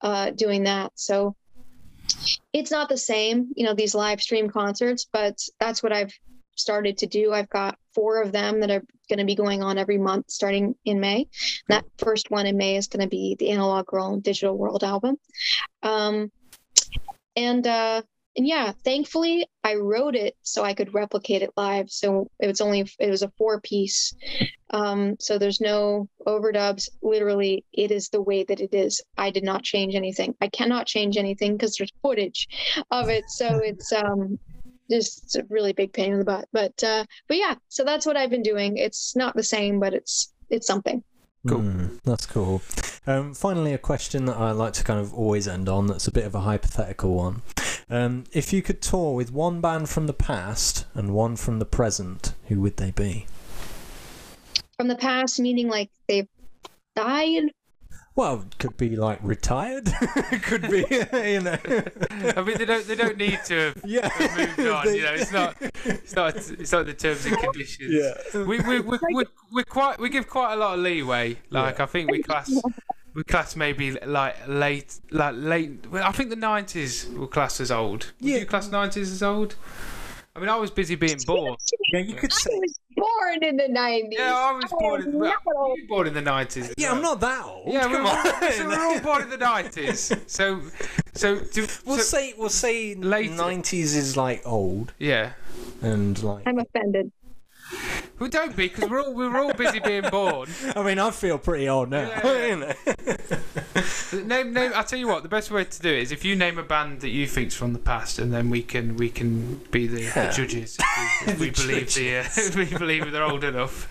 uh 0.02 0.30
doing 0.30 0.64
that. 0.64 0.92
So 0.94 1.34
it's 2.52 2.70
not 2.70 2.88
the 2.88 2.96
same, 2.96 3.48
you 3.54 3.64
know, 3.64 3.74
these 3.74 3.94
live 3.94 4.20
stream 4.20 4.48
concerts, 4.48 5.06
but 5.12 5.38
that's 5.60 5.82
what 5.82 5.92
I've 5.92 6.12
started 6.56 6.98
to 6.98 7.06
do. 7.06 7.32
I've 7.32 7.48
got 7.48 7.78
four 7.94 8.20
of 8.22 8.32
them 8.32 8.60
that 8.60 8.70
are 8.70 8.82
going 9.08 9.18
to 9.18 9.24
be 9.24 9.34
going 9.34 9.62
on 9.62 9.78
every 9.78 9.98
month 9.98 10.30
starting 10.30 10.74
in 10.84 11.00
May. 11.00 11.28
That 11.68 11.84
first 11.98 12.30
one 12.30 12.46
in 12.46 12.56
May 12.56 12.76
is 12.76 12.88
going 12.88 13.02
to 13.02 13.08
be 13.08 13.36
the 13.38 13.50
Analog 13.50 13.86
Girl 13.86 14.12
and 14.12 14.22
Digital 14.22 14.56
World 14.56 14.84
album. 14.84 15.16
Um, 15.82 16.30
and 17.36 17.66
uh, 17.66 18.02
and 18.38 18.46
yeah, 18.46 18.72
thankfully 18.84 19.48
I 19.64 19.74
wrote 19.74 20.14
it 20.14 20.36
so 20.42 20.62
I 20.62 20.72
could 20.72 20.94
replicate 20.94 21.42
it 21.42 21.50
live. 21.56 21.90
So 21.90 22.30
it 22.38 22.46
was 22.46 22.60
only 22.60 22.88
it 23.00 23.10
was 23.10 23.22
a 23.22 23.32
four 23.36 23.60
piece. 23.60 24.14
Um, 24.70 25.16
so 25.18 25.38
there's 25.38 25.60
no 25.60 26.08
overdubs. 26.24 26.88
Literally, 27.02 27.64
it 27.72 27.90
is 27.90 28.10
the 28.10 28.22
way 28.22 28.44
that 28.44 28.60
it 28.60 28.72
is. 28.72 29.02
I 29.18 29.30
did 29.30 29.42
not 29.42 29.64
change 29.64 29.96
anything. 29.96 30.36
I 30.40 30.46
cannot 30.46 30.86
change 30.86 31.16
anything 31.16 31.54
because 31.54 31.74
there's 31.76 31.92
footage 32.00 32.48
of 32.92 33.08
it. 33.08 33.24
So 33.28 33.58
it's 33.64 33.92
um 33.92 34.38
just 34.88 35.34
a 35.34 35.44
really 35.50 35.72
big 35.72 35.92
pain 35.92 36.12
in 36.12 36.20
the 36.20 36.24
butt. 36.24 36.48
But 36.52 36.82
uh, 36.84 37.06
but 37.26 37.38
yeah, 37.38 37.56
so 37.68 37.82
that's 37.82 38.06
what 38.06 38.16
I've 38.16 38.30
been 38.30 38.44
doing. 38.44 38.76
It's 38.76 39.16
not 39.16 39.34
the 39.34 39.42
same, 39.42 39.80
but 39.80 39.94
it's 39.94 40.32
it's 40.48 40.66
something. 40.68 41.02
Cool. 41.46 41.58
Mm, 41.58 42.00
that's 42.04 42.26
cool. 42.26 42.62
Um, 43.06 43.34
finally, 43.34 43.72
a 43.72 43.78
question 43.78 44.26
that 44.26 44.36
I 44.36 44.52
like 44.52 44.74
to 44.74 44.84
kind 44.84 45.00
of 45.00 45.12
always 45.12 45.48
end 45.48 45.68
on 45.68 45.88
that's 45.88 46.06
a 46.06 46.12
bit 46.12 46.24
of 46.24 46.36
a 46.36 46.40
hypothetical 46.40 47.14
one. 47.14 47.42
Um, 47.90 48.24
if 48.32 48.52
you 48.52 48.60
could 48.62 48.82
tour 48.82 49.14
with 49.14 49.32
one 49.32 49.60
band 49.60 49.88
from 49.88 50.06
the 50.06 50.12
past 50.12 50.84
and 50.94 51.14
one 51.14 51.36
from 51.36 51.58
the 51.58 51.64
present, 51.64 52.34
who 52.48 52.60
would 52.60 52.76
they 52.76 52.90
be? 52.90 53.26
From 54.76 54.88
the 54.88 54.96
past, 54.96 55.40
meaning 55.40 55.68
like 55.68 55.90
they've 56.06 56.28
died. 56.94 57.44
Well, 58.14 58.44
it 58.50 58.58
could 58.58 58.76
be 58.76 58.96
like 58.96 59.20
retired. 59.22 59.84
it 59.86 60.42
could 60.42 60.62
be, 60.62 60.84
you 60.90 61.40
know. 61.40 61.56
I 62.36 62.42
mean, 62.42 62.58
they 62.58 62.64
don't 62.64 62.84
they 62.86 62.96
don't 62.96 63.16
need 63.16 63.38
to 63.46 63.54
have 63.72 63.80
Yeah. 63.84 64.10
moved 64.36 64.58
on. 64.60 64.92
You 64.94 65.02
know, 65.02 65.14
it's 65.14 65.32
not 65.32 65.56
it's 65.84 66.14
not 66.16 66.36
it's 66.36 66.72
not 66.72 66.86
the 66.86 66.94
terms 66.94 67.24
and 67.26 67.38
conditions. 67.38 67.94
Yeah. 67.94 68.42
We 68.44 68.58
we 68.60 68.80
we 68.80 68.98
we 69.14 69.24
we 69.52 69.64
quite 69.64 69.98
we 70.00 70.08
give 70.10 70.28
quite 70.28 70.52
a 70.54 70.56
lot 70.56 70.74
of 70.74 70.80
leeway. 70.80 71.38
Like 71.50 71.78
I 71.80 71.86
think 71.86 72.10
we 72.10 72.22
class 72.22 72.50
we 73.18 73.24
class 73.24 73.56
maybe 73.56 73.90
like 74.06 74.36
late 74.46 74.96
like 75.10 75.34
late. 75.36 75.86
Well, 75.90 76.04
I 76.04 76.12
think 76.12 76.30
the 76.30 76.36
nineties 76.36 77.06
will 77.08 77.26
class 77.26 77.60
as 77.60 77.72
old. 77.72 78.12
Would 78.20 78.30
Yeah. 78.30 78.38
you 78.38 78.46
class 78.46 78.70
nineties 78.70 79.10
as 79.10 79.24
old? 79.24 79.56
I 80.36 80.38
mean, 80.38 80.48
I 80.48 80.54
was 80.54 80.70
busy 80.70 80.94
being 80.94 81.18
born. 81.26 81.56
Yeah, 81.92 81.98
you 81.98 82.14
could 82.14 82.32
say, 82.32 82.48
I 82.48 82.54
say. 82.54 82.58
was 82.60 82.78
born 82.94 83.42
in 83.42 83.56
the 83.56 83.64
90s. 83.64 84.08
Yeah, 84.12 84.32
I 84.36 84.52
was 84.52 84.70
born 84.70 85.02
in, 85.02 85.18
well, 85.18 85.34
you 85.76 85.82
were 85.82 85.88
born 85.88 86.06
in 86.06 86.14
the 86.14 86.22
nineties. 86.22 86.72
Yeah, 86.78 86.92
I'm 86.92 87.02
not 87.02 87.18
that 87.18 87.44
old. 87.44 87.72
Yeah, 87.72 87.88
we 87.88 87.94
come 87.94 88.04
were, 88.04 88.10
on. 88.10 88.52
so 88.52 88.68
we're 88.68 88.80
all 88.80 89.00
born 89.00 89.22
in 89.22 89.30
the 89.30 89.36
nineties. 89.52 90.12
So, 90.28 90.60
so, 91.12 91.40
to, 91.40 91.60
We'll 91.84 91.96
so 91.96 92.02
say 92.02 92.34
we'll 92.38 92.50
say 92.50 92.94
late 92.94 93.32
nineties 93.32 93.96
is 93.96 94.16
like 94.16 94.42
old 94.46 94.92
yeah. 95.00 95.32
and 95.82 96.22
like. 96.22 96.44
I'm 96.46 96.60
offended. 96.60 97.10
We 98.18 98.28
don't 98.28 98.56
be 98.56 98.68
because 98.68 98.88
we're 98.90 99.00
all 99.00 99.14
we 99.14 99.28
were 99.28 99.38
all 99.38 99.52
busy 99.54 99.78
being 99.78 100.08
born. 100.10 100.48
I 100.76 100.82
mean, 100.82 100.98
I 100.98 101.10
feel 101.10 101.38
pretty 101.38 101.68
old 101.68 101.90
now. 101.90 102.00
Yeah, 102.08 102.46
you 102.46 102.56
know. 104.16 104.24
Name, 104.24 104.52
name. 104.52 104.72
I'll 104.74 104.84
tell 104.84 104.98
you 104.98 105.06
what. 105.08 105.22
The 105.22 105.28
best 105.28 105.50
way 105.50 105.64
to 105.64 105.80
do 105.80 105.88
it 105.90 105.98
is 106.02 106.12
if 106.12 106.24
you 106.24 106.34
name 106.34 106.58
a 106.58 106.62
band 106.62 107.00
that 107.02 107.10
you 107.10 107.26
think's 107.26 107.54
from 107.54 107.72
the 107.74 107.78
past, 107.78 108.18
and 108.18 108.32
then 108.32 108.50
we 108.50 108.62
can 108.62 108.96
we 108.96 109.08
can 109.10 109.56
be 109.70 109.86
the, 109.86 110.02
Yeah. 110.02 110.26
the 110.28 110.32
judges. 110.32 110.78
If 111.26 111.26
we, 111.26 111.32
if 111.32 111.38
we 111.40 111.50
The 111.50 111.62
believe 111.62 111.94
the 111.94 112.16
uh, 112.18 112.22
if 112.22 112.56
we 112.56 112.64
believe 112.78 113.12
they're 113.12 113.22
old 113.22 113.44
enough. 113.44 113.88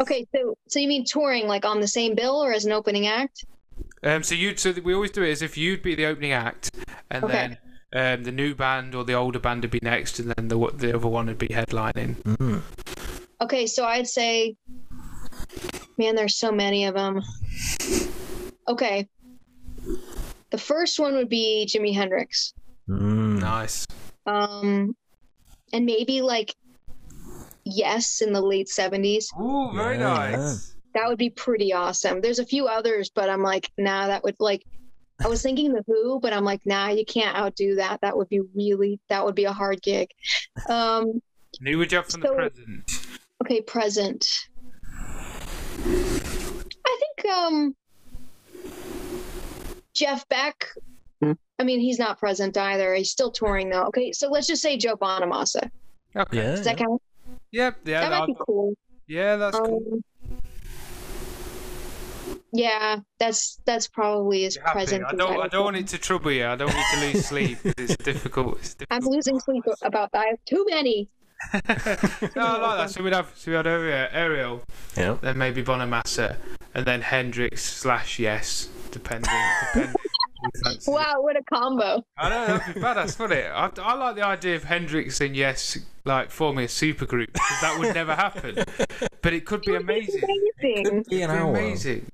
Okay, 0.00 0.26
so 0.34 0.56
so 0.66 0.78
you 0.78 0.88
mean 0.88 1.04
touring 1.04 1.46
like 1.46 1.64
on 1.64 1.80
the 1.80 1.88
same 1.88 2.14
bill 2.14 2.36
or 2.36 2.52
as 2.52 2.64
an 2.64 2.72
opening 2.72 3.06
act? 3.06 3.44
Um, 4.02 4.22
so 4.22 4.34
you 4.34 4.56
so 4.56 4.72
we 4.84 4.92
always 4.94 5.10
do 5.10 5.22
it 5.22 5.30
as 5.30 5.42
if 5.42 5.56
you'd 5.56 5.82
be 5.82 5.94
the 5.94 6.06
opening 6.06 6.32
act, 6.32 6.70
and 7.10 7.24
Okay. 7.24 7.32
then 7.32 7.58
um, 7.96 8.24
the 8.24 8.32
new 8.32 8.54
band 8.54 8.94
or 8.94 9.04
the 9.04 9.14
older 9.14 9.38
band 9.38 9.62
would 9.62 9.70
be 9.70 9.80
next, 9.82 10.18
and 10.18 10.30
then 10.32 10.48
the 10.48 10.58
the 10.74 10.94
other 10.94 11.08
one 11.08 11.26
would 11.26 11.38
be 11.38 11.48
headlining. 11.48 12.14
Mm. 12.22 12.60
Okay, 13.40 13.66
so 13.66 13.84
I'd 13.84 14.06
say, 14.08 14.56
man, 15.98 16.14
there's 16.14 16.36
so 16.36 16.50
many 16.52 16.84
of 16.86 16.94
them. 16.94 17.22
Okay, 18.68 19.08
the 20.50 20.58
first 20.58 20.98
one 20.98 21.14
would 21.14 21.28
be 21.28 21.66
Jimi 21.68 21.94
Hendrix, 21.94 22.52
Mm. 22.88 23.40
Nice. 23.40 23.86
um, 24.26 24.94
and 25.72 25.84
maybe 25.86 26.22
like 26.22 26.54
Yes 27.68 28.22
in 28.22 28.32
the 28.32 28.40
late 28.40 28.68
'70s. 28.68 29.26
Ooh, 29.40 29.72
very 29.74 29.96
Yeah. 29.98 30.36
nice. 30.36 30.74
That 30.94 31.08
would 31.08 31.18
be 31.18 31.30
pretty 31.30 31.72
awesome. 31.72 32.20
There's 32.20 32.38
a 32.38 32.46
few 32.46 32.68
others, 32.68 33.10
but 33.10 33.28
I'm 33.28 33.42
like, 33.42 33.70
nah, 33.76 34.06
that 34.06 34.22
would 34.22 34.36
like. 34.38 34.64
I 35.24 35.28
was 35.28 35.42
thinking 35.42 35.72
the 35.72 35.82
Who, 35.86 36.20
but 36.20 36.32
I'm 36.32 36.44
like, 36.44 36.60
nah, 36.66 36.88
you 36.88 37.04
can't 37.04 37.36
outdo 37.36 37.76
that. 37.76 38.00
That 38.02 38.16
would 38.16 38.28
be 38.28 38.40
really, 38.54 39.00
that 39.08 39.24
would 39.24 39.34
be 39.34 39.44
a 39.44 39.52
hard 39.52 39.80
gig. 39.82 40.10
Um, 40.68 41.20
And 41.58 41.68
who 41.68 41.78
would 41.78 41.90
you 41.90 41.96
have 41.98 42.06
from 42.08 42.20
the 42.20 42.28
So- 42.28 42.34
present? 42.34 42.90
Okay, 43.44 43.60
present. 43.62 44.26
I 45.78 47.00
think 47.00 47.32
um 47.34 47.76
Jeff 49.94 50.28
Beck. 50.28 50.66
I 51.58 51.64
mean, 51.64 51.80
he's 51.80 51.98
not 51.98 52.18
present 52.18 52.56
either. 52.58 52.94
He's 52.94 53.10
still 53.10 53.30
touring 53.30 53.70
though. 53.70 53.84
Okay, 53.84 54.12
so 54.12 54.28
let's 54.28 54.46
just 54.46 54.60
say 54.60 54.76
Joe 54.76 54.94
Bonamassa. 54.96 55.70
Okay. 56.14 56.36
Yeah. 56.36 56.50
Does 56.56 56.64
that 56.64 56.76
count? 56.76 57.00
Yep. 57.52 57.76
Yeah. 57.86 58.00
that 58.00 58.10
might 58.20 58.26
be 58.26 58.36
cool. 58.38 58.74
yeah. 59.06 59.36
That's 59.36 59.58
cool. 59.58 60.00
Yeah, 62.56 63.00
that's 63.18 63.60
that's 63.66 63.86
probably 63.88 64.44
as 64.46 64.56
present. 64.56 65.04
I 65.06 65.12
don't. 65.12 65.34
I 65.34 65.36
would 65.36 65.50
don't 65.50 65.64
want 65.64 65.76
it 65.76 65.88
to 65.88 65.98
trouble 65.98 66.32
you. 66.32 66.46
I 66.46 66.56
don't 66.56 66.72
want 66.72 66.78
you 66.94 67.00
to 67.00 67.06
lose 67.12 67.26
sleep. 67.26 67.58
It's 67.78 67.96
difficult. 67.96 68.58
It's 68.58 68.74
difficult. 68.74 69.02
I'm 69.04 69.08
losing 69.14 69.38
sleep 69.40 69.64
about 69.82 70.12
that. 70.12 70.20
I 70.20 70.26
have 70.26 70.44
too 70.46 70.64
many. 70.70 71.08
no, 71.54 71.60
I 71.60 72.58
like 72.58 72.78
that. 72.78 72.90
So 72.90 73.02
we'd 73.02 73.12
have. 73.12 73.30
So 73.34 73.50
we 73.50 73.56
had 73.56 73.66
Arielle, 73.66 74.10
Arielle 74.12 74.60
Yeah. 74.96 75.16
then 75.20 75.36
maybe 75.38 75.62
Bonamassa, 75.62 76.36
and 76.74 76.86
then 76.86 77.02
Hendrix 77.02 77.62
slash 77.62 78.18
Yes, 78.18 78.68
depending. 78.90 79.30
depending 79.74 79.94
who. 80.54 80.92
Wow, 80.92 81.14
what 81.20 81.36
a 81.36 81.42
combo! 81.44 82.04
I 82.18 82.28
know 82.28 82.46
that'd 82.58 82.74
be 82.74 82.80
badass, 82.80 83.18
wouldn't 83.18 83.40
it? 83.40 83.46
I, 83.52 83.70
I 83.82 83.94
like 83.94 84.16
the 84.16 84.24
idea 84.24 84.56
of 84.56 84.64
Hendrix 84.64 85.20
and 85.20 85.34
Yes 85.36 85.78
like 86.04 86.30
forming 86.30 86.64
a 86.64 86.68
supergroup 86.68 87.32
because 87.32 87.60
that 87.62 87.76
would 87.80 87.94
never 87.94 88.14
happen, 88.14 88.54
but 89.22 89.32
it 89.32 89.44
could 89.44 89.62
be 89.62 89.74
amazing. 89.74 90.22
Amazing. 90.22 90.52
Be 90.62 90.74
an 90.74 90.86
It'd 90.86 91.08
be 91.10 91.24
hour. 91.24 91.50
amazing. 91.50 92.06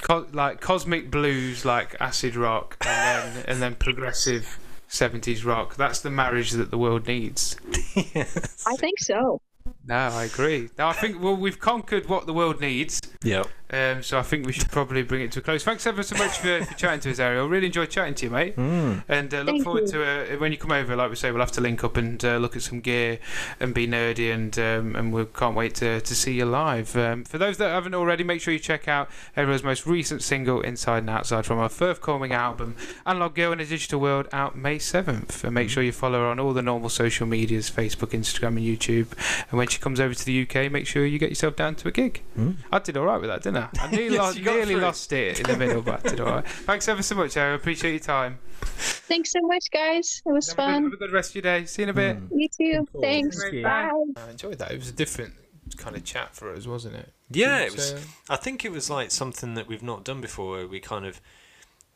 Co- 0.00 0.26
like 0.32 0.60
cosmic 0.60 1.10
blues, 1.10 1.64
like 1.64 1.94
acid 2.00 2.34
rock, 2.36 2.76
and 2.86 3.34
then 3.34 3.44
and 3.46 3.62
then 3.62 3.74
progressive 3.74 4.58
seventies 4.88 5.44
rock. 5.44 5.76
That's 5.76 6.00
the 6.00 6.10
marriage 6.10 6.52
that 6.52 6.70
the 6.70 6.78
world 6.78 7.06
needs. 7.06 7.56
yes. 7.94 8.64
I 8.66 8.76
think 8.76 8.98
so. 9.00 9.42
No, 9.86 9.94
I 9.96 10.24
agree. 10.24 10.70
No, 10.78 10.88
I 10.88 10.94
think 10.94 11.20
well 11.22 11.36
we've 11.36 11.58
conquered 11.58 12.08
what 12.08 12.24
the 12.26 12.32
world 12.32 12.60
needs. 12.60 13.00
Yep. 13.22 13.48
Um, 13.70 14.02
so 14.02 14.18
I 14.18 14.22
think 14.22 14.46
we 14.46 14.52
should 14.52 14.70
probably 14.70 15.02
bring 15.02 15.22
it 15.22 15.32
to 15.32 15.40
a 15.40 15.42
close. 15.42 15.62
Thanks 15.62 15.86
ever 15.86 16.02
so 16.02 16.16
much 16.16 16.38
for, 16.38 16.64
for 16.64 16.74
chatting 16.74 17.00
to 17.00 17.10
us, 17.10 17.18
Arielle. 17.18 17.48
Really 17.48 17.66
enjoyed 17.66 17.90
chatting 17.90 18.14
to 18.14 18.26
you, 18.26 18.30
mate. 18.30 18.54
Mm. 18.68 19.02
And 19.08 19.32
uh, 19.32 19.38
look 19.38 19.46
Thank 19.46 19.64
forward 19.64 19.82
you. 19.84 19.92
to 19.92 20.34
uh, 20.34 20.38
when 20.38 20.52
you 20.52 20.58
come 20.58 20.72
over. 20.72 20.94
Like 20.94 21.08
we 21.10 21.16
say, 21.16 21.30
we'll 21.30 21.40
have 21.40 21.52
to 21.52 21.60
link 21.60 21.82
up 21.84 21.96
and 21.96 22.22
uh, 22.24 22.36
look 22.36 22.54
at 22.54 22.62
some 22.62 22.80
gear 22.80 23.18
and 23.60 23.72
be 23.72 23.86
nerdy, 23.86 24.32
and 24.32 24.56
um, 24.58 24.94
and 24.94 25.12
we 25.12 25.24
can't 25.24 25.56
wait 25.56 25.74
to, 25.76 26.00
to 26.00 26.14
see 26.14 26.34
you 26.34 26.44
live. 26.44 26.94
Um, 26.96 27.24
for 27.24 27.38
those 27.38 27.56
that 27.58 27.70
haven't 27.70 27.94
already, 27.94 28.24
make 28.24 28.40
sure 28.40 28.52
you 28.52 28.58
check 28.60 28.88
out 28.88 29.08
Arielle's 29.36 29.62
most 29.62 29.86
recent 29.86 30.22
single, 30.22 30.60
"Inside 30.60 30.98
and 30.98 31.10
Outside," 31.10 31.46
from 31.46 31.58
our 31.58 31.68
forthcoming 31.68 32.32
album, 32.32 32.76
"Analog 33.06 33.34
Girl 33.34 33.52
in 33.52 33.60
a 33.60 33.64
Digital 33.66 34.00
World," 34.00 34.28
out 34.32 34.56
May 34.56 34.78
seventh. 34.78 35.44
And 35.44 35.54
make 35.54 35.70
sure 35.70 35.82
you 35.82 35.92
follow 35.92 36.20
her 36.20 36.26
on 36.26 36.38
all 36.38 36.52
the 36.52 36.62
normal 36.62 36.88
social 36.90 37.26
medias: 37.26 37.70
Facebook, 37.70 38.10
Instagram, 38.10 38.58
and 38.58 38.60
YouTube. 38.60 39.08
And 39.50 39.58
when 39.58 39.68
she 39.68 39.78
comes 39.78 39.98
over 39.98 40.14
to 40.14 40.24
the 40.24 40.42
UK, 40.42 40.70
make 40.70 40.86
sure 40.86 41.04
you 41.06 41.18
get 41.18 41.30
yourself 41.30 41.56
down 41.56 41.74
to 41.76 41.88
a 41.88 41.90
gig. 41.92 42.22
Mm. 42.38 42.56
I 42.70 42.78
did 42.78 42.96
all 42.96 43.06
right 43.06 43.20
with 43.20 43.30
that, 43.30 43.42
didn't 43.42 43.57
I? 43.57 43.57
I 43.78 43.90
nearly, 43.90 44.14
Yes, 44.14 44.18
lost, 44.18 44.40
nearly 44.40 44.76
lost 44.76 45.12
it 45.12 45.40
in 45.40 45.46
the 45.46 45.56
middle, 45.56 45.82
but 45.82 46.04
I 46.06 46.10
did 46.10 46.20
all 46.20 46.26
right. 46.36 46.46
Thanks 46.68 46.88
ever 46.88 47.02
so 47.02 47.14
much, 47.14 47.36
Arielle. 47.36 47.56
Appreciate 47.56 47.90
your 47.92 48.00
time. 48.00 48.38
Thanks 48.60 49.30
so 49.32 49.40
much, 49.42 49.70
guys. 49.72 50.22
It 50.26 50.30
was 50.30 50.48
Have 50.52 50.58
a, 50.58 50.60
good, 50.60 50.72
fun. 50.74 50.82
have 50.84 50.92
a 50.92 50.96
good 50.96 51.12
rest 51.12 51.30
of 51.30 51.34
your 51.36 51.42
day. 51.42 51.64
See 51.66 51.82
you 51.82 51.84
in 51.84 51.90
a 51.90 51.92
bit. 51.94 52.16
Mm. 52.18 52.28
You 52.32 52.48
too. 52.48 52.86
Cool. 52.92 53.00
Thanks. 53.02 53.40
Thank 53.42 53.54
you. 53.54 53.62
Bye. 53.62 53.90
I 54.16 54.30
enjoyed 54.30 54.58
that. 54.58 54.72
It 54.72 54.78
was 54.78 54.88
a 54.88 54.92
different 54.92 55.34
kind 55.76 55.96
of 55.96 56.04
chat 56.04 56.34
for 56.34 56.52
us, 56.52 56.66
wasn't 56.66 56.96
it? 56.96 57.12
Yeah, 57.30 57.58
it 57.60 57.72
was. 57.72 57.90
So- 57.90 57.98
I 58.30 58.36
think 58.36 58.64
it 58.64 58.72
was 58.72 58.88
like 58.90 59.10
something 59.10 59.54
that 59.54 59.66
we've 59.68 59.82
not 59.82 60.04
done 60.04 60.20
before. 60.20 60.50
Where 60.56 60.66
we 60.68 60.80
kind 60.80 61.06
of, 61.06 61.20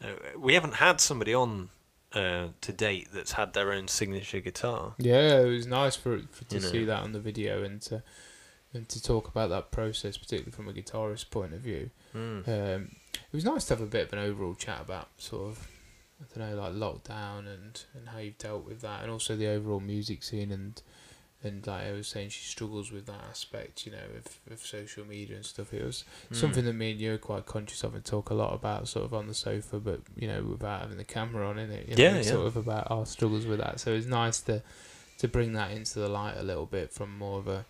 uh, 0.03 0.09
we 0.39 0.55
haven't 0.55 0.75
had 0.75 1.01
somebody 1.01 1.35
on 1.35 1.71
uh, 2.13 2.49
to 2.61 2.73
date 2.73 3.09
that's 3.13 3.33
had 3.33 3.53
their 3.55 3.73
own 3.73 3.89
signature 3.89 4.41
guitar. 4.41 4.95
Yeah, 4.99 5.41
it 5.41 5.47
was 5.49 5.67
nice 5.67 5.97
for, 5.97 6.21
for 6.31 6.45
to 6.45 6.57
You 6.57 6.61
know. 6.63 6.69
see 6.69 6.85
that 6.85 7.03
on 7.03 7.13
the 7.13 7.21
video 7.21 7.63
and 7.65 7.81
to 7.83 8.03
and 8.75 8.89
to 8.89 9.03
talk 9.03 9.29
about 9.29 9.51
that 9.51 9.71
process, 9.71 10.17
particularly 10.17 10.53
from 10.53 10.69
a 10.69 10.73
guitarist 10.73 11.31
point 11.31 11.53
of 11.53 11.61
view. 11.61 11.91
Mm. 12.15 12.49
Um, 12.49 12.97
it 13.15 13.33
was 13.35 13.45
nice 13.45 13.65
to 13.67 13.75
have 13.75 13.83
a 13.83 13.87
bit 13.87 14.07
of 14.09 14.13
an 14.15 14.19
overall 14.19 14.55
chat 14.55 14.81
about 14.81 15.09
sort 15.19 15.49
of 15.51 15.69
I 16.21 16.39
don't 16.39 16.51
know 16.51 16.63
like 16.63 16.73
lockdown 16.75 17.41
and, 17.41 17.83
and 17.95 18.09
how 18.09 18.19
you've 18.19 18.39
dealt 18.39 18.65
with 18.65 18.81
that, 18.83 19.03
and 19.03 19.11
also 19.11 19.37
the 19.37 19.49
overall 19.49 19.81
music 19.81 20.23
scene 20.23 20.51
and 20.53 20.81
and 21.45 21.67
like 21.67 21.87
I 21.87 21.91
was 21.93 22.07
saying, 22.07 22.29
she 22.29 22.45
struggles 22.45 22.93
with 22.93 23.07
that 23.07 23.21
aspect, 23.29 23.85
you 23.85 23.91
know, 23.91 23.99
of, 24.17 24.53
of 24.53 24.61
social 24.65 25.05
media 25.05 25.35
and 25.35 25.45
stuff. 25.45 25.75
It 25.75 25.85
was 25.85 26.05
Mm. 26.31 26.37
something 26.37 26.65
that 26.67 26.73
me 26.75 26.93
and 26.93 27.01
you 27.01 27.15
are 27.15 27.19
quite 27.19 27.47
conscious 27.47 27.83
of 27.83 27.97
and 27.97 28.05
talk 28.05 28.31
a 28.31 28.35
lot 28.35 28.55
about, 28.55 28.87
sort 28.87 29.05
of 29.07 29.13
on 29.13 29.27
the 29.27 29.35
sofa, 29.35 29.81
but 29.81 30.03
you 30.17 30.29
know, 30.29 30.41
without 30.45 30.83
having 30.83 30.99
the 30.99 31.05
camera 31.05 31.49
on 31.49 31.59
in 31.59 31.73
it. 31.73 31.89
You 31.89 31.97
know, 31.97 32.03
Yeah, 32.03 32.17
yeah. 32.19 32.23
Sort 32.23 32.47
of 32.47 32.57
about 32.57 32.89
our 32.93 33.05
struggles 33.07 33.45
with 33.45 33.59
that. 33.59 33.81
So 33.81 33.93
it's 33.93 34.07
nice 34.07 34.41
to 34.43 34.63
to 35.19 35.27
bring 35.27 35.53
that 35.55 35.73
into 35.73 35.99
the 35.99 36.09
light 36.09 36.35
a 36.37 36.43
little 36.45 36.67
bit 36.67 36.93
from 36.93 37.19
more 37.19 37.41
of 37.41 37.49
a, 37.49 37.65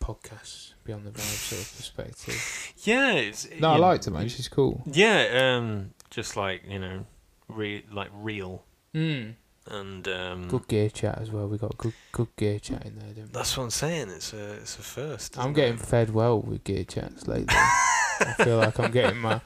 a 0.00 0.04
podcast 0.04 0.74
beyond 0.84 1.04
the 1.06 1.10
vibe 1.10 1.20
sort 1.20 1.60
of 1.62 1.76
perspective. 1.76 2.72
Yeah, 2.84 3.12
it's, 3.12 3.48
No, 3.60 3.70
I 3.70 3.74
you- 3.76 3.80
liked 3.82 4.04
her, 4.06 4.10
man. 4.10 4.28
She's 4.28 4.48
cool. 4.48 4.82
Yeah, 4.86 5.56
um, 5.56 5.90
just 6.10 6.36
like 6.36 6.62
you 6.68 6.78
know, 6.78 7.06
re- 7.48 7.84
like 7.92 8.10
real 8.14 8.64
Mm. 8.94 9.34
and 9.70 10.08
um, 10.08 10.48
Good 10.48 10.66
gear 10.68 10.88
chat 10.90 11.18
as 11.20 11.30
well. 11.30 11.46
We 11.46 11.58
got 11.58 11.76
good 11.76 11.92
good 12.12 12.28
gear 12.36 12.58
chat 12.58 12.84
in 12.86 12.98
there? 12.98 13.26
That's 13.32 13.56
what 13.56 13.64
I'm 13.64 13.70
saying. 13.70 14.08
It's 14.08 14.32
a 14.32 14.52
it's 14.54 14.78
a 14.78 14.82
first. 14.82 15.38
I'm 15.38 15.52
getting 15.52 15.74
it? 15.74 15.80
fed 15.80 16.10
well 16.10 16.40
with 16.40 16.64
gear 16.64 16.84
chats 16.84 17.26
lately. 17.28 17.46
I 17.50 18.34
feel 18.42 18.56
like 18.58 18.78
I'm 18.80 18.90
getting 18.90 19.18
my 19.20 19.40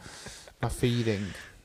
my 0.62 0.68
feeding. 0.68 1.26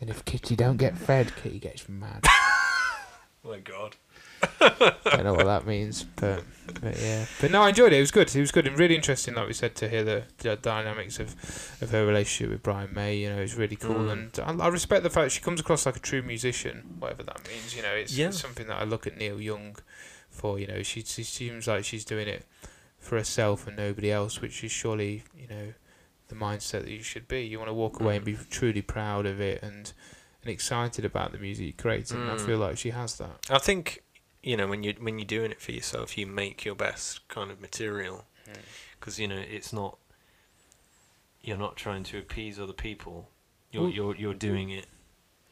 and 0.00 0.10
if 0.10 0.24
Kitty 0.24 0.54
don't 0.56 0.76
get 0.76 0.96
fed, 0.96 1.34
Kitty 1.36 1.58
gets 1.58 1.88
mad. 1.88 2.24
Oh 2.26 3.00
my 3.50 3.58
god. 3.58 3.96
don't 4.60 5.24
know 5.24 5.34
what 5.34 5.46
that 5.46 5.66
means, 5.66 6.04
but 6.16 6.42
but 6.80 6.98
yeah. 7.00 7.26
But 7.40 7.50
no, 7.50 7.62
I 7.62 7.70
enjoyed 7.70 7.92
it. 7.92 7.96
It 7.96 8.00
was 8.00 8.10
good. 8.10 8.34
It 8.34 8.40
was 8.40 8.50
good 8.52 8.66
and 8.66 8.78
really 8.78 8.94
interesting, 8.94 9.34
like 9.34 9.46
we 9.46 9.52
said, 9.54 9.74
to 9.76 9.88
hear 9.88 10.04
the, 10.04 10.24
the 10.38 10.56
dynamics 10.56 11.18
of, 11.18 11.34
of 11.80 11.90
her 11.90 12.06
relationship 12.06 12.50
with 12.52 12.62
Brian 12.62 12.92
May. 12.94 13.16
You 13.16 13.30
know, 13.30 13.38
it's 13.40 13.54
really 13.54 13.76
cool, 13.76 13.94
Mm. 13.96 14.38
and 14.38 14.60
I, 14.60 14.66
I 14.66 14.68
respect 14.68 15.02
the 15.02 15.10
fact 15.10 15.32
she 15.32 15.40
comes 15.40 15.60
across 15.60 15.86
like 15.86 15.96
a 15.96 16.00
true 16.00 16.22
musician, 16.22 16.96
whatever 16.98 17.22
that 17.24 17.48
means. 17.48 17.74
You 17.74 17.82
know, 17.82 17.92
it's, 17.92 18.16
Yeah. 18.16 18.28
it's 18.28 18.40
something 18.40 18.66
that 18.68 18.80
I 18.80 18.84
look 18.84 19.06
at 19.06 19.16
Neil 19.16 19.40
Young 19.40 19.76
for. 20.30 20.58
You 20.58 20.66
know, 20.66 20.82
she 20.82 21.02
she 21.02 21.22
seems 21.24 21.66
like 21.66 21.84
she's 21.84 22.04
doing 22.04 22.28
it 22.28 22.44
for 22.98 23.16
herself 23.16 23.66
and 23.66 23.76
nobody 23.76 24.12
else, 24.12 24.40
which 24.40 24.62
is 24.62 24.70
surely 24.72 25.24
you 25.36 25.48
know 25.48 25.72
the 26.28 26.34
mindset 26.34 26.82
that 26.82 26.88
you 26.90 27.02
should 27.02 27.26
be. 27.26 27.40
You 27.46 27.58
want 27.58 27.70
to 27.70 27.74
walk 27.74 28.00
away 28.00 28.16
and 28.16 28.24
be 28.24 28.36
truly 28.50 28.82
proud 28.82 29.24
of 29.26 29.40
it 29.40 29.62
and 29.62 29.92
and 30.42 30.52
excited 30.52 31.04
about 31.04 31.32
the 31.32 31.38
music 31.38 31.66
you 31.66 31.72
create, 31.72 32.10
and 32.12 32.30
I 32.30 32.34
Mm. 32.34 32.40
feel 32.46 32.58
like 32.58 32.78
she 32.78 32.90
has 32.90 33.16
that. 33.16 33.38
I 33.50 33.58
think 33.58 34.02
you 34.48 34.56
know 34.58 34.66
when 34.72 34.82
you 34.82 34.94
when 35.06 35.14
you're 35.18 35.26
doing 35.38 35.50
it 35.50 35.60
for 35.60 35.72
yourself, 35.72 36.16
you 36.18 36.26
make 36.26 36.64
your 36.64 36.74
best 36.86 37.26
kind 37.28 37.50
of 37.50 37.60
material 37.60 38.24
Mm. 38.48 38.56
because 38.98 39.18
you 39.20 39.28
know 39.28 39.42
it's 39.56 39.72
not 39.80 39.98
you're 41.42 41.58
not 41.66 41.76
trying 41.76 42.04
to 42.04 42.18
appease 42.18 42.58
other 42.58 42.72
people. 42.88 43.28
You're 43.70 43.82
Well- 43.84 43.92
you're 43.92 44.16
you're 44.16 44.34
doing 44.50 44.70
it. 44.70 44.86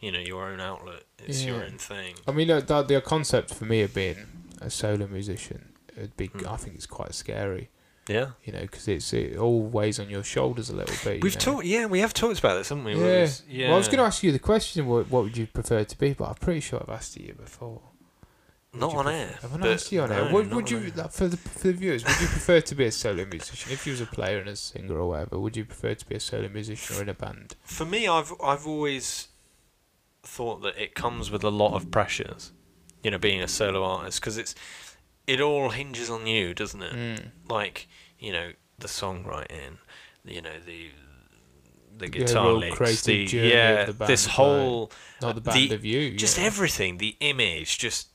You 0.00 0.12
know 0.12 0.18
your 0.32 0.42
own 0.50 0.60
outlet. 0.60 1.02
It's 1.18 1.42
your 1.44 1.62
own 1.64 1.78
thing. 1.78 2.14
I 2.28 2.32
mean, 2.32 2.50
uh, 2.50 2.60
the, 2.60 2.82
the 2.82 3.00
concept 3.00 3.54
for 3.54 3.64
me 3.64 3.80
of 3.82 3.94
being 3.94 4.16
a 4.60 4.68
solo 4.70 5.06
musician, 5.06 5.72
it'd 5.96 6.16
be, 6.16 6.26
Hmm. 6.28 6.46
I 6.48 6.56
think 6.56 6.76
it's 6.76 6.86
quite 6.86 7.14
scary, 7.14 7.70
Yeah. 8.06 8.32
you 8.44 8.52
know, 8.52 8.60
because 8.60 8.86
it's 8.88 9.12
it 9.14 9.36
all 9.38 9.62
weighs 9.78 9.98
on 9.98 10.08
your 10.10 10.22
shoulders 10.22 10.68
a 10.70 10.76
little 10.76 10.96
bit. 11.04 11.22
We've 11.22 11.38
talked. 11.38 11.64
Yeah, 11.64 11.86
we 11.86 12.00
have 12.00 12.12
talked 12.12 12.38
about 12.38 12.56
this, 12.58 12.68
haven't 12.68 12.84
we? 12.84 12.92
Yeah. 12.94 12.98
Where 13.00 13.22
it's- 13.24 13.42
yeah. 13.48 13.66
Well, 13.68 13.76
I 13.76 13.78
was 13.78 13.88
going 13.88 13.98
to 13.98 14.04
ask 14.04 14.22
you 14.22 14.32
the 14.32 14.38
question, 14.52 14.86
what, 14.86 15.10
what 15.10 15.24
would 15.24 15.36
you 15.36 15.46
prefer 15.46 15.82
to 15.84 15.98
be? 15.98 16.12
But 16.12 16.28
I'm 16.28 16.34
pretty 16.46 16.60
sure 16.60 16.78
I've 16.82 16.94
asked 16.98 17.16
you 17.16 17.32
before. 17.34 17.80
Not 18.78 18.94
on 18.94 19.08
air. 19.08 19.38
Have 19.42 19.62
I 19.62 19.68
asked 19.68 19.92
you 19.92 20.02
on 20.02 20.12
air? 20.12 20.32
Would, 20.32 20.52
would 20.52 20.70
you, 20.70 20.90
for 21.10 21.28
the 21.28 21.36
for 21.36 21.68
the 21.68 21.72
viewers, 21.72 22.04
would 22.04 22.20
you 22.20 22.26
prefer 22.26 22.60
to 22.60 22.74
be 22.74 22.84
a 22.84 22.92
solo 22.92 23.24
musician? 23.24 23.72
If 23.72 23.86
you 23.86 23.92
was 23.92 24.00
a 24.00 24.06
player 24.06 24.38
and 24.38 24.48
a 24.48 24.56
singer 24.56 24.98
or 24.98 25.08
whatever, 25.08 25.38
would 25.38 25.56
you 25.56 25.64
prefer 25.64 25.94
to 25.94 26.08
be 26.08 26.16
a 26.16 26.20
solo 26.20 26.48
musician 26.48 26.96
or 26.96 27.02
in 27.02 27.08
a 27.08 27.14
band? 27.14 27.56
For 27.62 27.84
me, 27.84 28.06
I've 28.06 28.32
I've 28.42 28.66
always 28.66 29.28
thought 30.22 30.62
that 30.62 30.76
it 30.80 30.94
comes 30.94 31.30
with 31.30 31.44
a 31.44 31.50
lot 31.50 31.74
of 31.74 31.90
pressures. 31.90 32.52
You 33.02 33.10
know, 33.10 33.18
being 33.18 33.40
a 33.40 33.48
solo 33.48 33.84
artist 33.84 34.20
because 34.20 34.36
it's 34.36 34.54
it 35.26 35.40
all 35.40 35.70
hinges 35.70 36.10
on 36.10 36.26
you, 36.26 36.54
doesn't 36.54 36.82
it? 36.82 36.92
Mm. 36.92 37.30
Like 37.48 37.88
you 38.18 38.32
know 38.32 38.52
the 38.78 38.88
songwriting, 38.88 39.78
you 40.24 40.42
know 40.42 40.58
the 40.64 40.90
the 41.98 42.08
guitar 42.08 42.46
overall 42.46 42.58
licks, 42.58 43.02
the 43.02 43.14
yeah, 43.30 43.84
the 43.86 43.92
band 43.92 44.10
this 44.10 44.26
whole 44.26 44.90
Not 45.22 45.34
the 45.36 45.40
band 45.40 45.70
the- 45.70 45.74
of 45.74 45.84
you. 45.84 46.16
just 46.16 46.38
yeah. 46.38 46.44
everything, 46.44 46.98
the 46.98 47.16
image, 47.20 47.78
just 47.78 48.08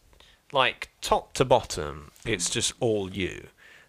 like 0.52 0.90
top 1.02 1.34
to 1.34 1.46
bottom, 1.46 2.12
it's 2.26 2.50
just 2.50 2.74
all 2.80 3.10
you. 3.12 3.48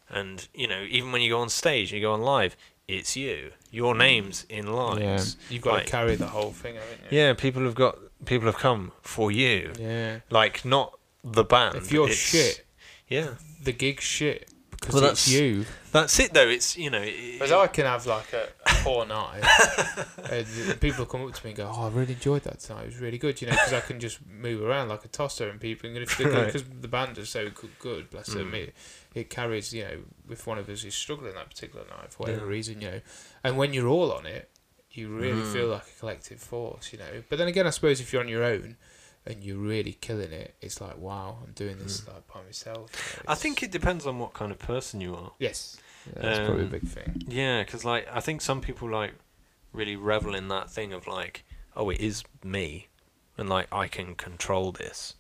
And 0.09 0.47
you 0.55 0.69
know, 0.69 0.85
even 0.89 1.13
when 1.13 1.23
you 1.23 1.31
go 1.31 1.41
on 1.41 1.49
stage, 1.49 1.93
you 1.93 2.01
go 2.01 2.13
on 2.13 2.21
live, 2.23 2.57
it's 2.89 3.17
you. 3.17 3.53
Your 3.71 3.95
name's 3.95 4.45
in 4.51 4.67
Yeah, 4.67 5.25
you've 5.49 5.63
got 5.63 5.75
Like- 5.75 5.87
to 5.87 5.91
carry 5.91 6.17
the 6.17 6.27
whole 6.29 6.53
thing, 6.53 6.75
haven't 6.75 7.11
you? 7.11 7.19
Yeah, 7.19 7.33
people 7.33 7.63
have 7.65 7.75
got 7.75 7.99
people 8.27 8.47
have 8.47 8.59
come 8.59 8.93
for 9.03 9.33
you. 9.33 9.73
Yeah. 9.79 10.21
Like 10.31 10.65
not 10.65 10.99
the 11.25 11.45
band. 11.45 11.77
If 11.77 11.91
you're 11.93 12.05
it's- 12.09 12.19
shit, 12.19 12.67
Yeah. 13.09 13.35
the 13.63 13.73
gig's 13.73 14.05
shit 14.05 14.49
because 14.83 14.95
Well, 15.01 15.11
it's 15.11 15.25
that's- 15.25 15.41
you. 15.41 15.65
That's 15.93 16.19
it 16.21 16.33
though. 16.35 16.49
It's 16.49 16.77
you 16.77 16.91
know. 16.91 17.03
It, 17.03 17.35
Because 17.35 17.53
I 17.53 17.67
can 17.67 17.85
have 17.87 18.07
like 18.07 18.33
a, 18.33 18.45
a 18.67 18.75
poor 18.83 19.05
night, 19.07 19.43
and 20.31 20.47
people 20.81 21.05
come 21.07 21.27
up 21.27 21.35
to 21.35 21.45
me 21.45 21.51
and 21.51 21.57
go, 21.59 21.71
"Oh, 21.75 21.87
I 21.87 21.89
really 21.91 22.15
enjoyed 22.15 22.43
that 22.45 22.61
tonight. 22.61 22.83
It 22.85 22.87
was 22.87 22.99
really 23.01 23.19
good," 23.19 23.41
you 23.41 23.47
know, 23.49 23.53
because 23.53 23.73
I 23.75 23.81
can 23.81 24.01
just 24.01 24.19
move 24.27 24.63
around 24.63 24.89
like 24.89 25.05
a 25.05 25.09
tosser, 25.09 25.49
and 25.51 25.61
people, 25.61 25.89
and 25.91 25.99
if 25.99 26.19
Right. 26.19 26.47
because 26.47 26.65
the 26.65 26.89
band 26.89 27.19
is 27.19 27.29
so 27.29 27.51
good, 27.51 27.71
good 27.79 28.11
bless 28.11 28.29
them, 28.29 28.53
Mm. 28.53 28.55
it, 28.69 28.75
it 29.15 29.31
carries, 29.31 29.73
you 29.75 29.85
know, 29.85 29.99
if 30.31 30.47
one 30.47 30.59
of 30.59 30.69
us 30.69 30.83
is 30.85 30.95
struggling 30.95 31.35
that 31.35 31.51
particular 31.51 31.85
night 31.91 32.13
for 32.13 32.25
whatever 32.25 32.47
Yeah. 32.47 32.51
reason, 32.53 32.81
you 32.81 32.91
know, 32.91 33.01
and 33.45 33.59
when 33.59 33.75
you're 33.75 33.89
all 33.89 34.13
on 34.13 34.25
it, 34.25 34.49
you 34.93 35.09
really 35.09 35.43
Mm. 35.43 35.53
feel 35.53 35.67
like 35.69 35.83
a 35.87 35.99
collective 36.01 36.41
force, 36.41 36.93
you 36.93 36.99
know. 36.99 37.23
But 37.29 37.39
then 37.39 37.49
again, 37.49 37.67
I 37.67 37.71
suppose 37.71 38.01
if 38.01 38.13
you're 38.13 38.23
on 38.23 38.29
your 38.29 38.45
own. 38.45 38.77
And 39.25 39.45
you're 39.45 39.59
really 39.59 39.93
killing 40.01 40.33
it. 40.33 40.55
It's 40.61 40.81
like, 40.81 40.99
wow, 40.99 41.39
I'm 41.47 41.53
doing 41.53 41.79
this 41.79 42.07
like 42.09 42.27
by 42.27 42.43
myself. 42.43 42.91
you 43.19 43.23
I 43.29 43.37
think 43.37 43.63
it 43.63 43.71
depends 43.71 44.05
on 44.07 44.19
what 44.19 44.33
kind 44.35 44.51
of 44.51 44.59
person 44.59 45.01
you 45.01 45.15
are. 45.15 45.33
yes, 45.39 45.77
yeah, 46.07 46.23
that's 46.23 46.39
probably 46.41 46.63
a 46.63 46.67
Um, 46.67 46.71
big 46.73 46.89
thing. 46.89 47.23
Yeah, 47.29 47.63
because 47.63 47.85
like 47.85 48.09
I 48.13 48.19
think 48.21 48.41
some 48.41 48.61
people 48.61 48.91
like 48.91 49.15
really 49.73 49.95
revel 49.97 50.35
in 50.35 50.49
that 50.49 50.71
thing 50.71 50.93
of 50.93 51.07
like, 51.07 51.45
oh, 51.77 51.89
it 51.91 52.01
is 52.01 52.25
me, 52.43 52.89
and 53.39 53.49
like 53.49 53.69
I 53.73 53.87
can 53.87 54.17
control 54.17 54.73
this 54.73 55.15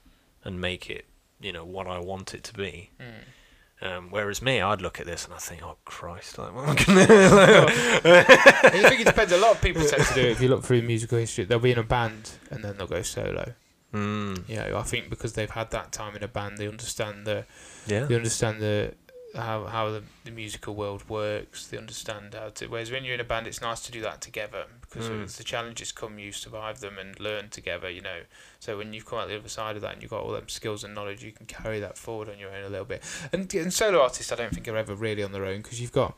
and 0.44 0.60
make 0.60 0.90
it, 0.90 1.04
you 1.40 1.52
know, 1.52 1.64
what 1.64 1.86
I 1.86 2.00
want 2.00 2.34
it 2.34 2.42
to 2.44 2.54
be. 2.54 2.90
Mm. 3.00 3.86
Um, 3.86 4.08
whereas 4.10 4.42
me, 4.42 4.60
I'd 4.60 4.80
look 4.80 4.98
at 5.00 5.06
this 5.06 5.24
and 5.24 5.34
I 5.34 5.38
think, 5.38 5.62
oh 5.64 5.76
Christ, 5.84 6.38
like 6.38 6.52
what 6.54 6.68
am 6.68 6.70
I 6.70 6.84
gonna? 6.84 7.06
I 8.04 8.88
think 8.88 9.00
it 9.00 9.06
depends. 9.06 9.32
A 9.32 9.38
lot 9.38 9.52
of 9.56 9.60
people 9.62 9.84
tend 9.84 10.04
to 10.04 10.14
do 10.14 10.20
it. 10.22 10.30
If 10.32 10.40
you 10.40 10.48
look 10.48 10.64
through 10.64 10.82
musical 10.82 11.18
history, 11.18 11.44
they'll 11.44 11.58
be 11.60 11.72
in 11.72 11.78
a 11.78 11.82
band 11.84 12.30
and 12.50 12.64
then 12.64 12.76
they'll 12.76 12.86
go 12.86 13.02
solo. 13.02 13.54
Mm, 13.92 14.48
You 14.48 14.56
know, 14.56 14.78
I 14.78 14.82
think 14.82 15.10
because 15.10 15.32
they've 15.34 15.50
had 15.50 15.70
that 15.70 15.92
time 15.92 16.16
in 16.16 16.22
a 16.22 16.28
band, 16.28 16.58
they 16.58 16.68
understand 16.68 17.26
the 17.26 17.44
yeah. 17.86 18.04
they 18.04 18.14
understand 18.14 18.60
the 18.60 18.94
how 19.34 19.64
how 19.64 19.90
the, 19.90 20.02
the 20.24 20.30
musical 20.30 20.74
world 20.74 21.08
works. 21.08 21.66
They 21.66 21.78
understand 21.78 22.34
how 22.34 22.50
to. 22.50 22.66
Whereas 22.66 22.90
when 22.90 23.04
you're 23.04 23.14
in 23.14 23.20
a 23.20 23.24
band, 23.24 23.46
it's 23.46 23.60
nice 23.62 23.80
to 23.82 23.92
do 23.92 24.00
that 24.02 24.20
together 24.20 24.66
because 24.82 25.08
Mm. 25.08 25.24
as 25.24 25.36
the 25.36 25.44
challenges 25.44 25.90
come, 25.90 26.18
you 26.18 26.32
survive 26.32 26.80
them 26.80 26.98
and 26.98 27.18
learn 27.18 27.48
together. 27.48 27.88
You 27.88 28.02
know, 28.02 28.20
so 28.60 28.76
when 28.76 28.92
you've 28.92 29.06
come 29.06 29.18
out 29.20 29.28
the 29.28 29.38
other 29.38 29.48
side 29.48 29.76
of 29.76 29.82
that 29.82 29.94
and 29.94 30.02
you've 30.02 30.10
got 30.10 30.22
all 30.22 30.32
them 30.32 30.48
skills 30.48 30.84
and 30.84 30.94
knowledge, 30.94 31.24
you 31.24 31.32
can 31.32 31.46
carry 31.46 31.80
that 31.80 31.96
forward 31.96 32.28
on 32.28 32.38
your 32.38 32.50
own 32.50 32.64
a 32.64 32.68
little 32.68 32.84
bit. 32.84 33.02
And 33.32 33.52
and 33.54 33.72
solo 33.72 34.02
artists, 34.02 34.30
I 34.32 34.36
don't 34.36 34.52
think 34.52 34.68
are 34.68 34.76
ever 34.76 34.94
really 34.94 35.22
on 35.22 35.32
their 35.32 35.46
own 35.46 35.62
because 35.62 35.80
you've 35.80 35.92
got 35.92 36.16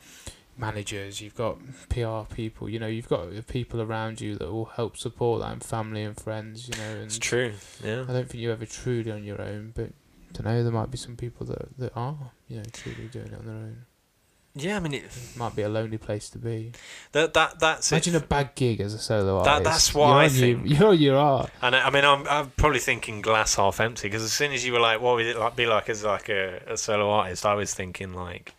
managers, 0.59 1.21
you've 1.21 1.35
got 1.35 1.59
PR 1.89 2.33
people, 2.35 2.69
you 2.69 2.79
know, 2.79 2.87
you've 2.87 3.09
got 3.09 3.35
the 3.35 3.43
people 3.43 3.81
around 3.83 4.21
you 4.21 4.37
that 4.37 4.51
will 4.53 4.67
help 4.67 4.97
support 4.97 5.41
that 5.43 5.53
and 5.53 5.63
family 5.65 6.03
and 6.03 6.17
friends, 6.21 6.69
you 6.69 6.75
know. 6.77 6.91
And 6.97 7.05
It's 7.05 7.19
true. 7.19 7.53
Yeah. 7.83 8.03
I 8.09 8.13
don't 8.13 8.29
think 8.29 8.43
you're 8.43 8.53
ever 8.53 8.67
truly 8.67 9.11
on 9.11 9.25
your 9.25 9.41
own, 9.41 9.73
but 9.75 9.87
I 9.87 10.33
don't 10.33 10.45
know, 10.47 10.63
there 10.63 10.73
might 10.73 10.91
be 10.91 10.99
some 10.99 11.17
people 11.17 11.47
that 11.47 11.77
that 11.79 11.93
are, 11.97 12.33
you 12.49 12.57
know, 12.59 12.63
truly 12.73 13.09
doing 13.09 13.27
it 13.29 13.39
on 13.39 13.47
their 13.47 13.55
own. 13.57 13.87
Yeah, 14.57 14.77
I 14.77 14.79
mean, 14.81 14.95
it, 14.95 15.03
It 15.07 15.37
might 15.37 15.57
be 15.57 15.63
a 15.63 15.69
lonely 15.69 15.99
place 15.99 16.31
to 16.31 16.39
be. 16.39 16.71
that 17.11 17.35
that 17.35 17.59
that's 17.59 17.91
Imagine 17.91 18.15
it. 18.15 18.23
a 18.23 18.27
bad 18.27 18.55
gig 18.55 18.81
as 18.81 18.95
a 18.95 18.99
solo 18.99 19.43
That- 19.43 19.51
artist. 19.51 19.65
that's 19.65 19.95
what 19.95 20.07
you're 20.11 20.17
I 20.17 20.29
think. 20.29 20.63
You're 20.71 20.89
on 20.91 20.99
your 20.99 21.17
art. 21.17 21.51
And 21.61 21.75
I 21.75 21.89
I 21.89 21.91
mean, 21.91 22.05
I'm, 22.05 22.25
I'm 22.29 22.51
probably 22.53 22.79
thinking 22.79 23.21
glass 23.21 23.57
half 23.57 23.81
empty 23.81 24.07
because 24.07 24.23
as 24.23 24.33
soon 24.33 24.53
as 24.53 24.65
you 24.65 24.73
were 24.73 24.79
like, 24.79 25.01
"What 25.01 25.17
would 25.17 25.27
it 25.27 25.37
like 25.37 25.57
be 25.57 25.67
like 25.67 25.89
as 25.89 26.05
like 26.05 26.29
a, 26.29 26.63
a 26.69 26.77
solo 26.77 27.11
artist?" 27.11 27.45
I 27.45 27.55
was 27.55 27.75
thinking 27.75 28.13
like, 28.15 28.55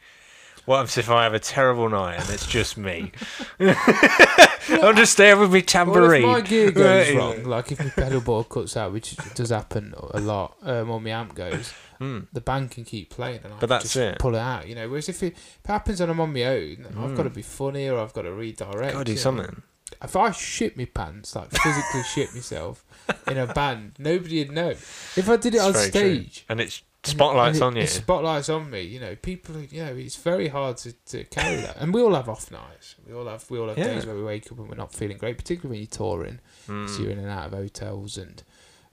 "What 0.66 0.98
if 0.98 1.10
I 1.10 1.24
have 1.24 1.34
a 1.34 1.40
terrible 1.40 1.90
night 1.90 2.20
and 2.20 2.30
it's 2.30 2.46
just 2.48 2.78
me? 2.78 3.12
I'm 3.60 4.96
just 4.96 5.18
there 5.18 5.38
with 5.38 5.50
my 5.52 5.58
Well, 5.58 5.62
tambourine." 5.66 6.24
if 6.24 6.28
my 6.28 6.42
gear 6.42 6.72
goes 6.72 7.08
Right. 7.10 7.16
wrong, 7.18 7.44
like 7.44 7.72
if 7.72 7.80
my 7.80 7.90
pedal 7.90 8.22
board 8.22 8.50
cuts 8.50 8.76
out, 8.78 8.92
which 8.94 9.16
does 9.36 9.50
happen 9.50 9.94
a 10.12 10.20
lot, 10.20 10.58
um, 10.64 10.90
or 10.90 11.00
my 11.02 11.12
amp 11.12 11.36
goes, 11.36 11.74
Mm. 12.02 12.28
the 12.34 12.42
band 12.42 12.72
can 12.72 12.84
keep 12.84 13.10
playing 13.10 13.40
and 13.46 13.54
I 13.54 13.58
But 13.58 13.70
that's 13.70 13.84
just 13.84 13.96
it. 13.96 14.20
pull 14.20 14.36
it 14.36 14.40
out, 14.40 14.68
you 14.68 14.76
know. 14.76 14.90
Whereas 14.90 15.08
if 15.08 15.24
it, 15.24 15.28
if 15.32 15.60
it 15.64 15.68
happens 15.68 16.02
and 16.02 16.12
I'm 16.12 16.20
on 16.20 16.34
my 16.34 16.44
own, 16.44 16.86
I've 16.90 16.94
Mm. 17.12 17.16
got 17.16 17.24
to 17.24 17.30
be 17.30 17.42
funny 17.42 17.88
or 17.88 18.00
I've 18.02 18.12
got 18.12 18.24
to 18.24 18.34
redirect. 18.34 18.92
Gotta 18.94 19.06
do 19.06 19.12
you 19.14 19.16
know. 19.16 19.22
something. 19.22 19.62
if 20.04 20.14
I 20.18 20.32
shit 20.32 20.76
my 20.76 20.84
pants, 20.86 21.36
like 21.38 21.52
physically 21.52 22.04
shit 22.04 22.34
myself 22.36 22.84
in 23.28 23.38
a 23.38 23.48
band, 23.48 23.94
nobody'd 23.98 24.52
know. 24.52 24.72
If 24.72 25.30
I 25.30 25.38
did 25.38 25.54
it 25.56 25.60
It's 25.60 25.66
on 25.66 25.72
very 25.74 25.92
true. 25.92 26.02
stage, 26.02 26.46
and 26.50 26.60
it's 26.60 26.80
and- 26.80 26.86
spotlights 27.06 27.62
on 27.62 27.76
you. 27.76 27.88
Spotlights 27.88 28.50
on 28.50 28.70
me. 28.70 28.82
You 28.82 29.00
know, 29.00 29.16
people. 29.16 29.60
You 29.62 29.86
know, 29.86 29.96
it's 29.96 30.16
very 30.16 30.48
hard 30.48 30.78
to, 30.78 30.94
to 31.08 31.24
carry 31.26 31.58
that. 31.58 31.78
And 31.78 31.94
we 31.94 32.02
all 32.02 32.14
have 32.16 32.28
off 32.30 32.52
nights. 32.52 32.96
We 33.08 33.14
all 33.14 33.28
have 33.28 33.50
we 33.50 33.58
all 33.60 33.68
have 33.70 33.78
Yeah. 33.78 33.94
days 33.94 34.06
where 34.06 34.16
we 34.16 34.24
wake 34.24 34.52
up 34.52 34.58
and 34.60 34.70
we're 34.70 34.76
not 34.76 34.94
feeling 34.94 35.18
great, 35.18 35.38
particularly 35.38 35.78
when 35.78 35.80
you're 35.82 35.88
touring. 35.88 36.40
Mm. 36.68 36.90
So 36.90 37.04
you're 37.04 37.12
in 37.12 37.20
and 37.20 37.30
out 37.30 37.48
of 37.48 37.54
hotels 37.54 38.18
and 38.18 38.44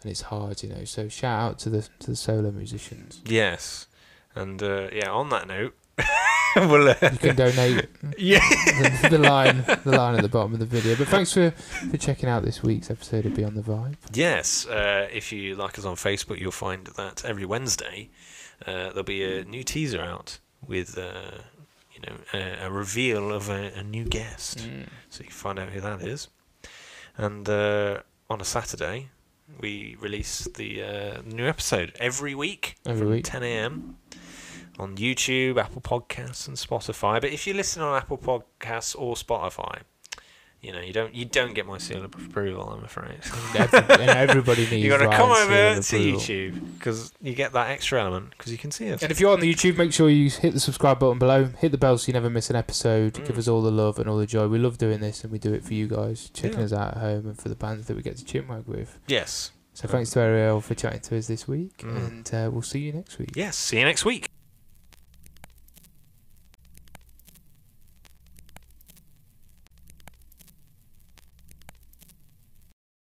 and 0.03 0.11
it's 0.11 0.23
hard. 0.23 0.63
You 0.63 0.69
know. 0.71 0.85
So 0.85 1.09
shout 1.09 1.41
out 1.41 1.59
to 1.61 1.71
the 1.71 1.83
to 2.01 2.11
the 2.11 2.17
solo 2.17 2.51
musicians. 2.51 3.21
Yes, 3.27 3.87
and 4.35 4.63
uh, 4.63 4.89
yeah. 4.93 5.11
On 5.11 5.29
that 5.31 5.47
note, 5.49 5.75
we'll. 6.71 6.89
Uh, 6.89 6.95
You 7.13 7.19
can 7.19 7.37
donate 7.37 7.89
yeah. 8.19 8.41
the, 9.03 9.09
the 9.11 9.19
line 9.19 9.65
the 9.85 9.93
line 9.93 10.15
at 10.17 10.23
the 10.23 10.29
bottom 10.29 10.53
of 10.55 10.59
the 10.61 10.67
video. 10.67 10.97
But 10.97 11.09
thanks 11.09 11.33
for 11.33 11.51
for 11.51 11.97
checking 11.97 12.29
out 12.29 12.45
this 12.45 12.63
week's 12.63 12.91
episode 12.91 13.27
of 13.27 13.35
Beyond 13.35 13.57
the 13.57 13.63
Vibe. 13.63 13.97
Yes, 14.13 14.67
uh, 14.67 15.09
if 15.13 15.33
you 15.33 15.55
like 15.55 15.79
us 15.79 15.85
on 15.85 15.97
Facebook, 15.97 16.39
you'll 16.41 16.53
find 16.53 16.87
that 16.97 17.25
every 17.25 17.45
Wednesday 17.47 18.11
uh, 18.67 18.89
there'll 18.91 19.03
be 19.03 19.25
a 19.25 19.45
new 19.45 19.63
teaser 19.65 20.01
out 20.01 20.39
with, 20.67 20.97
uh, 20.97 21.39
you 21.93 22.01
know, 22.07 22.17
a, 22.33 22.67
a 22.67 22.71
reveal 22.71 23.33
of 23.33 23.49
a, 23.49 23.73
a 23.77 23.83
new 23.83 24.05
guest, 24.05 24.61
so 25.11 25.19
you 25.19 25.25
can 25.27 25.33
find 25.33 25.59
out 25.59 25.71
who 25.71 25.81
that 25.81 26.03
is. 26.03 26.29
And 27.17 27.49
uh, 27.49 28.01
on 28.31 28.41
a 28.41 28.45
Saturday, 28.45 29.09
we 29.61 29.97
release 30.01 30.49
the 30.57 30.83
uh, 30.83 31.23
new 31.27 31.47
episode 31.47 31.93
every 31.99 32.35
week 32.35 32.77
Every 32.87 33.01
from 33.01 33.11
week. 33.11 33.25
10 33.25 33.43
a.m. 33.43 33.97
on 34.79 34.97
YouTube, 34.97 35.59
Apple 35.59 35.83
Podcasts, 35.83 36.49
and 36.49 36.57
Spotify. 36.57 37.21
But 37.21 37.31
if 37.31 37.47
you 37.47 37.55
listen 37.55 37.83
on 37.83 37.97
Apple 37.97 38.19
Podcasts 38.19 38.97
or 38.99 39.15
Spotify, 39.15 39.81
you 40.61 40.71
know 40.73 40.79
you 40.81 40.93
don't 40.93 41.13
you 41.13 41.25
don't 41.25 41.55
get 41.55 41.67
my 41.67 41.77
seal 41.79 42.05
of 42.05 42.15
approval. 42.15 42.69
I'm 42.71 42.85
afraid. 42.85 43.19
And, 44.01 44.11
everybody 44.11 44.63
needs. 44.71 44.85
You 44.85 44.91
got 44.91 44.99
to 44.99 45.11
come 45.17 45.31
over 45.31 45.75
to. 45.75 45.81
YouTube 45.81 46.79
because 46.79 47.13
you 47.21 47.35
get 47.35 47.53
that 47.53 47.71
extra 47.71 48.01
element 48.01 48.31
because 48.31 48.53
you 48.53 48.59
can 48.59 48.71
see 48.71 48.93
us. 48.93 49.03
And 49.03 49.11
if 49.11 49.19
you're 49.19 49.33
on 49.33 49.41
the 49.41 49.53
YouTube, 49.53 49.77
make 49.77 49.93
sure 49.93 50.09
you 50.09 50.31
hit 50.31 50.53
the 50.55 50.61
subscribe 50.61 51.01
button 51.01 51.19
below, 51.19 51.47
hit 51.59 51.73
the 51.73 51.79
bell 51.79 51.99
so 51.99 52.07
you 52.07 52.13
never 52.13 52.31
miss 52.31 52.49
an 52.49 52.55
episode. 52.57 53.15
Mm. 53.15 53.27
Give 53.27 53.39
us 53.39 53.49
all 53.49 53.61
the 53.61 53.73
love 53.73 53.99
and 53.99 54.09
all 54.09 54.19
the 54.19 54.27
joy. 54.27 54.47
We 54.47 54.59
love 54.59 54.79
doing 54.79 55.01
this, 55.01 55.25
and 55.25 55.33
we 55.33 55.39
do 55.41 55.53
it 55.53 55.65
for 55.65 55.75
you 55.75 55.89
guys, 55.89 56.31
checking 56.33 56.61
Yeah. 56.61 56.65
us 56.67 56.73
out 56.73 56.97
at 56.97 56.99
home, 56.99 57.27
and 57.27 57.37
for 57.39 57.49
the 57.49 57.57
bands 57.57 57.89
that 57.89 57.97
we 57.97 58.03
get 58.03 58.17
to 58.19 58.25
chinwag 58.25 58.67
with. 58.69 58.99
Yes. 59.09 59.51
So 59.75 59.89
thanks 59.89 60.11
to 60.11 60.21
Arielle 60.21 60.63
for 60.63 60.75
chatting 60.77 61.01
to 61.01 61.19
us 61.19 61.27
this 61.27 61.49
week, 61.49 61.79
Mm. 61.79 61.97
and 61.97 62.35
uh, 62.35 62.51
we'll 62.53 62.63
see 62.63 62.81
you 62.81 62.93
next 62.93 63.19
week. 63.19 63.31
Yes. 63.35 63.57
See 63.57 63.79
you 63.81 63.85
next 63.85 64.05
week. 64.05 64.29